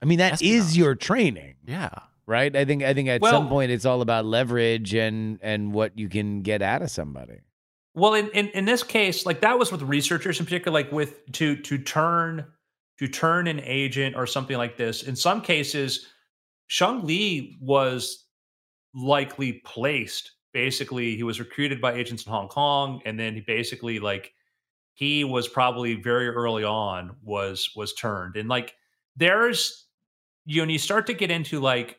I 0.00 0.04
mean, 0.04 0.18
that 0.18 0.34
is 0.34 0.66
Espionage. 0.66 0.76
your 0.76 0.94
training, 0.94 1.54
yeah. 1.66 1.90
right? 2.26 2.54
I 2.54 2.64
think 2.64 2.82
I 2.82 2.94
think 2.94 3.08
at 3.08 3.20
Well- 3.20 3.32
some 3.32 3.48
point 3.48 3.70
it's 3.70 3.84
all 3.84 4.00
about 4.00 4.24
leverage 4.24 4.94
and 4.94 5.38
and 5.42 5.72
what 5.72 5.98
you 5.98 6.08
can 6.08 6.42
get 6.42 6.62
out 6.62 6.82
of 6.82 6.90
somebody. 6.90 7.40
Well, 7.94 8.14
in, 8.14 8.28
in 8.28 8.48
in 8.50 8.64
this 8.64 8.84
case, 8.84 9.26
like 9.26 9.40
that 9.40 9.58
was 9.58 9.72
with 9.72 9.82
researchers 9.82 10.38
in 10.38 10.46
particular, 10.46 10.72
like 10.72 10.92
with 10.92 11.30
to 11.32 11.56
to 11.56 11.78
turn 11.78 12.46
to 12.98 13.08
turn 13.08 13.48
an 13.48 13.60
agent 13.60 14.14
or 14.14 14.26
something 14.26 14.56
like 14.56 14.76
this. 14.76 15.02
In 15.02 15.16
some 15.16 15.40
cases, 15.40 16.06
Shang 16.68 17.04
Li 17.04 17.58
was 17.60 18.24
likely 18.94 19.54
placed. 19.64 20.32
Basically, 20.58 21.14
he 21.14 21.22
was 21.22 21.38
recruited 21.38 21.80
by 21.80 21.92
agents 21.92 22.26
in 22.26 22.32
Hong 22.32 22.48
Kong, 22.48 23.00
and 23.04 23.16
then 23.16 23.34
he 23.34 23.42
basically 23.42 24.00
like 24.00 24.32
he 24.94 25.22
was 25.22 25.46
probably 25.46 25.94
very 25.94 26.28
early 26.30 26.64
on 26.64 27.14
was 27.22 27.70
was 27.76 27.94
turned. 27.94 28.34
And 28.34 28.48
like 28.48 28.74
there's 29.14 29.86
you 30.46 30.66
know, 30.66 30.72
you 30.72 30.78
start 30.80 31.06
to 31.06 31.12
get 31.12 31.30
into 31.30 31.60
like 31.60 31.98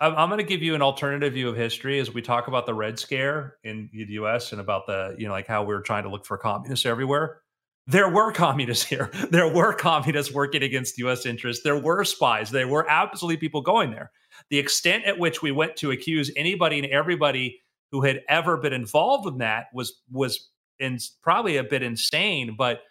I'm, 0.00 0.16
I'm 0.16 0.28
going 0.28 0.40
to 0.40 0.44
give 0.44 0.60
you 0.60 0.74
an 0.74 0.82
alternative 0.82 1.34
view 1.34 1.48
of 1.48 1.56
history 1.56 2.00
as 2.00 2.12
we 2.12 2.20
talk 2.20 2.48
about 2.48 2.66
the 2.66 2.74
Red 2.74 2.98
Scare 2.98 3.58
in 3.62 3.88
the 3.92 4.14
U.S. 4.14 4.50
and 4.50 4.60
about 4.60 4.88
the, 4.88 5.14
you 5.16 5.28
know, 5.28 5.32
like 5.32 5.46
how 5.46 5.62
we 5.62 5.72
are 5.72 5.80
trying 5.80 6.02
to 6.02 6.10
look 6.10 6.26
for 6.26 6.36
communists 6.36 6.84
everywhere. 6.84 7.42
There 7.86 8.08
were 8.08 8.32
communists 8.44 8.84
here. 8.84 9.08
There 9.30 9.46
were 9.46 9.72
communists 9.72 10.34
working 10.34 10.64
against 10.64 10.98
U.S. 10.98 11.26
interests. 11.26 11.62
There 11.62 11.78
were 11.78 12.02
spies. 12.02 12.50
There 12.50 12.66
were 12.66 12.90
absolutely 12.90 13.36
people 13.36 13.60
going 13.60 13.92
there. 13.92 14.10
The 14.50 14.58
extent 14.58 15.04
at 15.04 15.18
which 15.18 15.42
we 15.42 15.50
went 15.52 15.76
to 15.76 15.90
accuse 15.90 16.30
anybody 16.36 16.78
and 16.78 16.86
everybody 16.88 17.60
who 17.90 18.02
had 18.02 18.22
ever 18.28 18.56
been 18.56 18.72
involved 18.72 19.24
with 19.24 19.38
that 19.38 19.66
was 19.72 20.00
was 20.10 20.48
in, 20.78 20.98
probably 21.22 21.56
a 21.56 21.64
bit 21.64 21.82
insane. 21.82 22.54
But 22.56 22.82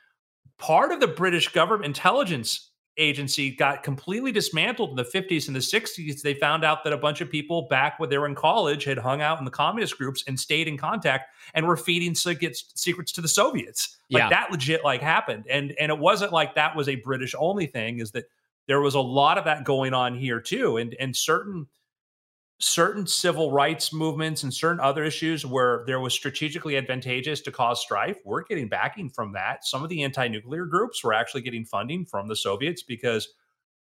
part 0.57 0.91
of 0.91 0.99
the 0.99 1.07
British 1.07 1.49
government 1.49 1.85
intelligence 1.85 2.71
agency 2.97 3.51
got 3.53 3.83
completely 3.83 4.31
dismantled 4.31 4.91
in 4.91 4.95
the 4.95 5.03
50s 5.03 5.47
and 5.47 5.55
the 5.55 5.59
60s. 5.59 6.21
They 6.21 6.33
found 6.33 6.63
out 6.63 6.85
that 6.85 6.93
a 6.93 6.97
bunch 6.97 7.19
of 7.19 7.29
people 7.29 7.63
back 7.69 7.99
when 7.99 8.09
they 8.09 8.17
were 8.17 8.25
in 8.25 8.35
college 8.35 8.85
had 8.85 8.97
hung 8.97 9.21
out 9.21 9.37
in 9.37 9.43
the 9.43 9.51
communist 9.51 9.97
groups 9.97 10.23
and 10.27 10.39
stayed 10.39 10.69
in 10.69 10.77
contact 10.77 11.25
and 11.53 11.67
were 11.67 11.75
feeding 11.75 12.15
secrets 12.15 12.71
secrets 12.75 13.11
to 13.13 13.21
the 13.21 13.27
Soviets. 13.27 13.97
Like 14.09 14.21
Yeah. 14.21 14.29
that 14.29 14.51
legit 14.51 14.83
like 14.85 15.01
happened. 15.01 15.45
And 15.49 15.73
and 15.77 15.91
it 15.91 15.99
wasn't 15.99 16.31
like 16.31 16.55
that 16.55 16.75
was 16.75 16.87
a 16.87 16.95
British 16.95 17.35
only 17.37 17.65
thing, 17.65 17.99
is 17.99 18.11
that 18.11 18.25
there 18.67 18.81
was 18.81 18.95
a 18.95 18.99
lot 18.99 19.37
of 19.37 19.45
that 19.45 19.63
going 19.63 19.93
on 19.93 20.15
here 20.15 20.39
too. 20.39 20.77
And 20.77 20.95
and 20.99 21.15
certain 21.15 21.67
certain 22.59 23.05
civil 23.05 23.51
rights 23.51 23.91
movements 23.91 24.43
and 24.43 24.53
certain 24.53 24.79
other 24.79 25.03
issues 25.03 25.45
where 25.45 25.83
there 25.87 25.99
was 25.99 26.13
strategically 26.13 26.77
advantageous 26.77 27.41
to 27.41 27.51
cause 27.51 27.81
strife, 27.81 28.17
we're 28.23 28.43
getting 28.43 28.69
backing 28.69 29.09
from 29.09 29.33
that. 29.33 29.65
Some 29.65 29.83
of 29.83 29.89
the 29.89 30.03
anti-nuclear 30.03 30.65
groups 30.65 31.03
were 31.03 31.13
actually 31.13 31.41
getting 31.41 31.65
funding 31.65 32.05
from 32.05 32.27
the 32.27 32.35
Soviets 32.35 32.81
because 32.81 33.27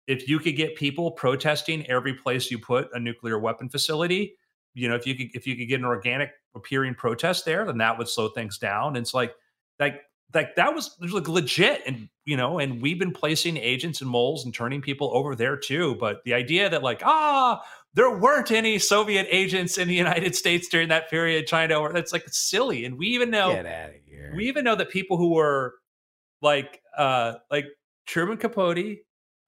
if 0.06 0.26
you 0.26 0.38
could 0.38 0.56
get 0.56 0.74
people 0.74 1.10
protesting 1.10 1.86
every 1.86 2.14
place 2.14 2.50
you 2.50 2.58
put 2.58 2.88
a 2.94 2.98
nuclear 2.98 3.38
weapon 3.38 3.68
facility, 3.68 4.36
you 4.74 4.88
know, 4.88 4.94
if 4.94 5.06
you 5.06 5.14
could 5.14 5.28
if 5.34 5.46
you 5.46 5.54
could 5.54 5.68
get 5.68 5.80
an 5.80 5.86
organic 5.86 6.30
appearing 6.54 6.94
protest 6.94 7.44
there, 7.44 7.64
then 7.66 7.78
that 7.78 7.98
would 7.98 8.08
slow 8.08 8.28
things 8.28 8.58
down. 8.58 8.88
And 8.88 8.98
it's 8.98 9.14
like 9.14 9.34
like 9.78 10.00
like 10.34 10.56
that 10.56 10.74
was, 10.74 10.96
like 11.00 11.28
legit 11.28 11.82
and 11.86 12.08
you 12.24 12.36
know 12.36 12.58
and 12.58 12.80
we've 12.82 12.98
been 12.98 13.12
placing 13.12 13.56
agents 13.56 14.00
and 14.00 14.10
moles 14.10 14.44
and 14.44 14.54
turning 14.54 14.80
people 14.80 15.10
over 15.14 15.34
there 15.34 15.56
too 15.56 15.96
but 16.00 16.22
the 16.24 16.34
idea 16.34 16.68
that 16.68 16.82
like 16.82 17.02
ah 17.04 17.62
there 17.94 18.16
weren't 18.16 18.50
any 18.50 18.78
soviet 18.78 19.26
agents 19.30 19.78
in 19.78 19.88
the 19.88 19.94
united 19.94 20.34
states 20.34 20.68
during 20.68 20.88
that 20.88 21.10
period 21.10 21.46
china 21.46 21.74
to 21.74 21.90
that's 21.92 22.12
like 22.12 22.24
silly 22.28 22.84
and 22.84 22.96
we 22.98 23.08
even 23.08 23.30
know 23.30 23.52
Get 23.52 23.66
out 23.66 23.90
of 23.90 23.96
here. 24.06 24.32
we 24.36 24.48
even 24.48 24.64
know 24.64 24.76
that 24.76 24.90
people 24.90 25.16
who 25.16 25.34
were 25.34 25.74
like 26.40 26.80
uh 26.96 27.34
like 27.50 27.66
Truman 28.06 28.36
Capote, 28.36 28.98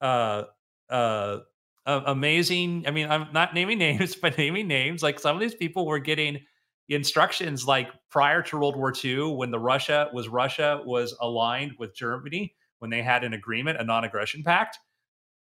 uh 0.01 0.45
uh, 0.91 2.01
amazing. 2.07 2.85
I 2.87 2.91
mean, 2.91 3.11
I'm 3.11 3.28
not 3.32 3.55
naming 3.55 3.78
names, 3.89 4.14
but 4.16 4.39
naming 4.39 4.68
names. 4.68 5.03
Like 5.03 5.20
some 5.20 5.37
of 5.37 5.41
these 5.41 5.55
people 5.55 5.87
were 5.87 5.99
getting 5.99 6.41
instructions 6.89 7.66
like 7.66 7.89
prior 8.11 8.43
to 8.43 8.57
World 8.59 8.76
War 8.76 8.93
II, 9.05 9.35
when 9.35 9.51
the 9.51 9.59
Russia 9.59 10.11
was 10.12 10.28
Russia 10.28 10.82
was 10.85 11.16
aligned 11.20 11.72
with 11.78 11.95
Germany 11.95 12.55
when 12.78 12.91
they 12.91 13.03
had 13.03 13.24
an 13.24 13.32
agreement, 13.32 13.80
a 13.80 13.85
non-aggression 13.85 14.43
pact. 14.43 14.78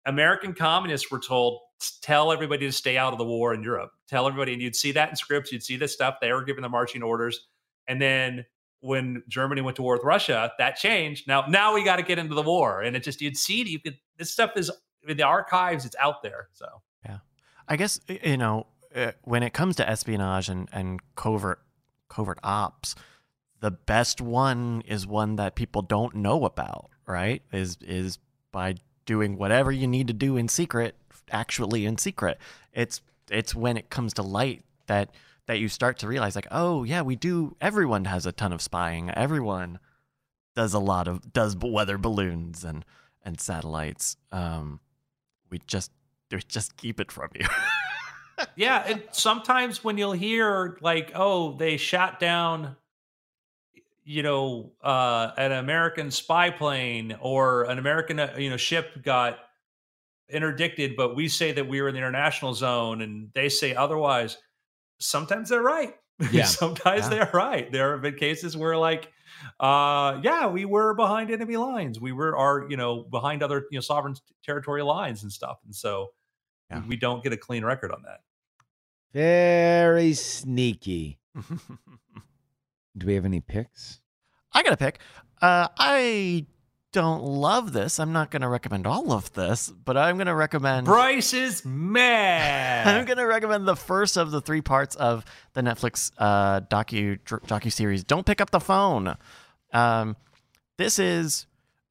American 0.07 0.55
communists 0.55 1.11
were 1.11 1.19
told 1.19 1.61
tell 2.01 2.31
everybody 2.31 2.67
to 2.67 2.73
stay 2.73 2.97
out 2.97 3.13
of 3.13 3.19
the 3.19 3.25
war 3.25 3.55
in 3.55 3.63
Europe. 3.63 3.91
Tell 4.09 4.27
everybody, 4.27 4.53
and 4.53 4.63
you'd 4.63 4.77
see 4.77 4.93
that 4.93 5.11
in 5.11 5.17
scripts. 5.17 5.51
You'd 5.51 5.63
see 5.63 5.77
this 5.77 5.93
stuff. 5.93 6.17
They 6.21 6.33
were 6.33 6.45
given 6.45 6.63
the 6.63 6.69
marching 6.69 7.03
orders, 7.03 7.49
and 7.89 8.01
then 8.01 8.45
when 8.81 9.23
Germany 9.29 9.61
went 9.61 9.77
to 9.77 9.83
war 9.83 9.95
with 9.95 10.05
Russia, 10.05 10.53
that 10.59 10.77
changed. 10.77 11.29
Now, 11.29 11.47
now 11.49 11.75
we 11.75 11.85
got 11.85 11.97
to 11.97 12.03
get 12.03 12.19
into 12.19 12.35
the 12.35 12.43
war, 12.43 12.83
and 12.83 12.97
it 12.97 13.03
just 13.03 13.21
you'd 13.21 13.37
see 13.37 13.63
you 13.69 13.81
could 13.81 13.99
this 14.19 14.31
stuff 14.31 14.53
is 14.57 14.71
in 15.09 15.17
the 15.17 15.23
archives. 15.25 15.85
It's 15.85 15.97
out 16.01 16.23
there. 16.23 16.49
So 16.53 16.67
yeah, 17.05 17.19
I 17.69 17.77
guess 17.77 18.01
you 18.09 18.37
know 18.37 18.67
uh, 18.95 19.13
when 19.23 19.43
it 19.43 19.53
comes 19.53 19.77
to 19.77 19.89
espionage 19.89 20.49
and 20.49 20.69
and 20.73 21.01
covert 21.17 21.61
covert 22.09 22.39
ops, 22.43 22.95
the 23.61 23.71
best 23.71 24.21
one 24.21 24.83
is 24.87 25.07
one 25.07 25.37
that 25.37 25.55
people 25.55 25.83
don't 25.83 26.15
know 26.15 26.45
about. 26.45 26.91
Right? 27.07 27.43
Is 27.53 27.79
is 27.81 28.19
by 28.53 28.77
doing 29.07 29.37
whatever 29.37 29.73
you 29.73 29.87
need 29.87 30.07
to 30.07 30.13
do 30.13 30.37
in 30.37 30.49
secret, 30.49 30.95
actually 31.31 31.87
in 31.87 31.99
secret. 31.99 32.39
It's 32.73 33.01
it's 33.31 33.55
when 33.55 33.77
it 33.77 33.91
comes 33.91 34.15
to 34.15 34.23
light 34.23 34.65
that 34.87 35.11
that 35.47 35.59
you 35.59 35.69
start 35.69 35.99
to 35.99 36.09
realize 36.09 36.37
like, 36.37 36.47
oh 36.51 36.85
yeah, 36.85 37.03
we 37.03 37.17
do 37.17 37.57
everyone 37.61 38.05
has 38.05 38.27
a 38.27 38.33
ton 38.33 38.53
of 38.53 38.63
spying. 38.63 39.11
Everyone 39.11 39.79
does 40.55 40.75
a 40.75 40.79
lot 40.79 41.09
of 41.09 41.33
does 41.33 41.57
weather 41.57 41.99
balloons 41.99 42.65
and 42.65 42.85
and 43.25 43.41
satellites. 43.41 44.17
Um 44.31 44.81
we 45.51 45.61
just 45.67 45.91
we 46.31 46.41
just 46.47 46.77
keep 46.77 47.01
it 47.01 47.11
from 47.11 47.29
you. 47.35 47.47
yeah, 48.57 48.85
and 48.87 49.03
sometimes 49.13 49.83
when 49.85 49.99
you'll 49.99 50.13
hear 50.13 50.79
like, 50.81 51.13
oh, 51.15 51.57
they 51.57 51.77
shot 51.77 52.21
down 52.21 52.77
you 54.05 54.23
know, 54.23 54.73
uh, 54.83 55.31
an 55.37 55.53
American 55.53 56.11
spy 56.11 56.51
plane 56.51 57.17
or 57.21 57.65
an 57.65 57.79
American, 57.79 58.19
uh, 58.19 58.35
you 58.37 58.51
know, 58.51 58.57
ship 58.57 59.03
got 59.03 59.39
interdicted, 60.29 60.97
but 60.97 61.15
we 61.15 61.29
say 61.29 61.53
that 61.53 61.69
we 61.69 61.81
were 61.81 61.89
in 61.89 61.95
the 61.95 61.99
international 61.99 62.55
zone 62.55 63.03
and 63.03 63.31
they 63.35 63.49
say 63.49 63.75
otherwise. 63.75 64.39
Sometimes 64.99 65.49
they're 65.49 65.63
right. 65.63 65.95
Yeah. 66.31 66.45
Sometimes 66.45 67.05
Yeah. 67.05 67.09
they're 67.09 67.31
right. 67.35 67.71
There 67.73 67.93
have 67.93 68.03
been 68.03 68.15
cases 68.17 68.57
where, 68.57 68.77
like, 68.77 69.11
uh, 69.59 70.21
yeah, 70.23 70.47
we 70.47 70.65
were 70.65 70.95
behind 70.95 71.31
enemy 71.33 71.57
lines. 71.57 71.99
We 72.01 72.13
were, 72.13 72.37
are 72.37 72.67
you 72.71 72.77
know, 72.77 73.03
behind 73.03 73.43
other, 73.43 73.67
you 73.73 73.77
know, 73.79 73.81
sovereign 73.81 74.15
territory 74.45 74.83
lines 74.83 75.25
and 75.25 75.33
stuff. 75.33 75.59
And 75.65 75.75
so 75.75 76.13
Yeah. 76.73 76.83
we 76.89 76.97
don't 76.97 77.23
get 77.23 77.33
a 77.33 77.37
clean 77.37 77.65
record 77.65 77.93
on 77.93 78.03
that. 78.03 78.21
Very 79.13 80.15
sneaky. 80.15 81.19
Do 82.97 83.07
we 83.07 83.15
have 83.15 83.25
any 83.25 83.41
picks? 83.41 84.01
I 84.53 84.63
got 84.63 84.73
a 84.73 84.77
pick. 84.77 84.99
Uh, 85.41 85.69
I 85.79 86.47
don't 86.93 87.23
love 87.23 87.73
this. 87.73 87.99
I'm 87.99 88.13
not 88.13 88.31
going 88.31 88.43
to 88.43 88.49
recommend 88.49 88.87
all 88.87 89.13
of 89.13 89.33
this, 89.33 89.71
but 89.71 89.97
I'm 89.97 90.17
going 90.17 90.27
to 90.27 90.35
recommend. 90.35 90.87
Bryce 90.87 91.33
is 91.33 91.65
mad. 91.65 92.87
I'm 92.87 93.07
going 93.07 93.17
to 93.19 93.27
recommend 93.27 93.67
the 93.67 93.77
first 93.77 94.17
of 94.19 94.31
the 94.31 94.41
three 94.43 94.61
parts 94.61 94.95
of 94.97 95.25
the 95.55 95.63
Netflix 95.63 96.13
uh, 96.19 96.61
docu 96.61 97.19
docu 97.21 97.73
series. 97.73 98.05
Don't 98.05 98.27
pick 98.27 98.41
up 98.41 98.51
the 98.51 98.61
phone. 98.61 99.17
Um, 99.73 100.17
this 100.77 100.99
is 100.99 101.47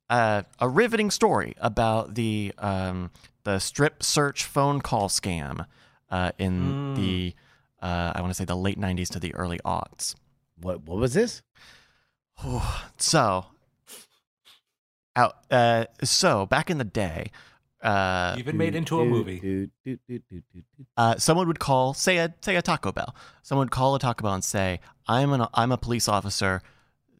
uh, 0.10 0.44
a 0.60 0.70
riveting 0.70 1.10
story 1.10 1.56
about 1.58 2.14
the 2.14 2.54
um, 2.60 3.10
the 3.44 3.60
strip 3.60 4.04
search 4.04 4.44
phone 4.46 4.82
call 4.82 5.10
scam 5.10 5.66
uh, 6.10 6.32
in 6.38 6.60
Mm. 6.62 6.96
the 6.96 7.36
uh, 7.82 8.12
I 8.16 8.22
want 8.22 8.32
to 8.32 8.36
say 8.36 8.46
the 8.46 8.56
late 8.56 8.80
'90s 8.80 9.10
to 9.10 9.20
the 9.20 9.34
early 9.36 9.60
aughts. 9.66 10.16
What 10.60 10.84
what 10.84 10.98
was 11.00 11.14
this? 11.14 11.42
so 12.98 13.46
out 15.16 15.36
uh 15.52 15.86
so 16.04 16.46
back 16.46 16.70
in 16.70 16.78
the 16.78 16.84
day 16.86 17.32
uh 17.84 18.36
Even 18.38 18.58
made 18.58 18.76
into 18.76 19.02
a 19.02 19.06
movie. 19.06 19.70
Uh, 20.96 21.16
someone 21.18 21.48
would 21.48 21.60
call, 21.60 21.94
say 21.96 22.18
a 22.18 22.34
say 22.42 22.56
a 22.56 22.62
Taco 22.62 22.92
Bell. 22.92 23.16
Someone 23.42 23.66
would 23.66 23.72
call 23.72 23.96
a 23.96 24.00
Taco 24.00 24.24
Bell 24.24 24.34
and 24.36 24.44
say, 24.44 24.80
"I'm 25.08 25.34
an 25.34 25.48
I'm 25.56 25.72
a 25.72 25.78
police 25.78 26.08
officer. 26.08 26.62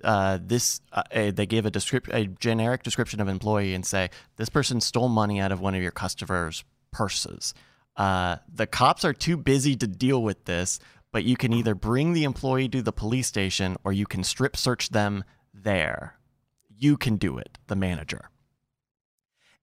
Uh, 0.04 0.40
this 0.42 0.82
uh, 0.92 1.04
eh, 1.12 1.32
they 1.32 1.46
give 1.46 1.66
a 1.66 1.72
descrip- 1.72 2.14
a 2.14 2.26
generic 2.28 2.84
description 2.84 3.20
of 3.20 3.28
employee 3.28 3.74
and 3.74 3.86
say 3.86 4.10
this 4.38 4.50
person 4.50 4.82
stole 4.82 5.10
money 5.10 5.40
out 5.40 5.52
of 5.52 5.60
one 5.60 5.76
of 5.76 5.82
your 5.82 5.92
customers' 5.92 6.64
purses. 6.92 7.54
Uh, 7.96 8.38
the 8.52 8.68
cops 8.68 9.04
are 9.04 9.14
too 9.14 9.38
busy 9.38 9.76
to 9.76 9.88
deal 9.88 10.24
with 10.24 10.46
this, 10.46 10.80
but 11.12 11.24
you 11.24 11.36
can 11.36 11.54
either 11.54 11.76
bring 11.76 12.14
the 12.14 12.24
employee 12.24 12.70
to 12.70 12.82
the 12.82 12.94
police 12.94 13.28
station 13.28 13.76
or 13.84 13.92
you 13.92 14.06
can 14.06 14.24
strip 14.24 14.56
search 14.56 14.90
them 14.90 15.24
there. 15.54 16.18
You 16.70 16.98
can 16.98 17.18
do 17.18 17.38
it, 17.38 17.58
the 17.68 17.76
manager." 17.76 18.30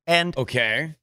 And 0.06 0.36
Okay. 0.36 0.94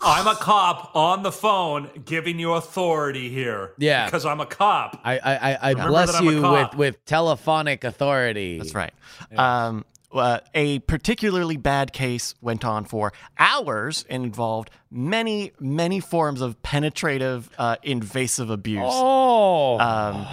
I'm 0.00 0.26
a 0.26 0.34
cop 0.34 0.94
on 0.96 1.22
the 1.22 1.32
phone 1.32 1.90
giving 2.04 2.38
you 2.38 2.52
authority 2.52 3.28
here. 3.28 3.72
Yeah. 3.78 4.04
Because 4.04 4.26
I'm 4.26 4.40
a 4.40 4.46
cop. 4.46 5.00
I 5.04 5.18
I 5.18 5.34
I, 5.34 5.54
I 5.54 5.70
Remember 5.70 5.90
bless 5.90 6.12
that 6.12 6.22
I'm 6.22 6.28
a 6.28 6.32
you 6.32 6.42
with 6.42 6.74
with 6.74 7.04
telephonic 7.04 7.84
authority. 7.84 8.58
That's 8.58 8.74
right. 8.74 8.92
Um, 9.36 9.84
uh, 10.12 10.40
a 10.54 10.78
particularly 10.80 11.56
bad 11.56 11.92
case 11.92 12.34
went 12.40 12.64
on 12.64 12.84
for 12.84 13.12
hours 13.38 14.04
and 14.10 14.24
involved 14.24 14.70
many, 14.90 15.52
many 15.58 16.00
forms 16.00 16.40
of 16.40 16.62
penetrative, 16.62 17.48
uh, 17.58 17.76
invasive 17.82 18.50
abuse. 18.50 18.82
Oh. 18.84 19.78
Um, 19.78 20.26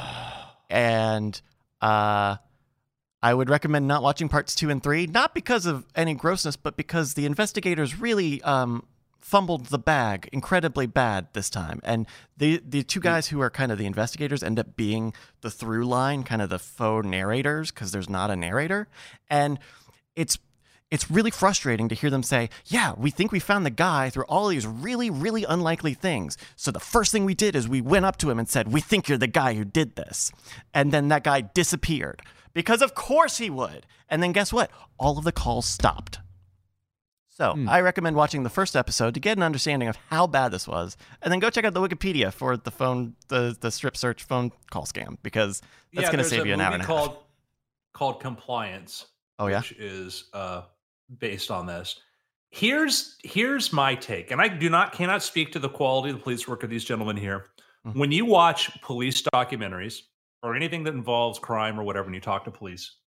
and 0.70 1.42
uh, 1.82 2.38
I 3.22 3.34
would 3.34 3.50
recommend 3.50 3.88
not 3.88 4.04
watching 4.04 4.30
parts 4.30 4.56
two 4.56 4.70
and 4.70 4.82
three, 4.82 5.08
not 5.08 5.34
because 5.34 5.66
of 5.66 5.86
any 5.96 6.14
grossness, 6.14 6.56
but 6.56 6.78
because 6.78 7.14
the 7.14 7.26
investigators 7.26 8.00
really 8.00 8.42
um, 8.42 8.86
fumbled 9.20 9.68
the 9.68 9.80
bag 9.80 10.30
incredibly 10.32 10.88
bad 10.88 11.28
this 11.34 11.50
time. 11.50 11.80
And 11.84 12.08
the 12.38 12.62
the 12.68 12.84
two 12.84 13.00
mm. 13.00 13.04
guys 13.04 13.28
who 13.28 13.42
are 13.42 13.50
kind 13.50 13.72
of 13.72 13.78
the 13.78 13.86
investigators 13.86 14.44
end 14.44 14.60
up 14.60 14.76
being 14.76 15.14
the 15.42 15.52
through 15.52 15.86
line, 15.86 16.24
kind 16.24 16.42
of 16.42 16.50
the 16.50 16.60
faux 16.60 17.06
narrators, 17.06 17.72
because 17.72 17.92
there's 17.92 18.10
not 18.10 18.32
a 18.32 18.36
narrator. 18.36 18.88
And 19.30 19.60
it's 20.16 20.38
it's 20.92 21.12
really 21.12 21.32
frustrating 21.32 21.88
to 21.90 21.96
hear 21.96 22.10
them 22.10 22.24
say, 22.24 22.50
Yeah, 22.66 22.94
we 22.98 23.12
think 23.12 23.32
we 23.32 23.40
found 23.40 23.66
the 23.66 23.72
guy 23.72 24.10
through 24.10 24.26
all 24.26 24.48
these 24.48 24.66
really, 24.66 25.10
really 25.10 25.44
unlikely 25.44 25.94
things. 25.94 26.38
So 26.56 26.72
the 26.72 26.80
first 26.80 27.12
thing 27.12 27.26
we 27.26 27.36
did 27.36 27.56
is 27.56 27.68
we 27.68 27.82
went 27.82 28.06
up 28.06 28.18
to 28.18 28.30
him 28.30 28.40
and 28.40 28.50
said, 28.50 28.72
We 28.72 28.82
think 28.82 29.08
you're 29.08 29.18
the 29.18 29.28
guy 29.28 29.54
who 29.54 29.66
did 29.66 29.96
this. 29.96 30.32
And 30.74 30.92
then 30.92 31.10
that 31.10 31.24
guy 31.24 31.42
disappeared 31.42 32.22
because, 32.54 32.82
of 32.82 32.96
course, 32.96 33.38
he 33.38 33.50
would. 33.50 33.86
And 34.10 34.24
then 34.24 34.32
guess 34.32 34.52
what? 34.52 34.72
All 34.98 35.18
of 35.18 35.24
the 35.24 35.32
calls 35.32 35.68
stopped. 35.68 36.20
So 37.40 37.56
I 37.70 37.80
recommend 37.80 38.18
watching 38.18 38.44
the 38.44 38.50
first 38.50 38.76
episode 38.76 39.14
to 39.14 39.20
get 39.22 39.38
an 39.38 39.44
understanding 39.44 39.88
of 39.88 39.96
how 40.10 40.28
bad 40.28 40.52
this 40.52 40.68
was, 40.68 40.98
and 41.22 41.32
then 41.32 41.40
go 41.40 41.50
check 41.50 41.64
out 41.64 41.74
the 41.74 41.80
Wikipedia 41.80 42.34
for 42.34 42.58
the 42.58 42.70
phone, 42.70 43.16
the 43.30 43.56
the 43.58 43.72
strip 43.72 43.96
search 43.96 44.24
phone 44.26 44.52
call 44.72 44.84
scam 44.84 45.18
because 45.24 45.62
that's 45.94 46.08
Yeah, 46.08 46.12
going 46.12 46.24
to 46.24 46.30
save 46.30 46.44
a 46.44 46.48
you 46.50 46.54
an 46.54 46.60
hour 46.60 46.72
movie 46.72 46.84
and 46.84 46.92
a 46.92 46.94
half. 46.94 47.06
called, 47.06 47.18
Called 47.94 48.20
Compliance. 48.20 49.06
Oh 49.40 49.48
yeah, 49.48 49.60
which 49.60 49.72
is 49.72 50.26
uh, 50.34 50.64
based 51.20 51.50
on 51.50 51.66
this. 51.66 51.96
Here's 52.52 53.16
here's 53.24 53.72
my 53.72 53.96
take, 53.96 54.32
and 54.32 54.42
I 54.42 54.50
do 54.50 54.70
not 54.70 54.92
cannot 54.92 55.24
speak 55.24 55.54
to 55.54 55.60
the 55.60 55.70
quality 55.70 56.10
of 56.10 56.18
the 56.18 56.22
police 56.22 56.46
work 56.46 56.64
of 56.64 56.70
these 56.70 56.84
gentlemen 56.84 57.16
here. 57.16 57.46
Mhm. 57.88 57.96
When 57.96 58.12
you 58.12 58.26
watch 58.26 58.70
police 58.82 59.24
documentaries 59.34 60.02
or 60.44 60.58
anything 60.58 60.84
that 60.84 60.94
involves 60.94 61.40
crime 61.40 61.80
or 61.80 61.84
whatever, 61.84 62.08
and 62.08 62.16
you 62.16 62.20
talk 62.22 62.44
to 62.44 62.52
police, 62.52 62.98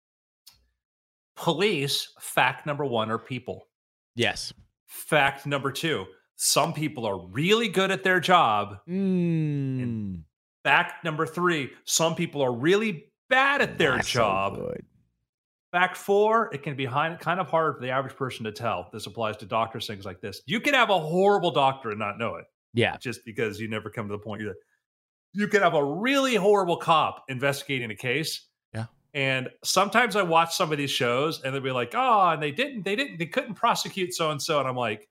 police 1.37 2.09
fact 2.19 2.65
number 2.65 2.87
one 2.87 3.11
are 3.11 3.19
people. 3.19 3.67
Yes. 4.15 4.53
Fact 4.87 5.47
number 5.47 5.73
two: 5.73 6.07
some 6.37 6.73
people 6.73 7.07
are 7.07 7.19
really 7.29 7.69
good 7.69 7.91
at 7.91 8.03
their 8.05 8.21
job. 8.21 8.79
Mm. 8.89 10.23
Fact 10.65 11.05
number 11.05 11.27
three: 11.27 11.71
some 11.85 12.15
people 12.15 12.43
are 12.43 12.53
really 12.53 13.07
bad 13.29 13.61
at 13.63 13.79
their 13.79 13.97
Not 13.97 14.05
so 14.05 14.11
job. 14.21 14.57
good. 14.57 14.85
Fact 15.73 15.97
four, 15.97 16.53
it 16.53 16.63
can 16.63 16.77
be 16.77 16.87
kind 16.87 17.19
of 17.41 17.49
hard 17.49 17.77
for 17.77 17.81
the 17.81 17.89
average 17.91 18.15
person 18.15 18.45
to 18.45 18.53
tell. 18.53 18.91
This 18.93 19.07
applies 19.07 19.39
to 19.39 19.47
doctors, 19.47 19.87
things 19.87 20.05
like 20.05 20.21
this. 20.21 20.43
You 20.45 20.61
can 20.61 20.75
have 20.75 20.91
a 20.91 20.99
horrible 20.99 21.51
doctor 21.51 21.89
and 21.91 21.99
not 21.99 22.19
know 22.19 22.35
it 22.35 22.45
Yeah. 22.75 22.99
just 22.99 23.25
because 23.25 23.59
you 23.59 23.69
never 23.69 23.89
come 23.89 24.07
to 24.09 24.13
the 24.13 24.19
point 24.19 24.43
you're 24.43 24.55
you 25.33 25.49
can 25.49 25.63
have 25.63 25.73
a 25.73 25.83
really 25.83 26.35
horrible 26.35 26.77
cop 26.77 27.25
investigating 27.29 27.91
a 27.91 27.97
case. 27.97 28.49
Yeah. 29.15 29.21
And 29.21 29.51
sometimes 29.63 30.17
I 30.17 30.23
watch 30.23 30.55
some 30.55 30.73
of 30.73 30.79
these 30.79 30.91
shows 30.91 31.43
and 31.43 31.55
they'll 31.55 31.63
be 31.63 31.71
like, 31.71 31.93
oh, 31.95 32.31
and 32.31 32.43
they 32.43 32.51
didn't, 32.51 32.85
they 32.85 32.97
didn't, 32.97 33.19
they 33.19 33.27
couldn't 33.27 33.55
prosecute 33.55 34.15
so 34.15 34.31
and 34.31 34.41
so. 34.41 34.59
And 34.59 34.69
I'm 34.69 34.77
like, 34.77 35.09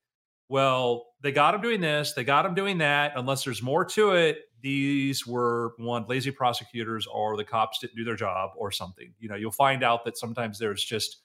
well, 0.50 1.08
they 1.22 1.32
got 1.32 1.56
him 1.56 1.62
doing 1.62 1.82
this, 1.82 2.14
they 2.14 2.24
got 2.24 2.46
him 2.46 2.54
doing 2.54 2.80
that. 2.80 3.14
Unless 3.16 3.46
there's 3.46 3.62
more 3.62 3.86
to 3.86 4.12
it, 4.12 4.40
these 4.62 5.26
were 5.26 5.74
one 5.78 6.06
lazy 6.08 6.32
prosecutors 6.32 7.08
or 7.08 7.38
the 7.38 7.44
cops 7.44 7.80
didn't 7.80 7.96
do 7.96 8.04
their 8.04 8.16
job 8.16 8.52
or 8.58 8.72
something. 8.72 9.14
You 9.20 9.30
know, 9.30 9.36
you'll 9.36 9.52
find 9.52 9.84
out 9.84 10.04
that 10.06 10.18
sometimes 10.18 10.60
there's 10.60 10.84
just 10.84 11.18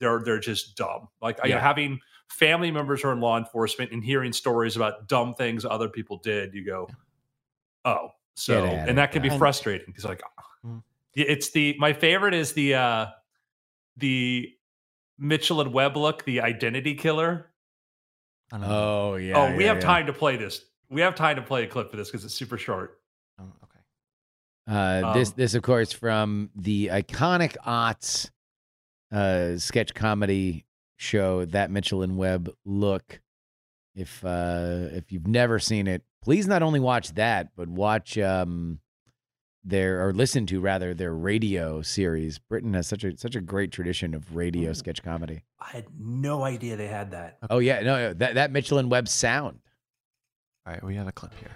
they're 0.00 0.20
they're 0.24 0.40
just 0.40 0.76
dumb. 0.76 1.08
Like 1.20 1.38
you 1.44 1.50
know, 1.50 1.58
having 1.60 2.00
family 2.28 2.70
members 2.70 3.02
who 3.02 3.08
are 3.08 3.12
in 3.12 3.20
law 3.20 3.38
enforcement 3.38 3.92
and 3.92 4.02
hearing 4.02 4.32
stories 4.32 4.74
about 4.76 5.06
dumb 5.08 5.34
things 5.34 5.64
other 5.64 5.88
people 5.88 6.18
did, 6.18 6.52
you 6.52 6.64
go, 6.64 6.88
oh, 7.84 8.08
So, 8.34 8.64
and 8.64 8.98
that 8.98 9.12
can 9.12 9.22
be 9.22 9.30
frustrating 9.38 9.86
because 9.86 10.04
like. 10.04 10.22
Yeah, 10.22 10.51
it's 11.14 11.50
the 11.50 11.76
my 11.78 11.92
favorite 11.92 12.34
is 12.34 12.52
the 12.52 12.74
uh 12.74 13.06
the 13.96 14.50
Mitchell 15.18 15.60
and 15.60 15.72
Webb 15.72 15.96
look, 15.96 16.24
the 16.24 16.40
identity 16.40 16.94
killer. 16.94 17.50
I 18.52 18.58
don't 18.58 18.68
know. 18.68 19.10
Oh 19.12 19.16
yeah. 19.16 19.36
oh, 19.36 19.56
we 19.56 19.64
yeah, 19.64 19.68
have 19.68 19.78
yeah. 19.78 19.86
time 19.86 20.06
to 20.06 20.12
play 20.12 20.36
this. 20.36 20.64
We 20.90 21.00
have 21.00 21.14
time 21.14 21.36
to 21.36 21.42
play 21.42 21.64
a 21.64 21.66
clip 21.66 21.90
for 21.90 21.96
this 21.96 22.10
because 22.10 22.24
it's 22.24 22.34
super 22.34 22.58
short. 22.58 22.98
Oh, 23.40 23.44
okay. 23.64 23.80
Uh, 24.66 25.14
this 25.14 25.28
Um, 25.30 25.34
this 25.36 25.54
of 25.54 25.62
course 25.62 25.92
from 25.92 26.50
the 26.54 26.88
iconic 26.88 27.56
aughts 27.66 28.30
uh, 29.10 29.58
sketch 29.58 29.94
comedy 29.94 30.66
show 30.96 31.44
that 31.46 31.70
Mitchell 31.70 32.02
and 32.02 32.16
Webb 32.16 32.50
look. 32.64 33.20
If 33.94 34.24
uh, 34.24 34.88
if 34.92 35.12
you've 35.12 35.26
never 35.26 35.58
seen 35.58 35.86
it, 35.86 36.02
please 36.22 36.46
not 36.46 36.62
only 36.62 36.80
watch 36.80 37.14
that, 37.14 37.48
but 37.56 37.68
watch 37.68 38.16
um, 38.18 38.80
their 39.64 40.06
or 40.06 40.12
listen 40.12 40.46
to 40.46 40.60
rather 40.60 40.92
their 40.94 41.14
radio 41.14 41.82
series. 41.82 42.38
Britain 42.38 42.74
has 42.74 42.86
such 42.86 43.04
a 43.04 43.16
such 43.16 43.34
a 43.36 43.40
great 43.40 43.70
tradition 43.72 44.14
of 44.14 44.34
radio 44.34 44.70
Oh. 44.70 44.72
sketch 44.74 45.02
comedy. 45.02 45.42
I 45.60 45.68
had 45.70 45.84
no 45.98 46.42
idea 46.42 46.76
they 46.76 46.88
had 46.88 47.10
that. 47.12 47.38
Oh 47.50 47.58
yeah, 47.58 47.80
no, 47.80 47.96
no 48.08 48.14
that 48.14 48.34
that 48.34 48.50
Mitchell 48.52 48.78
and 48.78 48.90
Webb 48.90 49.08
sound. 49.08 49.60
All 50.66 50.72
right, 50.72 50.82
we 50.82 50.94
have 50.96 51.06
a 51.08 51.12
clip 51.12 51.32
here. 51.38 51.50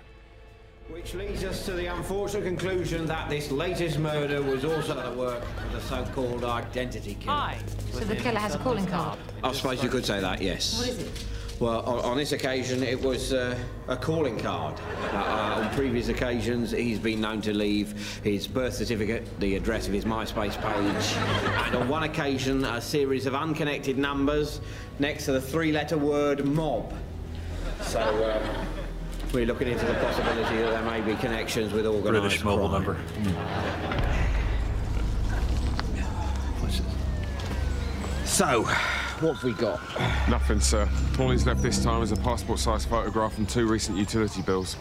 Which 0.88 1.14
leads 1.14 1.42
us 1.42 1.64
to 1.66 1.72
the 1.72 1.86
unfortunate 1.86 2.44
conclusion 2.44 3.06
that 3.06 3.28
this 3.28 3.50
latest 3.50 3.98
murder 3.98 4.40
was 4.40 4.64
also 4.64 4.94
the 4.94 5.18
work 5.18 5.42
of 5.64 5.72
the 5.72 5.80
so-called 5.80 6.44
identity 6.44 7.14
killer. 7.14 7.36
Hi. 7.36 7.58
So 7.90 8.00
the 8.00 8.14
killer 8.14 8.38
has 8.38 8.54
a 8.54 8.58
calling 8.58 8.86
card. 8.86 9.18
I 9.42 9.52
suppose 9.52 9.82
you 9.82 9.88
could 9.88 10.06
say 10.06 10.20
that, 10.20 10.40
yes. 10.40 10.78
What 10.78 10.88
is 10.90 10.98
it? 11.00 11.24
Well, 11.58 11.80
on, 11.86 12.04
on 12.04 12.16
this 12.18 12.32
occasion, 12.32 12.82
it 12.82 13.00
was 13.00 13.32
uh, 13.32 13.58
a 13.88 13.96
calling 13.96 14.38
card. 14.38 14.78
Uh, 15.04 15.16
uh, 15.16 15.62
on 15.62 15.74
previous 15.74 16.08
occasions, 16.08 16.70
he's 16.70 16.98
been 16.98 17.22
known 17.22 17.40
to 17.42 17.54
leave 17.54 18.20
his 18.22 18.46
birth 18.46 18.74
certificate, 18.74 19.26
the 19.40 19.56
address 19.56 19.86
of 19.86 19.94
his 19.94 20.04
MySpace 20.04 20.60
page, 20.60 21.16
and 21.66 21.74
on 21.74 21.88
one 21.88 22.02
occasion, 22.02 22.62
a 22.64 22.80
series 22.80 23.24
of 23.24 23.34
unconnected 23.34 23.96
numbers 23.96 24.60
next 24.98 25.24
to 25.26 25.32
the 25.32 25.40
three-letter 25.40 25.96
word 25.96 26.44
mob. 26.44 26.92
So, 27.80 28.00
um, 28.02 28.66
we're 29.32 29.46
looking 29.46 29.68
into 29.68 29.86
the 29.86 29.94
possibility 29.94 30.56
that 30.58 30.70
there 30.70 30.82
may 30.82 31.00
be 31.00 31.14
connections 31.18 31.72
with 31.72 31.86
organised 31.86 32.20
British 32.20 32.44
mobile 32.44 32.68
crime. 32.68 32.84
number. 32.84 32.96
So, 38.26 38.68
what 39.20 39.34
have 39.34 39.44
we 39.44 39.52
got? 39.54 39.80
Nothing, 40.28 40.60
sir. 40.60 40.88
All 41.18 41.30
he's 41.30 41.46
left 41.46 41.62
this 41.62 41.82
time 41.82 42.02
is 42.02 42.12
a 42.12 42.16
passport 42.16 42.58
size 42.58 42.84
photograph 42.84 43.38
and 43.38 43.48
two 43.48 43.66
recent 43.66 43.96
utility 43.96 44.42
bills. 44.42 44.76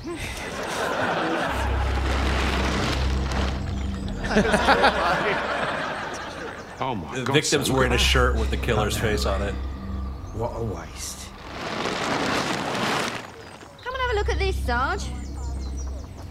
oh 6.80 6.96
my 6.96 7.16
The 7.20 7.24
god. 7.24 7.34
victim's 7.34 7.68
sir, 7.68 7.74
look 7.74 7.78
wearing 7.78 7.94
a 7.94 7.98
shirt 7.98 8.36
with 8.36 8.50
the 8.50 8.58
killer's 8.58 8.98
face 8.98 9.26
on 9.26 9.42
it. 9.42 9.54
What 10.34 10.52
a 10.56 10.64
waste. 10.64 11.30
Come 13.84 13.94
and 13.94 14.02
have 14.02 14.12
a 14.12 14.16
look 14.16 14.30
at 14.30 14.40
this, 14.40 14.56
Sarge. 14.66 15.06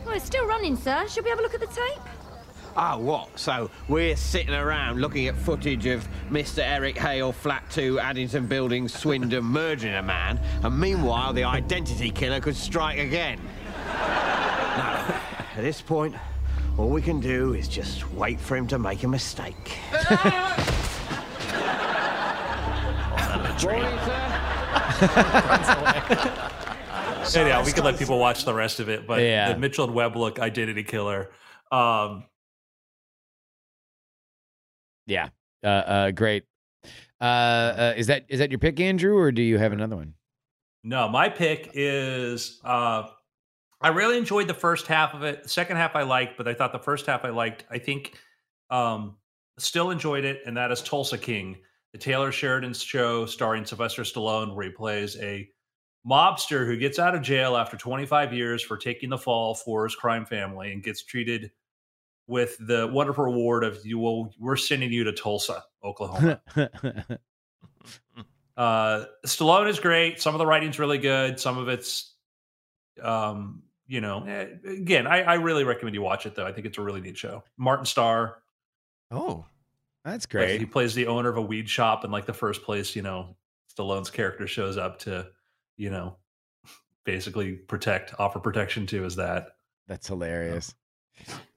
Well, 0.04 0.14
it's 0.14 0.26
still 0.26 0.46
running, 0.46 0.76
sir. 0.76 1.06
Should 1.08 1.24
we 1.24 1.30
have 1.30 1.38
a 1.38 1.42
look 1.42 1.54
at 1.54 1.60
the 1.60 1.66
tape? 1.66 2.02
Ah, 2.76 2.96
what? 2.98 3.38
So 3.38 3.70
we're 3.88 4.16
sitting 4.16 4.52
around 4.54 5.00
looking 5.00 5.28
at 5.28 5.36
footage 5.36 5.86
of 5.86 6.06
Mr. 6.30 6.58
Eric 6.58 6.98
Hale, 6.98 7.30
Flat 7.32 7.62
2, 7.70 8.00
Addington 8.00 8.46
Buildings, 8.46 8.92
Swindon 8.92 9.44
murdering 9.52 9.94
a 9.94 10.02
man, 10.02 10.40
and 10.62 10.78
meanwhile 10.78 11.32
the 11.32 11.44
identity 11.44 12.10
killer 12.10 12.40
could 12.40 12.56
strike 12.56 12.98
again. 12.98 13.38
no, 13.76 15.14
at 15.56 15.58
this 15.58 15.80
point, 15.80 16.16
all 16.76 16.88
we 16.90 17.00
can 17.00 17.20
do 17.20 17.54
is 17.54 17.68
just 17.68 18.10
wait 18.12 18.40
for 18.40 18.56
him 18.56 18.66
to 18.66 18.78
make 18.78 19.04
a 19.04 19.08
mistake. 19.08 19.78
Morning, 23.62 23.98
sir. 24.04 24.20
Anyhow, 27.40 27.64
we 27.64 27.72
could 27.72 27.84
let 27.84 27.98
people 27.98 28.18
watch 28.18 28.44
the 28.44 28.52
rest 28.52 28.80
of 28.80 28.88
it, 28.88 29.06
but 29.06 29.20
Yeah. 29.22 29.52
the 29.52 29.58
Mitchell 29.58 29.84
and 29.86 29.94
Webb 29.94 30.16
look 30.16 30.38
identity 30.38 30.82
killer. 30.84 31.30
Um, 31.72 32.24
Yeah, 35.06 35.28
uh, 35.62 35.66
uh, 35.66 36.10
great. 36.10 36.44
Uh, 37.20 37.24
uh, 37.24 37.94
is 37.96 38.06
that 38.08 38.26
is 38.28 38.38
that 38.38 38.50
your 38.50 38.58
pick, 38.58 38.80
Andrew, 38.80 39.16
or 39.16 39.32
do 39.32 39.42
you 39.42 39.58
have 39.58 39.72
another 39.72 39.96
one? 39.96 40.14
No, 40.82 41.08
my 41.08 41.28
pick 41.28 41.70
is 41.74 42.60
uh 42.64 43.04
I 43.80 43.88
really 43.88 44.16
enjoyed 44.16 44.48
the 44.48 44.54
first 44.54 44.86
half 44.86 45.14
of 45.14 45.22
it. 45.22 45.42
The 45.42 45.48
second 45.48 45.76
half 45.76 45.96
I 45.96 46.02
liked, 46.02 46.36
but 46.36 46.48
I 46.48 46.54
thought 46.54 46.72
the 46.72 46.78
first 46.78 47.06
half 47.06 47.24
I 47.24 47.30
liked. 47.30 47.64
I 47.70 47.78
think 47.78 48.18
um 48.70 49.16
still 49.58 49.90
enjoyed 49.90 50.24
it, 50.24 50.42
and 50.46 50.56
that 50.56 50.70
is 50.70 50.82
Tulsa 50.82 51.16
King, 51.18 51.56
the 51.92 51.98
Taylor 51.98 52.32
Sheridan 52.32 52.74
show 52.74 53.24
starring 53.24 53.64
Sylvester 53.64 54.02
Stallone, 54.02 54.54
where 54.54 54.66
he 54.66 54.70
plays 54.70 55.16
a 55.18 55.48
mobster 56.06 56.66
who 56.66 56.76
gets 56.76 56.98
out 56.98 57.14
of 57.14 57.22
jail 57.22 57.56
after 57.56 57.76
25 57.76 58.32
years 58.34 58.62
for 58.62 58.76
taking 58.76 59.08
the 59.08 59.16
fall 59.16 59.54
for 59.54 59.84
his 59.84 59.94
crime 59.94 60.26
family 60.26 60.72
and 60.72 60.82
gets 60.82 61.02
treated 61.02 61.50
with 62.26 62.56
the 62.58 62.88
wonderful 62.92 63.24
reward 63.24 63.64
of 63.64 63.84
you 63.84 63.98
will 63.98 64.32
we're 64.38 64.56
sending 64.56 64.92
you 64.92 65.04
to 65.04 65.12
Tulsa, 65.12 65.62
Oklahoma. 65.82 66.40
Uh, 68.56 69.06
Stallone 69.26 69.68
is 69.68 69.80
great. 69.80 70.20
Some 70.20 70.34
of 70.34 70.38
the 70.38 70.46
writing's 70.46 70.78
really 70.78 70.98
good. 70.98 71.40
Some 71.40 71.58
of 71.58 71.66
it's, 71.68 72.14
um, 73.02 73.64
you 73.88 74.00
know, 74.00 74.22
eh, 74.24 74.46
again, 74.64 75.08
I, 75.08 75.22
I 75.22 75.34
really 75.34 75.64
recommend 75.64 75.94
you 75.96 76.02
watch 76.02 76.24
it 76.24 76.36
though. 76.36 76.46
I 76.46 76.52
think 76.52 76.66
it's 76.66 76.78
a 76.78 76.80
really 76.80 77.00
neat 77.00 77.16
show. 77.18 77.42
Martin 77.56 77.84
Starr, 77.84 78.36
Oh, 79.10 79.44
That's 80.04 80.26
great. 80.26 80.60
he 80.60 80.66
plays 80.66 80.94
the 80.94 81.08
owner 81.08 81.28
of 81.28 81.36
a 81.36 81.42
weed 81.42 81.68
shop, 81.68 82.04
and 82.04 82.12
like 82.12 82.26
the 82.26 82.32
first 82.32 82.62
place, 82.62 82.94
you 82.94 83.02
know, 83.02 83.36
Stallone's 83.76 84.10
character 84.10 84.46
shows 84.46 84.76
up 84.76 85.00
to, 85.00 85.26
you 85.76 85.90
know, 85.90 86.16
basically 87.04 87.54
protect, 87.54 88.14
offer 88.20 88.38
protection 88.38 88.86
to 88.86 89.04
is 89.04 89.16
that. 89.16 89.48
That's 89.88 90.06
hilarious. 90.06 90.74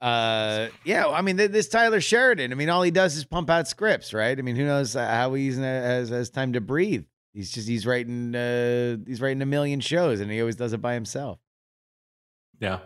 Uh, 0.02 0.68
yeah. 0.84 1.08
I 1.08 1.22
mean, 1.22 1.36
this 1.38 1.68
Tyler 1.68 2.00
Sheridan. 2.02 2.52
I 2.52 2.56
mean, 2.56 2.70
all 2.70 2.84
he 2.84 2.92
does 2.92 3.16
is 3.18 3.26
pump 3.26 3.50
out 3.50 3.68
scripts, 3.68 4.14
right? 4.14 4.38
I 4.38 4.42
mean, 4.42 4.56
who 4.56 4.66
knows 4.66 4.94
how 4.94 5.34
he's 5.34 5.58
uh, 5.58 5.62
has 5.62 6.10
has 6.10 6.30
time 6.30 6.54
to 6.54 6.62
breathe? 6.62 7.06
He's 7.34 7.52
just 7.52 7.68
he's 7.68 7.86
writing 7.86 8.36
uh 8.36 8.98
he's 9.06 9.22
writing 9.22 9.42
a 9.42 9.46
million 9.46 9.80
shows, 9.80 10.20
and 10.20 10.32
he 10.32 10.40
always 10.40 10.56
does 10.56 10.74
it 10.74 10.82
by 10.82 10.94
himself. 10.94 11.40
Yeah, 12.60 12.80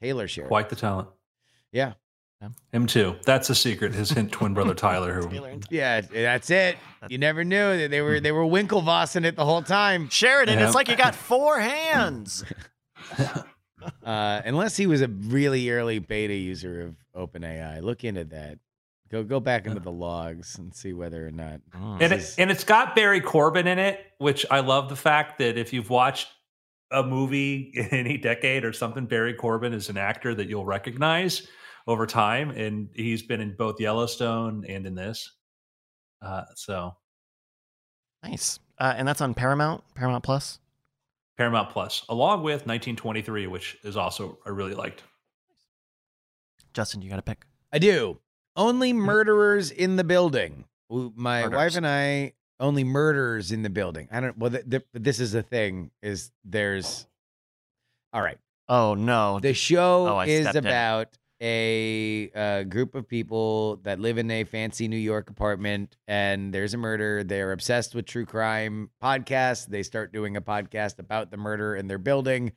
Taylor 0.00 0.28
Sheridan. 0.28 0.48
quite 0.48 0.68
the 0.68 0.76
talent. 0.76 1.08
Yeah. 1.72 1.94
Him 2.72 2.86
too. 2.86 3.16
That's 3.26 3.50
a 3.50 3.54
secret. 3.54 3.94
His 3.94 4.10
hint 4.10 4.32
twin 4.32 4.54
brother 4.54 4.72
Tyler, 4.74 5.12
who 5.12 5.60
Yeah, 5.68 6.00
that's 6.00 6.48
it. 6.48 6.78
You 7.08 7.18
never 7.18 7.44
knew 7.44 7.76
that 7.78 7.90
they 7.90 8.00
were 8.00 8.18
they 8.18 8.32
were 8.32 8.44
Winklevossing 8.44 9.26
it 9.26 9.36
the 9.36 9.44
whole 9.44 9.62
time. 9.62 10.08
Sheridan, 10.08 10.58
Yeah. 10.58 10.66
it's 10.66 10.74
like 10.74 10.88
you 10.88 10.96
got 10.96 11.14
four 11.14 11.60
hands. 11.60 12.44
Uh, 14.04 14.42
unless 14.44 14.76
he 14.76 14.86
was 14.86 15.02
a 15.02 15.08
really 15.08 15.70
early 15.70 15.98
beta 15.98 16.34
user 16.34 16.82
of 16.82 16.96
OpenAI, 17.14 17.82
look 17.82 18.04
into 18.04 18.24
that. 18.24 18.58
Go 19.10 19.24
go 19.24 19.40
back 19.40 19.66
into 19.66 19.80
the 19.80 19.90
logs 19.90 20.58
and 20.58 20.72
see 20.72 20.92
whether 20.92 21.26
or 21.26 21.32
not. 21.32 21.60
and 21.74 22.12
it, 22.12 22.34
and 22.38 22.50
it's 22.50 22.62
got 22.62 22.94
Barry 22.94 23.20
Corbin 23.20 23.66
in 23.66 23.78
it, 23.78 24.00
which 24.18 24.46
I 24.50 24.60
love 24.60 24.88
the 24.88 24.96
fact 24.96 25.38
that 25.38 25.58
if 25.58 25.72
you've 25.72 25.90
watched 25.90 26.28
a 26.92 27.02
movie 27.02 27.72
in 27.74 27.86
any 27.86 28.16
decade 28.16 28.64
or 28.64 28.72
something, 28.72 29.06
Barry 29.06 29.34
Corbin 29.34 29.72
is 29.72 29.88
an 29.88 29.96
actor 29.96 30.34
that 30.34 30.48
you'll 30.48 30.64
recognize 30.64 31.46
over 31.86 32.06
time, 32.06 32.50
and 32.50 32.88
he's 32.94 33.22
been 33.22 33.40
in 33.40 33.56
both 33.56 33.80
Yellowstone 33.80 34.64
and 34.68 34.86
in 34.86 34.94
this. 34.94 35.32
Uh, 36.22 36.44
so 36.54 36.94
Nice. 38.22 38.58
Uh, 38.78 38.94
and 38.96 39.06
that's 39.06 39.20
on 39.20 39.34
Paramount, 39.34 39.82
Paramount 39.94 40.24
Plus. 40.24 40.58
Paramount 41.40 41.70
Plus, 41.70 42.04
along 42.10 42.42
with 42.42 42.66
1923, 42.66 43.46
which 43.46 43.78
is 43.82 43.96
also 43.96 44.36
I 44.44 44.50
really 44.50 44.74
liked. 44.74 45.02
Justin, 46.74 47.00
you 47.00 47.08
got 47.08 47.18
a 47.18 47.22
pick. 47.22 47.46
I 47.72 47.78
do. 47.78 48.18
Only 48.56 48.90
hmm. 48.90 48.98
murderers 48.98 49.70
in 49.70 49.96
the 49.96 50.04
building. 50.04 50.66
My 50.90 51.44
Murders. 51.44 51.56
wife 51.56 51.76
and 51.76 51.86
I 51.86 52.34
only 52.58 52.84
murderers 52.84 53.52
in 53.52 53.62
the 53.62 53.70
building. 53.70 54.06
I 54.12 54.20
don't. 54.20 54.36
Well, 54.36 54.50
th- 54.50 54.68
th- 54.68 54.84
this 54.92 55.18
is 55.18 55.32
the 55.32 55.42
thing. 55.42 55.90
Is 56.02 56.30
there's. 56.44 57.06
All 58.12 58.20
right. 58.20 58.38
Oh 58.68 58.92
no. 58.92 59.40
The 59.40 59.54
show 59.54 60.08
Oh, 60.08 60.20
is 60.20 60.42
stepped 60.42 60.58
in. 60.58 60.66
about 60.66 61.08
a 61.40 62.30
uh, 62.34 62.62
group 62.64 62.94
of 62.94 63.08
people 63.08 63.76
that 63.82 63.98
live 63.98 64.18
in 64.18 64.30
a 64.30 64.44
fancy 64.44 64.88
New 64.88 64.96
York 64.96 65.30
apartment, 65.30 65.96
and 66.06 66.52
there's 66.52 66.74
a 66.74 66.78
murder. 66.78 67.24
They're 67.24 67.52
obsessed 67.52 67.94
with 67.94 68.06
true 68.06 68.26
crime 68.26 68.90
podcasts. 69.02 69.66
They 69.66 69.82
start 69.82 70.12
doing 70.12 70.36
a 70.36 70.42
podcast 70.42 70.98
about 70.98 71.30
the 71.30 71.38
murder 71.38 71.74
in 71.74 71.86
their 71.86 71.98
building. 71.98 72.52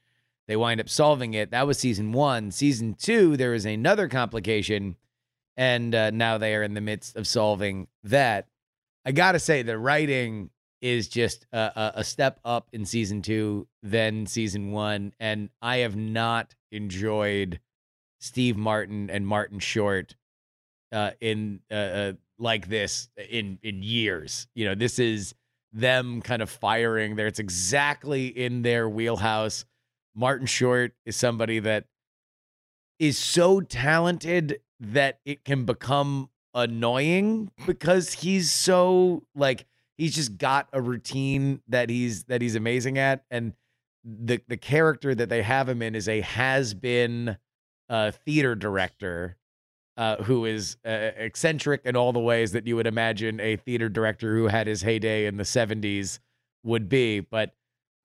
They 0.47 0.57
wind 0.57 0.81
up 0.81 0.89
solving 0.89 1.33
it. 1.33 1.51
That 1.51 1.67
was 1.67 1.79
season 1.79 2.11
one. 2.11 2.51
Season 2.51 2.95
two, 2.95 3.37
there 3.37 3.53
is 3.53 3.65
another 3.65 4.09
complication, 4.09 4.97
and 5.55 5.95
uh, 5.95 6.09
now 6.11 6.37
they 6.37 6.53
are 6.53 6.63
in 6.63 6.73
the 6.73 6.81
midst 6.81 7.15
of 7.15 7.25
solving 7.25 7.87
that. 8.03 8.47
I 9.05 9.13
gotta 9.13 9.39
say, 9.39 9.61
the 9.61 9.77
writing 9.77 10.49
is 10.81 11.07
just 11.07 11.45
a, 11.53 11.57
a, 11.57 11.91
a 11.95 12.03
step 12.03 12.41
up 12.43 12.67
in 12.73 12.85
season 12.85 13.21
two 13.21 13.67
than 13.81 14.25
season 14.25 14.71
one, 14.71 15.13
and 15.21 15.49
I 15.61 15.77
have 15.77 15.95
not 15.95 16.55
enjoyed 16.73 17.61
Steve 18.23 18.55
Martin 18.55 19.09
and 19.09 19.27
Martin 19.27 19.59
Short 19.59 20.15
uh, 20.93 21.11
in 21.19 21.59
uh, 21.69 21.73
uh, 21.73 22.13
like 22.39 22.69
this 22.69 23.09
in 23.29 23.59
in 23.61 23.83
years. 23.83 24.47
You 24.55 24.65
know, 24.65 24.75
this 24.75 24.97
is 24.97 25.35
them 25.73 26.21
kind 26.21 26.41
of 26.41 26.49
firing 26.49 27.17
there. 27.17 27.27
It's 27.27 27.39
exactly 27.39 28.27
in 28.27 28.61
their 28.61 28.87
wheelhouse. 28.87 29.65
Martin 30.15 30.47
Short 30.47 30.93
is 31.05 31.17
somebody 31.17 31.59
that 31.59 31.85
is 32.97 33.17
so 33.17 33.59
talented 33.59 34.61
that 34.79 35.19
it 35.25 35.43
can 35.43 35.65
become 35.65 36.29
annoying 36.53 37.51
because 37.65 38.13
he's 38.13 38.53
so 38.53 39.23
like 39.35 39.65
he's 39.97 40.15
just 40.15 40.37
got 40.37 40.69
a 40.71 40.81
routine 40.81 41.61
that 41.67 41.89
he's 41.89 42.23
that 42.25 42.41
he's 42.41 42.55
amazing 42.55 42.97
at 42.97 43.25
and 43.29 43.51
the 44.05 44.39
the 44.47 44.57
character 44.57 45.13
that 45.13 45.27
they 45.27 45.41
have 45.41 45.67
him 45.67 45.81
in 45.81 45.93
is 45.93 46.07
a 46.07 46.21
has 46.21 46.73
been 46.73 47.37
uh 47.93 48.11
theater 48.11 48.55
director 48.55 49.37
uh 49.97 50.17
who 50.23 50.45
is 50.45 50.77
uh, 50.85 51.11
eccentric 51.15 51.81
in 51.85 51.95
all 51.95 52.11
the 52.11 52.19
ways 52.19 52.51
that 52.51 52.65
you 52.65 52.75
would 52.75 52.87
imagine 52.87 53.39
a 53.39 53.55
theater 53.55 53.87
director 53.87 54.35
who 54.35 54.47
had 54.47 54.67
his 54.67 54.81
heyday 54.81 55.25
in 55.25 55.37
the 55.37 55.43
70s 55.43 56.19
would 56.63 56.89
be 56.89 57.19
but 57.19 57.53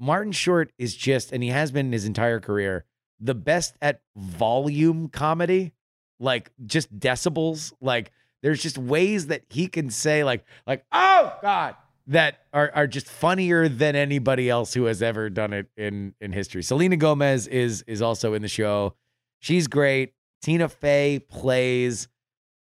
Martin 0.01 0.30
Short 0.30 0.72
is 0.78 0.95
just 0.95 1.32
and 1.32 1.43
he 1.43 1.49
has 1.49 1.72
been 1.72 1.91
his 1.91 2.05
entire 2.05 2.39
career 2.39 2.84
the 3.18 3.34
best 3.34 3.76
at 3.82 4.01
volume 4.14 5.09
comedy 5.09 5.72
like 6.20 6.53
just 6.66 6.97
decibels 7.01 7.72
like 7.80 8.12
there's 8.43 8.62
just 8.62 8.78
ways 8.78 9.28
that 9.28 9.43
he 9.49 9.66
can 9.66 9.91
say 9.91 10.22
like 10.22 10.45
like 10.66 10.84
oh 10.93 11.32
god 11.43 11.74
that 12.09 12.39
are 12.53 12.72
are 12.74 12.86
just 12.86 13.07
funnier 13.07 13.68
than 13.68 13.95
anybody 13.95 14.49
else 14.49 14.74
who 14.74 14.84
has 14.84 15.03
ever 15.03 15.30
done 15.30 15.53
it 15.53 15.66
in 15.76 16.14
in 16.20 16.32
history. 16.32 16.62
Selena 16.62 16.97
Gomez 16.97 17.47
is 17.47 17.84
is 17.86 18.03
also 18.03 18.34
in 18.34 18.43
the 18.43 18.49
show. 18.49 18.95
She's 19.41 19.66
great. 19.68 20.12
Tina 20.43 20.68
Fey 20.68 21.18
plays 21.20 22.09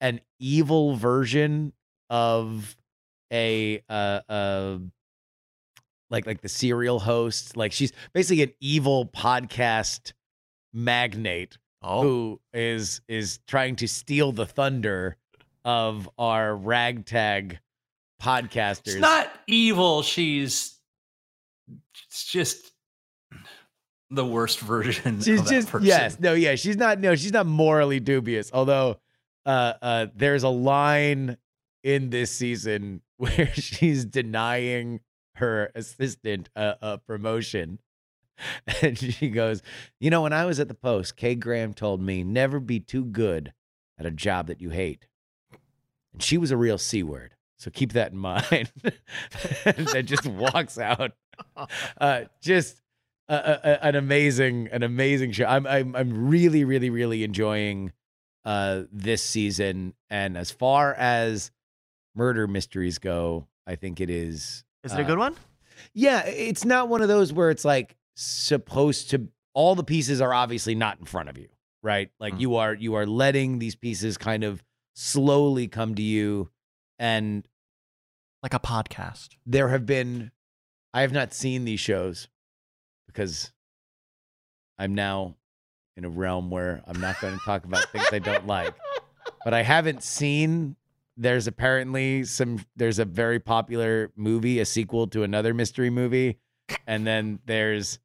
an 0.02 0.22
evil 0.40 0.96
version 0.96 1.74
of 2.10 2.76
a 3.32 3.84
uh 3.90 4.22
uh 4.30 4.78
like 6.10 6.26
like 6.26 6.42
the 6.42 6.50
serial 6.50 7.00
host. 7.00 7.58
Like 7.58 7.72
she's 7.72 7.92
basically 8.14 8.44
an 8.44 8.54
evil 8.60 9.06
podcast 9.06 10.14
magnate 10.74 11.58
Oh, 11.82 12.02
who 12.02 12.42
is 12.54 13.02
is 13.08 13.40
trying 13.48 13.76
to 13.78 13.88
steal 13.88 14.32
the 14.32 14.46
thunder 14.46 15.18
of 15.64 16.10
our 16.18 16.56
ragtag 16.56 17.60
podcasters. 18.22 18.88
It's 18.88 18.96
not 18.96 19.32
evil. 19.48 20.02
She's 20.02 20.80
it's 22.08 22.26
just 22.26 22.72
the 24.10 24.26
worst 24.26 24.60
version. 24.60 25.20
she's 25.22 25.40
of 25.40 25.46
that 25.46 25.52
just 25.52 25.68
person. 25.70 25.88
yes, 25.88 26.20
no, 26.20 26.34
yeah, 26.34 26.56
she's 26.56 26.78
not 26.78 27.00
no, 27.00 27.16
she's 27.16 27.34
not 27.34 27.46
morally 27.46 28.00
dubious. 28.00 28.50
Although 28.54 29.00
uh 29.46 29.74
uh 29.82 30.08
there's 30.16 30.44
a 30.44 30.50
line 30.50 31.38
in 31.84 32.10
this 32.10 32.32
season 32.32 33.02
where 33.18 33.52
she's 33.54 34.06
denying 34.06 35.00
her 35.36 35.72
assistant 35.76 36.50
a, 36.56 36.76
a 36.82 36.98
promotion. 36.98 37.80
And 38.84 38.96
she 39.00 39.30
goes, 39.30 39.64
You 40.00 40.12
know, 40.12 40.22
when 40.22 40.32
I 40.34 40.46
was 40.46 40.60
at 40.60 40.68
the 40.68 40.76
post, 40.76 41.16
Kay 41.18 41.34
Graham 41.34 41.74
told 41.74 42.02
me 42.02 42.24
never 42.24 42.60
be 42.60 42.80
too 42.80 43.04
good 43.04 43.52
at 43.98 44.06
a 44.06 44.12
job 44.12 44.46
that 44.48 44.62
you 44.62 44.70
hate. 44.70 45.08
And 46.14 46.22
she 46.22 46.38
was 46.38 46.52
a 46.52 46.58
real 46.58 46.78
C 46.78 47.02
word. 47.02 47.34
So 47.58 47.72
keep 47.72 47.94
that 47.94 48.12
in 48.12 48.18
mind. 48.20 48.72
and 49.66 50.08
just 50.08 50.28
walks 50.28 50.78
out. 50.78 51.14
Uh, 52.00 52.26
just 52.40 52.80
a, 53.30 53.36
a, 53.36 53.60
a- 53.64 53.84
an 53.86 53.96
amazing, 53.96 54.70
an 54.72 54.84
amazing 54.84 55.32
show. 55.34 55.46
I'm, 55.46 55.66
I'm, 55.68 55.96
I'm 55.96 56.28
really, 56.30 56.64
really, 56.64 56.90
really 56.90 57.24
enjoying 57.24 57.92
uh, 58.46 58.84
this 58.92 59.22
season. 59.24 59.94
And 60.10 60.38
as 60.38 60.52
far 60.52 60.94
as 60.94 61.52
murder 62.16 62.48
mysteries 62.48 62.98
go, 63.00 63.48
I 63.66 63.76
think 63.76 64.00
it 64.02 64.10
is. 64.10 64.64
is 64.84 64.94
it 64.94 65.00
a 65.00 65.04
uh, 65.04 65.08
good 65.08 65.18
one? 65.18 65.36
yeah, 65.94 66.26
it's 66.26 66.66
not 66.66 66.90
one 66.90 67.02
of 67.02 67.08
those 67.08 67.32
where 67.34 67.50
it's 67.52 67.66
like 67.66 67.96
supposed 68.16 69.10
to 69.12 69.28
all 69.54 69.76
the 69.76 69.84
pieces 69.84 70.22
are 70.22 70.34
obviously 70.34 70.76
not 70.76 71.00
in 71.00 71.06
front 71.06 71.30
of 71.30 71.38
you, 71.38 71.50
right? 71.84 72.10
Like 72.20 72.36
Mm. 72.36 72.40
you 72.42 72.56
are 72.56 72.74
you 72.74 72.94
are 72.96 73.06
letting 73.06 73.60
these 73.60 73.76
pieces 73.76 74.18
kind 74.18 74.44
of 74.44 74.64
slowly 74.96 75.68
come 75.68 75.94
to 75.96 76.02
you 76.02 76.50
and 76.98 77.48
Like 78.42 78.54
a 78.54 78.60
podcast. 78.60 79.30
there 79.46 79.70
have 79.70 79.86
been 79.86 80.32
I 80.94 81.02
have 81.02 81.12
not 81.12 81.34
seen 81.34 81.66
these 81.66 81.80
shows 81.80 82.28
because 83.18 83.52
I'm 84.78 84.94
now 84.94 85.36
in 85.96 86.06
a 86.06 86.10
realm 86.10 86.52
where 86.52 86.84
I'm 86.86 87.02
not 87.02 87.20
going 87.20 87.34
to 87.34 87.44
talk 87.44 87.66
about 87.66 87.84
things 87.92 88.06
I 88.12 88.20
don't 88.20 88.46
like. 88.46 88.76
But 89.44 89.56
I 89.56 89.64
haven't 89.64 90.04
seen 90.04 90.76
there's 91.16 91.48
apparently 91.48 92.26
some 92.26 92.64
there's 92.76 93.00
a 93.00 93.06
very 93.06 93.40
popular 93.40 94.12
movie, 94.16 94.60
a 94.60 94.66
sequel 94.66 95.08
to 95.08 95.24
another 95.24 95.56
mystery 95.56 95.90
movie, 95.90 96.38
and 96.86 97.08
then 97.08 97.40
there's 97.48 97.98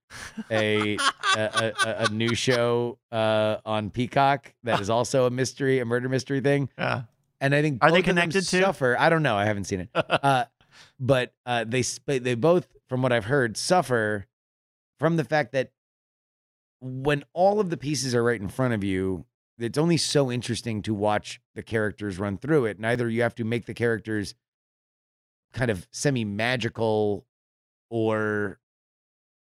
a 0.51 0.97
a, 1.37 1.73
a, 1.85 2.07
a 2.07 2.09
new 2.09 2.35
show 2.35 2.99
uh, 3.11 3.59
on 3.67 3.91
Peacock 3.91 4.55
that 4.63 4.81
is 4.81 4.89
also 4.89 5.27
a 5.27 5.31
mystery, 5.31 5.81
a 5.81 5.85
murder 5.85 6.09
mystery 6.09 6.41
thing. 6.41 6.71
Yeah. 6.79 7.03
And 7.39 7.55
I 7.55 7.61
think 7.61 7.85
Are 7.85 7.91
they 7.91 8.03
connected 8.03 8.43
to 8.47 8.61
Suffer. 8.63 8.97
I 8.99 9.11
don't 9.11 9.23
know. 9.23 9.37
I 9.37 9.45
haven't 9.45 9.65
seen 9.65 9.81
it. 9.81 9.91
Uh, 9.95 10.45
but 10.99 11.35
uh, 11.45 11.65
they 11.65 11.83
they 12.07 12.35
both, 12.35 12.67
from 12.89 13.03
what 13.03 13.13
I've 13.13 13.27
heard, 13.27 13.59
suffer 13.59 14.27
from 15.03 15.17
the 15.17 15.25
fact 15.25 15.51
that 15.51 15.73
when 16.81 17.25
all 17.33 17.59
of 17.59 17.71
the 17.71 17.77
pieces 17.77 18.15
are 18.15 18.23
right 18.23 18.41
in 18.41 18.49
front 18.49 18.73
of 18.73 18.85
you, 18.85 19.25
it's 19.59 19.77
only 19.77 19.97
so 19.97 20.31
interesting 20.31 20.81
to 20.81 20.95
watch 20.95 21.41
the 21.57 21.63
characters 21.65 22.21
run 22.21 22.39
through 22.39 22.67
it. 22.67 22.79
Neither 22.79 23.09
you 23.11 23.23
have 23.23 23.35
to 23.35 23.45
make 23.45 23.67
the 23.67 23.75
characters 23.75 24.37
kind 25.53 25.73
of 25.73 25.89
semi 25.91 26.25
magical, 26.25 27.27
or 27.91 28.61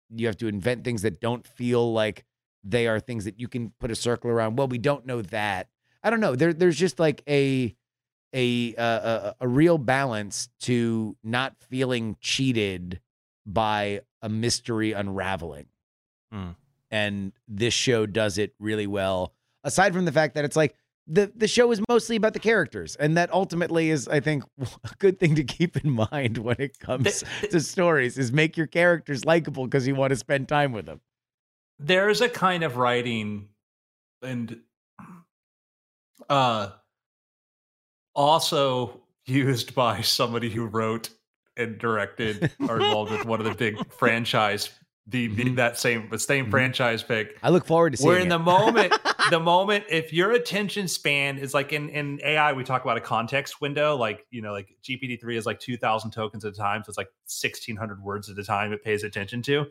you 0.10 0.28
have 0.28 0.38
to 0.38 0.48
invent 0.48 0.86
things 0.86 1.02
that 1.02 1.20
don't 1.20 1.46
feel 1.46 1.92
like 1.92 2.24
they 2.64 2.88
are 2.88 3.02
things 3.02 3.26
that 3.26 3.38
you 3.38 3.50
can 3.50 3.74
put 3.82 3.92
a 3.92 3.96
circle 3.96 4.32
around. 4.32 4.58
Well, 4.58 4.70
we 4.70 4.78
don't 4.78 5.06
know 5.06 5.22
that. 5.24 5.68
I 6.02 6.10
don't 6.10 6.22
know. 6.22 6.38
There, 6.38 6.54
there's 6.54 6.78
just 6.78 7.02
like 7.02 7.22
a 7.28 7.76
a 8.34 8.76
uh, 8.76 8.84
a, 8.84 9.36
a 9.42 9.48
real 9.50 9.78
balance 9.78 10.48
to 10.62 11.18
not 11.22 11.58
feeling 11.60 12.16
cheated 12.22 13.02
by 13.46 14.04
a 14.22 14.30
mystery 14.30 14.92
unraveling. 14.94 15.68
Hmm. 16.32 16.50
And 16.92 17.34
this 17.48 17.74
show 17.74 18.06
does 18.06 18.38
it 18.38 18.54
really 18.60 18.88
well. 18.88 19.34
Aside 19.64 19.94
from 19.94 20.06
the 20.06 20.12
fact 20.12 20.36
that 20.36 20.46
it's 20.46 20.56
like 20.56 20.76
the 21.06 21.32
the 21.36 21.48
show 21.48 21.72
is 21.72 21.82
mostly 21.90 22.16
about 22.16 22.34
the 22.34 22.40
characters, 22.40 22.96
and 22.96 23.18
that 23.18 23.32
ultimately 23.34 23.90
is, 23.90 24.08
I 24.08 24.20
think, 24.20 24.44
a 24.60 24.68
good 25.00 25.20
thing 25.20 25.36
to 25.36 25.44
keep 25.44 25.78
in 25.84 25.92
mind 25.92 26.38
when 26.38 26.56
it 26.60 26.80
comes 26.80 27.24
to 27.50 27.60
stories 27.60 28.18
is 28.18 28.32
make 28.32 28.58
your 28.58 28.68
characters 28.68 29.26
likable 29.26 29.66
because 29.66 29.88
you 29.88 29.96
want 29.96 30.12
to 30.12 30.16
spend 30.16 30.48
time 30.48 30.72
with 30.72 30.86
them. 30.86 31.02
there's 31.80 32.22
a 32.22 32.30
kind 32.30 32.64
of 32.64 32.78
writing 32.78 33.48
and 34.22 34.60
uh 36.30 36.70
also 38.16 39.00
used 39.26 39.74
by 39.76 40.02
somebody 40.02 40.50
who 40.50 40.66
wrote 40.66 41.10
and 41.60 41.78
directed 41.78 42.52
are 42.70 42.78
involved 42.82 43.12
with 43.12 43.26
one 43.26 43.40
of 43.40 43.46
the 43.46 43.54
big 43.54 43.78
franchise 44.00 44.70
the, 45.08 45.26
the 45.28 45.46
Mhm. 45.46 45.56
that 45.56 45.78
same 45.80 46.08
the 46.12 46.20
same 46.20 46.46
Mhm. 46.48 46.52
franchise 46.52 47.02
pick 47.02 47.36
I 47.42 47.50
look 47.50 47.66
forward 47.66 47.94
to 47.94 47.98
seeing 47.98 48.10
We're 48.10 48.20
in 48.20 48.28
it. 48.28 48.30
the 48.30 48.38
moment 48.40 48.94
the 49.32 49.40
moment 49.56 49.86
if 49.90 50.14
your 50.14 50.32
attention 50.34 50.88
span 50.88 51.40
is 51.40 51.52
like 51.54 51.74
in 51.74 51.90
in 51.90 52.20
ai 52.24 52.54
we 52.54 52.64
talk 52.64 52.84
about 52.84 52.98
a 52.98 53.02
context 53.02 53.60
window 53.60 53.96
like 53.96 54.26
you 54.30 54.42
know 54.44 54.52
like 54.52 54.68
gpt-3 54.88 55.36
is 55.36 55.48
like 55.48 55.60
2000 55.60 56.12
tokens 56.12 56.46
at 56.46 56.54
a 56.54 56.56
time 56.56 56.84
so 56.84 56.90
it's 56.90 56.98
like 56.98 57.10
1600 57.26 58.04
words 58.04 58.30
at 58.30 58.38
a 58.38 58.44
time 58.44 58.72
it 58.72 58.84
pays 58.84 59.04
attention 59.04 59.42
to 59.42 59.66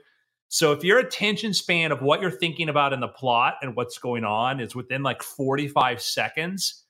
so 0.48 0.72
if 0.72 0.82
your 0.82 0.98
attention 0.98 1.54
span 1.54 1.92
of 1.92 2.02
what 2.02 2.20
you're 2.20 2.30
thinking 2.32 2.68
about 2.68 2.92
in 2.92 2.98
the 2.98 3.06
plot 3.08 3.54
and 3.62 3.76
what's 3.76 3.98
going 3.98 4.24
on 4.24 4.58
is 4.58 4.74
within 4.74 5.04
like 5.04 5.22
45 5.22 6.00
seconds 6.02 6.84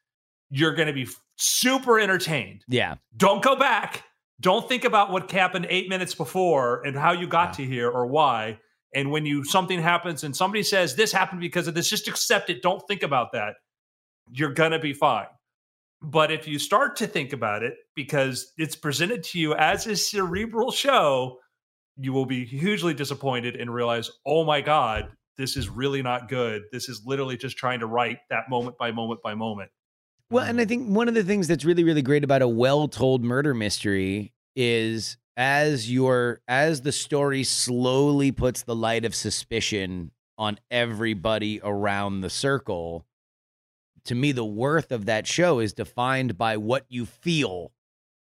you're 0.48 0.74
going 0.74 0.88
to 0.88 0.94
be 0.94 1.06
super 1.36 2.00
entertained 2.00 2.64
yeah, 2.66 2.94
don't 3.16 3.42
go 3.42 3.54
back. 3.56 4.04
Don't 4.40 4.68
think 4.68 4.84
about 4.84 5.10
what 5.10 5.30
happened 5.30 5.66
eight 5.68 5.88
minutes 5.88 6.14
before 6.14 6.82
and 6.84 6.96
how 6.96 7.12
you 7.12 7.26
got 7.26 7.54
to 7.54 7.64
here 7.64 7.90
or 7.90 8.06
why. 8.06 8.58
And 8.94 9.10
when 9.10 9.26
you 9.26 9.44
something 9.44 9.80
happens 9.80 10.24
and 10.24 10.34
somebody 10.34 10.62
says 10.62 10.94
this 10.94 11.12
happened 11.12 11.40
because 11.40 11.66
of 11.66 11.74
this, 11.74 11.90
just 11.90 12.08
accept 12.08 12.48
it. 12.48 12.62
Don't 12.62 12.82
think 12.88 13.02
about 13.02 13.32
that. 13.32 13.54
You're 14.30 14.54
gonna 14.54 14.78
be 14.78 14.92
fine. 14.92 15.26
But 16.00 16.30
if 16.30 16.46
you 16.46 16.58
start 16.58 16.96
to 16.96 17.06
think 17.08 17.32
about 17.32 17.64
it 17.64 17.74
because 17.96 18.52
it's 18.56 18.76
presented 18.76 19.24
to 19.24 19.40
you 19.40 19.54
as 19.54 19.86
a 19.86 19.96
cerebral 19.96 20.70
show, 20.70 21.38
you 21.96 22.12
will 22.12 22.26
be 22.26 22.44
hugely 22.44 22.94
disappointed 22.94 23.56
and 23.56 23.74
realize, 23.74 24.08
oh 24.24 24.44
my 24.44 24.60
God, 24.60 25.08
this 25.36 25.56
is 25.56 25.68
really 25.68 26.02
not 26.02 26.28
good. 26.28 26.62
This 26.70 26.88
is 26.88 27.02
literally 27.04 27.36
just 27.36 27.56
trying 27.56 27.80
to 27.80 27.86
write 27.86 28.18
that 28.30 28.48
moment 28.48 28.78
by 28.78 28.92
moment 28.92 29.20
by 29.22 29.34
moment. 29.34 29.70
Well, 30.30 30.44
and 30.44 30.60
I 30.60 30.66
think 30.66 30.88
one 30.88 31.08
of 31.08 31.14
the 31.14 31.24
things 31.24 31.48
that's 31.48 31.64
really, 31.64 31.84
really 31.84 32.02
great 32.02 32.22
about 32.22 32.42
a 32.42 32.48
well-told 32.48 33.24
murder 33.24 33.54
mystery 33.54 34.34
is 34.54 35.16
as 35.38 35.90
your 35.90 36.40
as 36.46 36.82
the 36.82 36.92
story 36.92 37.44
slowly 37.44 38.30
puts 38.30 38.62
the 38.62 38.74
light 38.74 39.06
of 39.06 39.14
suspicion 39.14 40.10
on 40.36 40.58
everybody 40.70 41.60
around 41.62 42.20
the 42.20 42.28
circle, 42.28 43.06
to 44.04 44.14
me, 44.14 44.32
the 44.32 44.44
worth 44.44 44.92
of 44.92 45.06
that 45.06 45.26
show 45.26 45.60
is 45.60 45.72
defined 45.72 46.36
by 46.36 46.56
what 46.56 46.84
you 46.88 47.06
feel 47.06 47.72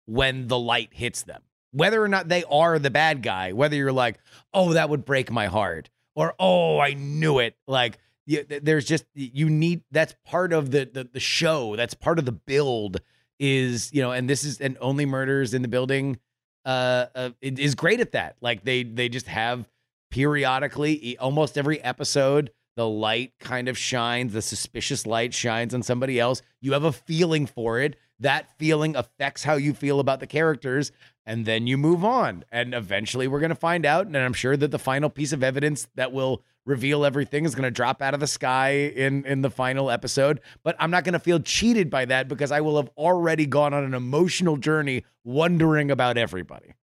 when 0.05 0.47
the 0.47 0.59
light 0.59 0.89
hits 0.91 1.23
them. 1.23 1.41
Whether 1.71 2.03
or 2.03 2.07
not 2.07 2.27
they 2.27 2.43
are 2.43 2.79
the 2.79 2.91
bad 2.91 3.23
guy, 3.23 3.53
whether 3.53 3.75
you're 3.75 3.91
like, 3.91 4.19
oh, 4.53 4.73
that 4.73 4.89
would 4.89 5.05
break 5.05 5.31
my 5.31 5.47
heart, 5.47 5.89
or 6.15 6.35
oh, 6.39 6.79
I 6.79 6.93
knew 6.93 7.39
it. 7.39 7.55
Like, 7.67 7.97
you, 8.25 8.43
there's 8.43 8.85
just 8.85 9.05
you 9.13 9.49
need 9.49 9.83
that's 9.91 10.15
part 10.25 10.53
of 10.53 10.71
the, 10.71 10.89
the 10.91 11.09
the 11.11 11.19
show. 11.19 11.75
That's 11.75 11.93
part 11.93 12.19
of 12.19 12.25
the 12.25 12.31
build. 12.31 13.01
Is 13.39 13.91
you 13.93 14.01
know, 14.01 14.11
and 14.11 14.29
this 14.29 14.43
is 14.43 14.61
and 14.61 14.77
only 14.79 15.05
murders 15.05 15.53
in 15.53 15.61
the 15.61 15.67
building. 15.67 16.19
Uh, 16.65 17.07
uh 17.13 17.29
is 17.41 17.75
great 17.75 17.99
at 17.99 18.13
that. 18.13 18.37
Like 18.39 18.63
they 18.63 18.83
they 18.83 19.09
just 19.09 19.27
have 19.27 19.67
periodically, 20.13 21.17
almost 21.17 21.57
every 21.57 21.81
episode, 21.81 22.51
the 22.75 22.87
light 22.87 23.33
kind 23.39 23.67
of 23.67 23.77
shines, 23.77 24.33
the 24.33 24.41
suspicious 24.43 25.07
light 25.07 25.33
shines 25.33 25.73
on 25.73 25.81
somebody 25.81 26.19
else. 26.19 26.41
You 26.61 26.73
have 26.73 26.83
a 26.83 26.91
feeling 26.91 27.47
for 27.47 27.79
it. 27.79 27.95
That 28.23 28.57
feeling 28.57 28.95
affects 28.95 29.43
how 29.43 29.55
you 29.55 29.73
feel 29.73 29.99
about 29.99 30.21
the 30.21 30.27
characters, 30.27 30.93
and 31.25 31.45
then 31.45 31.67
you 31.67 31.77
move 31.77 32.05
on. 32.05 32.45
And 32.53 32.73
eventually, 32.73 33.27
we're 33.27 33.41
going 33.41 33.49
to 33.49 33.55
find 33.55 33.85
out. 33.85 34.07
And 34.07 34.15
I'm 34.15 34.33
sure 34.33 34.55
that 34.55 34.71
the 34.71 34.79
final 34.79 35.09
piece 35.09 35.33
of 35.33 35.43
evidence 35.43 35.89
that 35.95 36.13
will 36.13 36.41
reveal 36.65 37.03
everything 37.03 37.43
is 37.43 37.53
going 37.53 37.65
to 37.65 37.71
drop 37.71 38.01
out 38.01 38.13
of 38.13 38.21
the 38.21 38.27
sky 38.27 38.69
in 38.69 39.25
in 39.25 39.41
the 39.41 39.49
final 39.49 39.91
episode. 39.91 40.39
But 40.63 40.77
I'm 40.79 40.89
not 40.89 41.03
going 41.03 41.13
to 41.13 41.19
feel 41.19 41.41
cheated 41.41 41.89
by 41.89 42.05
that 42.05 42.29
because 42.29 42.49
I 42.49 42.61
will 42.61 42.77
have 42.77 42.89
already 42.97 43.45
gone 43.45 43.73
on 43.73 43.83
an 43.83 43.93
emotional 43.93 44.55
journey 44.55 45.03
wondering 45.25 45.91
about 45.91 46.17
everybody. 46.17 46.75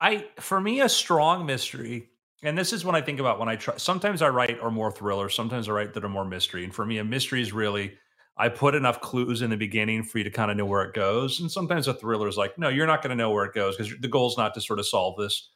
I 0.00 0.26
for 0.38 0.60
me 0.60 0.80
a 0.80 0.88
strong 0.88 1.44
mystery, 1.44 2.10
and 2.44 2.56
this 2.56 2.72
is 2.72 2.84
when 2.84 2.94
I 2.94 3.00
think 3.00 3.18
about 3.18 3.40
when 3.40 3.48
I 3.48 3.56
try. 3.56 3.76
Sometimes 3.78 4.22
I 4.22 4.28
write 4.28 4.60
are 4.60 4.70
more 4.70 4.92
thriller, 4.92 5.28
sometimes 5.28 5.68
I 5.68 5.72
write 5.72 5.94
that 5.94 6.04
are 6.04 6.08
more 6.08 6.24
mystery. 6.24 6.62
And 6.62 6.72
for 6.72 6.86
me, 6.86 6.98
a 6.98 7.04
mystery 7.04 7.42
is 7.42 7.52
really 7.52 7.94
I 8.38 8.48
put 8.48 8.74
enough 8.74 9.00
clues 9.00 9.42
in 9.42 9.50
the 9.50 9.56
beginning 9.56 10.04
for 10.04 10.18
you 10.18 10.24
to 10.24 10.30
kind 10.30 10.50
of 10.50 10.56
know 10.56 10.64
where 10.66 10.82
it 10.84 10.94
goes. 10.94 11.40
And 11.40 11.50
sometimes 11.50 11.88
a 11.88 11.94
thriller 11.94 12.28
is 12.28 12.36
like, 12.36 12.56
no, 12.58 12.68
you're 12.68 12.86
not 12.86 13.02
going 13.02 13.10
to 13.10 13.16
know 13.16 13.30
where 13.30 13.44
it 13.44 13.52
goes 13.54 13.76
because 13.76 13.92
the 14.00 14.06
goal 14.08 14.28
is 14.28 14.36
not 14.38 14.54
to 14.54 14.60
sort 14.60 14.78
of 14.78 14.86
solve 14.86 15.16
this. 15.18 15.50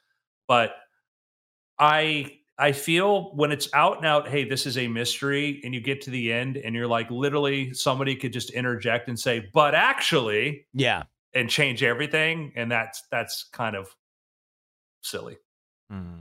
But 0.48 0.74
I 1.78 2.38
I 2.58 2.72
feel 2.72 3.34
when 3.34 3.50
it's 3.50 3.68
out 3.74 3.96
and 3.96 4.06
out, 4.06 4.28
hey, 4.28 4.44
this 4.44 4.66
is 4.66 4.76
a 4.78 4.86
mystery, 4.86 5.60
and 5.64 5.74
you 5.74 5.80
get 5.80 6.00
to 6.02 6.10
the 6.10 6.32
end 6.32 6.56
and 6.58 6.74
you're 6.74 6.86
like, 6.86 7.10
literally, 7.10 7.72
somebody 7.72 8.14
could 8.14 8.32
just 8.32 8.50
interject 8.50 9.08
and 9.08 9.18
say, 9.18 9.48
but 9.52 9.74
actually, 9.74 10.66
Yeah. 10.74 11.04
and 11.34 11.48
change 11.48 11.82
everything, 11.82 12.52
and 12.56 12.70
that's 12.70 13.02
that's 13.10 13.44
kind 13.52 13.74
of 13.74 13.94
silly. 15.00 15.38
Hmm. 15.90 16.18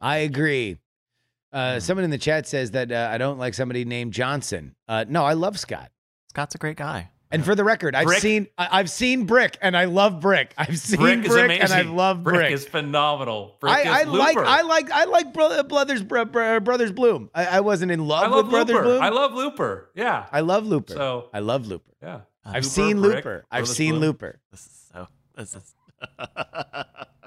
I 0.00 0.18
agree. 0.18 0.78
Uh, 1.52 1.74
Hmm. 1.74 1.78
Someone 1.80 2.04
in 2.04 2.10
the 2.10 2.18
chat 2.18 2.46
says 2.46 2.72
that 2.72 2.92
uh, 2.92 3.08
I 3.10 3.18
don't 3.18 3.38
like 3.38 3.54
somebody 3.54 3.84
named 3.84 4.12
Johnson. 4.12 4.74
Uh, 4.86 5.04
no, 5.08 5.24
I 5.24 5.32
love 5.32 5.58
Scott. 5.58 5.90
Scott's 6.30 6.54
a 6.54 6.58
great 6.58 6.76
guy. 6.76 7.10
And 7.30 7.44
for 7.44 7.54
the 7.54 7.62
record, 7.64 7.94
I've 7.94 8.06
Brick- 8.06 8.20
seen 8.20 8.46
I, 8.56 8.68
I've 8.80 8.88
seen 8.90 9.26
Brick, 9.26 9.58
and 9.60 9.76
I 9.76 9.84
love 9.84 10.18
Brick. 10.20 10.54
I've 10.56 10.78
seen 10.78 10.98
Brick 10.98 11.24
Brick, 11.26 11.60
and 11.62 11.70
I 11.70 11.82
love 11.82 12.22
Brick. 12.24 12.50
is 12.52 12.66
phenomenal. 12.66 13.58
Brick 13.60 13.70
I, 13.74 13.80
is 13.82 13.88
I 13.88 14.02
like 14.04 14.38
I 14.38 14.62
like 14.62 14.90
I 14.90 15.04
like 15.04 15.34
Bro- 15.34 15.62
Brothers 15.64 16.02
Bro- 16.02 16.24
Bro- 16.26 16.60
Brothers 16.60 16.90
Bloom. 16.90 17.28
I, 17.34 17.44
I 17.44 17.60
wasn't 17.60 17.92
in 17.92 18.06
love, 18.06 18.24
I 18.24 18.28
love 18.28 18.46
with 18.46 18.50
Brothers 18.50 18.74
Looper. 18.76 18.84
Bloom. 18.84 19.02
I 19.02 19.08
love 19.10 19.34
Looper. 19.34 19.90
Yeah. 19.94 20.24
I 20.32 20.40
love 20.40 20.64
Looper. 20.66 20.94
So 20.94 21.28
I 21.34 21.40
love 21.40 21.66
Looper. 21.66 21.92
yeah. 22.02 22.20
I've 22.46 22.54
Looper, 22.54 22.62
seen 22.62 23.00
Brick, 23.02 23.14
Looper. 23.16 23.44
I've 23.50 23.58
Brothers 23.64 23.76
seen 23.76 23.90
Bloom. 23.90 24.00
Looper. 24.02 24.40
This 24.50 24.60
is 24.66 24.88
so. 24.90 25.06
This 25.36 25.54
is. 25.54 25.74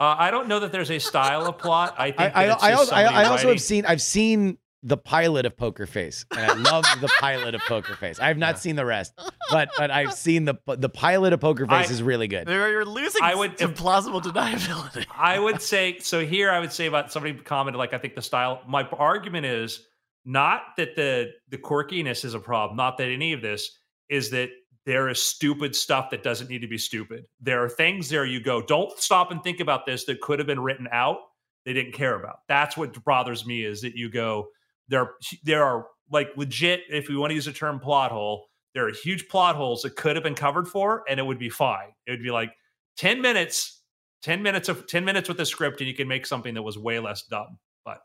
okay. 0.00 0.04
Uh, 0.12 0.16
I 0.18 0.30
don't 0.30 0.48
know 0.48 0.60
that 0.60 0.72
there's 0.72 0.90
a 0.90 0.98
style 0.98 1.46
of 1.46 1.58
plot. 1.58 1.94
I 1.98 2.10
think 2.12 2.36
I, 2.36 2.44
I, 2.44 2.44
I, 2.44 2.72
also, 2.72 2.94
I, 2.94 3.02
I 3.02 3.24
also 3.24 3.34
writing- 3.34 3.48
have 3.50 3.60
seen 3.62 3.86
I've 3.86 4.02
seen 4.02 4.58
the 4.84 4.96
pilot 4.96 5.44
of 5.44 5.56
Poker 5.56 5.86
Face, 5.86 6.24
and 6.30 6.40
I 6.48 6.54
love 6.54 6.84
the 7.00 7.08
pilot 7.18 7.56
of 7.56 7.60
Poker 7.62 7.96
Face. 7.96 8.20
I 8.20 8.28
have 8.28 8.38
not 8.38 8.60
seen 8.60 8.76
the 8.76 8.84
rest, 8.86 9.12
but 9.50 9.70
but 9.76 9.90
I've 9.90 10.12
seen 10.12 10.44
the 10.44 10.54
the 10.66 10.88
pilot 10.88 11.32
of 11.32 11.40
Poker 11.40 11.66
Face 11.66 11.88
I- 11.88 11.92
is 11.92 12.02
really 12.02 12.28
good. 12.28 12.48
You're 12.48 12.70
you're 12.70 12.84
losing 12.84 13.22
I 13.22 13.34
would- 13.34 13.58
some 13.58 13.74
plausible 13.74 14.20
deniability. 14.20 15.04
I 15.16 15.38
would 15.38 15.60
say 15.60 15.98
so. 15.98 16.24
Here, 16.24 16.50
I 16.50 16.60
would 16.60 16.72
say 16.72 16.86
about 16.86 17.10
somebody 17.12 17.34
commented 17.34 17.78
like 17.78 17.92
I 17.92 17.98
think 17.98 18.14
the 18.14 18.22
style. 18.22 18.62
My 18.68 18.84
argument 18.92 19.46
is 19.46 19.84
not 20.24 20.62
that 20.76 20.94
the 20.94 21.32
the 21.48 21.58
quirkiness 21.58 22.24
is 22.24 22.34
a 22.34 22.40
problem. 22.40 22.76
Not 22.76 22.98
that 22.98 23.08
any 23.08 23.32
of 23.32 23.42
this 23.42 23.76
is 24.08 24.30
that 24.30 24.50
there 24.88 25.10
is 25.10 25.22
stupid 25.22 25.76
stuff 25.76 26.08
that 26.08 26.22
doesn't 26.22 26.48
need 26.48 26.62
to 26.62 26.66
be 26.66 26.78
stupid. 26.78 27.26
There 27.42 27.62
are 27.62 27.68
things 27.68 28.08
there 28.08 28.24
you 28.24 28.40
go. 28.40 28.62
Don't 28.62 28.98
stop 28.98 29.30
and 29.30 29.44
think 29.44 29.60
about 29.60 29.84
this 29.84 30.06
that 30.06 30.22
could 30.22 30.38
have 30.38 30.46
been 30.46 30.60
written 30.60 30.88
out. 30.90 31.18
They 31.66 31.74
didn't 31.74 31.92
care 31.92 32.18
about. 32.18 32.38
That's 32.48 32.74
what 32.74 33.04
bothers 33.04 33.44
me 33.44 33.64
is 33.64 33.82
that 33.82 33.94
you 33.96 34.08
go 34.08 34.48
there. 34.88 35.10
There 35.44 35.62
are 35.62 35.88
like 36.10 36.30
legit. 36.36 36.84
If 36.88 37.10
we 37.10 37.18
want 37.18 37.32
to 37.32 37.34
use 37.34 37.44
the 37.44 37.52
term 37.52 37.80
plot 37.80 38.10
hole, 38.12 38.46
there 38.72 38.88
are 38.88 38.90
huge 38.90 39.28
plot 39.28 39.56
holes 39.56 39.82
that 39.82 39.94
could 39.94 40.16
have 40.16 40.22
been 40.22 40.34
covered 40.34 40.66
for, 40.66 41.04
and 41.06 41.20
it 41.20 41.22
would 41.22 41.38
be 41.38 41.50
fine. 41.50 41.88
It 42.06 42.12
would 42.12 42.22
be 42.22 42.30
like 42.30 42.52
ten 42.96 43.20
minutes 43.20 43.82
10 44.22 44.42
minutes 44.42 44.70
of 44.70 44.86
10 44.86 45.04
minutes 45.04 45.28
with 45.28 45.36
the 45.36 45.44
script 45.46 45.80
and 45.82 45.86
you 45.88 45.94
can 45.94 46.08
make 46.08 46.24
something 46.26 46.54
that 46.54 46.62
was 46.62 46.76
way 46.78 46.98
less 46.98 47.22
dumb 47.30 47.56
but 47.84 48.00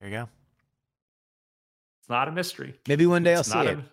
There 0.00 0.10
you 0.10 0.16
go. 0.16 0.28
it's 2.00 2.10
not 2.10 2.28
a 2.28 2.32
mystery 2.32 2.74
Maybe 2.86 3.06
one 3.06 3.22
day 3.22 3.34
I'll 3.34 3.42
see 3.44 3.58
it. 3.60 3.78
a 3.78 3.84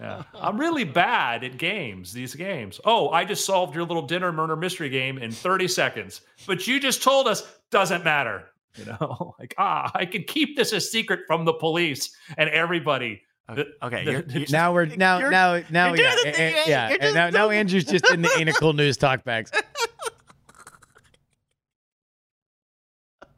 yeah. 0.00 0.22
i'm 0.34 0.58
really 0.58 0.84
bad 0.84 1.44
at 1.44 1.56
games 1.58 2.12
these 2.12 2.34
games 2.34 2.80
oh 2.84 3.08
i 3.10 3.24
just 3.24 3.44
solved 3.44 3.74
your 3.74 3.84
little 3.84 4.06
dinner 4.06 4.32
murder 4.32 4.56
mystery 4.56 4.88
game 4.88 5.18
in 5.18 5.30
30 5.30 5.68
seconds 5.68 6.20
but 6.46 6.66
you 6.66 6.78
just 6.80 7.02
told 7.02 7.26
us 7.28 7.42
doesn't 7.70 8.04
matter 8.04 8.44
you 8.76 8.84
know 8.84 9.34
like 9.38 9.54
ah 9.58 9.90
i 9.94 10.04
can 10.04 10.22
keep 10.24 10.56
this 10.56 10.72
a 10.72 10.80
secret 10.80 11.20
from 11.26 11.44
the 11.44 11.52
police 11.52 12.14
and 12.36 12.48
everybody 12.50 13.22
Okay, 13.48 13.62
The- 13.62 13.86
okay, 13.86 14.04
the- 14.04 14.10
you're, 14.10 14.24
you're 14.28 14.46
Now 14.50 14.72
we're 14.74 14.86
now 14.86 15.18
now 15.30 15.62
now 15.70 15.94
yeah 15.94 16.16
doing 16.16 16.16
the 16.24 16.32
thing, 16.32 16.54
eh, 16.54 16.58
eh? 16.58 16.64
yeah 16.66 16.96
and 17.00 17.14
now 17.14 17.30
now 17.30 17.50
Andrew's 17.50 17.84
just 17.84 18.10
in 18.10 18.20
the 18.22 18.30
ain't 18.36 18.48
it 18.48 18.56
cool 18.56 18.72
news 18.72 18.98
talkbacks. 18.98 19.52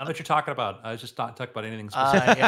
i 0.01 0.05
know 0.05 0.09
what 0.09 0.19
you're 0.19 0.25
talking 0.25 0.53
about 0.53 0.81
i 0.85 0.93
was 0.93 1.01
just 1.03 1.19
not 1.19 1.37
talking 1.37 1.53
about 1.53 1.65
anything 1.67 1.91
Uh, 1.93 2.11
specific 2.11 2.39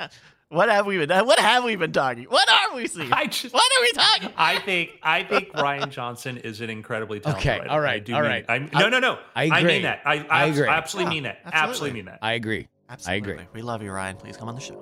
yeah. 0.00 0.18
What 0.48 0.68
have 0.68 0.86
we 0.86 0.96
been? 1.04 1.10
What 1.26 1.40
have 1.40 1.64
we 1.64 1.74
been 1.74 1.90
talking? 1.90 2.24
What 2.24 2.48
are 2.48 2.76
we 2.76 2.86
seeing? 2.86 3.12
I 3.12 3.26
just, 3.26 3.52
What 3.52 3.64
are 3.64 3.80
we 3.82 3.90
talking? 3.92 4.30
I 4.36 4.58
think 4.60 4.90
I 5.02 5.24
think 5.24 5.48
Rian 5.52 5.90
Johnson 5.90 6.36
is 6.36 6.60
an 6.60 6.70
incredibly 6.70 7.18
talented 7.18 7.40
Okay, 7.48 7.58
writer. 7.58 7.70
all 7.70 7.80
right, 7.80 7.94
I 7.94 7.98
do 7.98 8.14
all 8.14 8.20
mean 8.22 8.30
right. 8.30 8.44
I'm, 8.48 8.70
no, 8.72 8.88
no, 8.88 9.00
no. 9.00 9.18
I 9.34 9.50
I 9.50 9.64
mean 9.64 9.82
that. 9.82 10.02
I, 10.04 10.18
I 10.18 10.26
I 10.30 10.44
agree. 10.46 10.68
absolutely 10.68 11.10
Yeah, 11.10 11.14
mean 11.16 11.22
that. 11.24 11.38
absolutely. 11.46 11.68
Absolutely 11.70 11.92
mean 11.98 12.04
that. 12.06 12.18
I 12.22 12.32
agree. 12.34 12.68
Absolutely. 12.88 13.32
agree. 13.32 13.46
We 13.54 13.62
love 13.62 13.82
you, 13.82 13.90
Rian. 13.90 14.18
Please 14.20 14.36
come 14.36 14.48
on 14.48 14.54
the 14.54 14.60
show. 14.60 14.74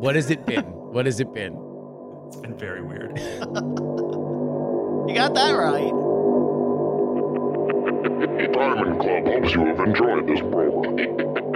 What 0.00 0.16
has 0.16 0.30
it 0.30 0.44
been? 0.44 0.64
What 0.64 1.06
has 1.06 1.18
it 1.20 1.32
been? 1.32 1.56
It's 2.26 2.36
been 2.36 2.58
very 2.58 2.82
weird. 2.82 3.18
You 5.08 5.14
got 5.16 5.34
that 5.34 5.50
right. 5.52 5.90
Diamond 8.52 9.00
Club 9.00 9.26
hopes 9.26 9.52
you 9.52 9.64
have 9.66 9.80
enjoyed 9.80 10.26
this 10.28 10.38
program. 10.40 11.51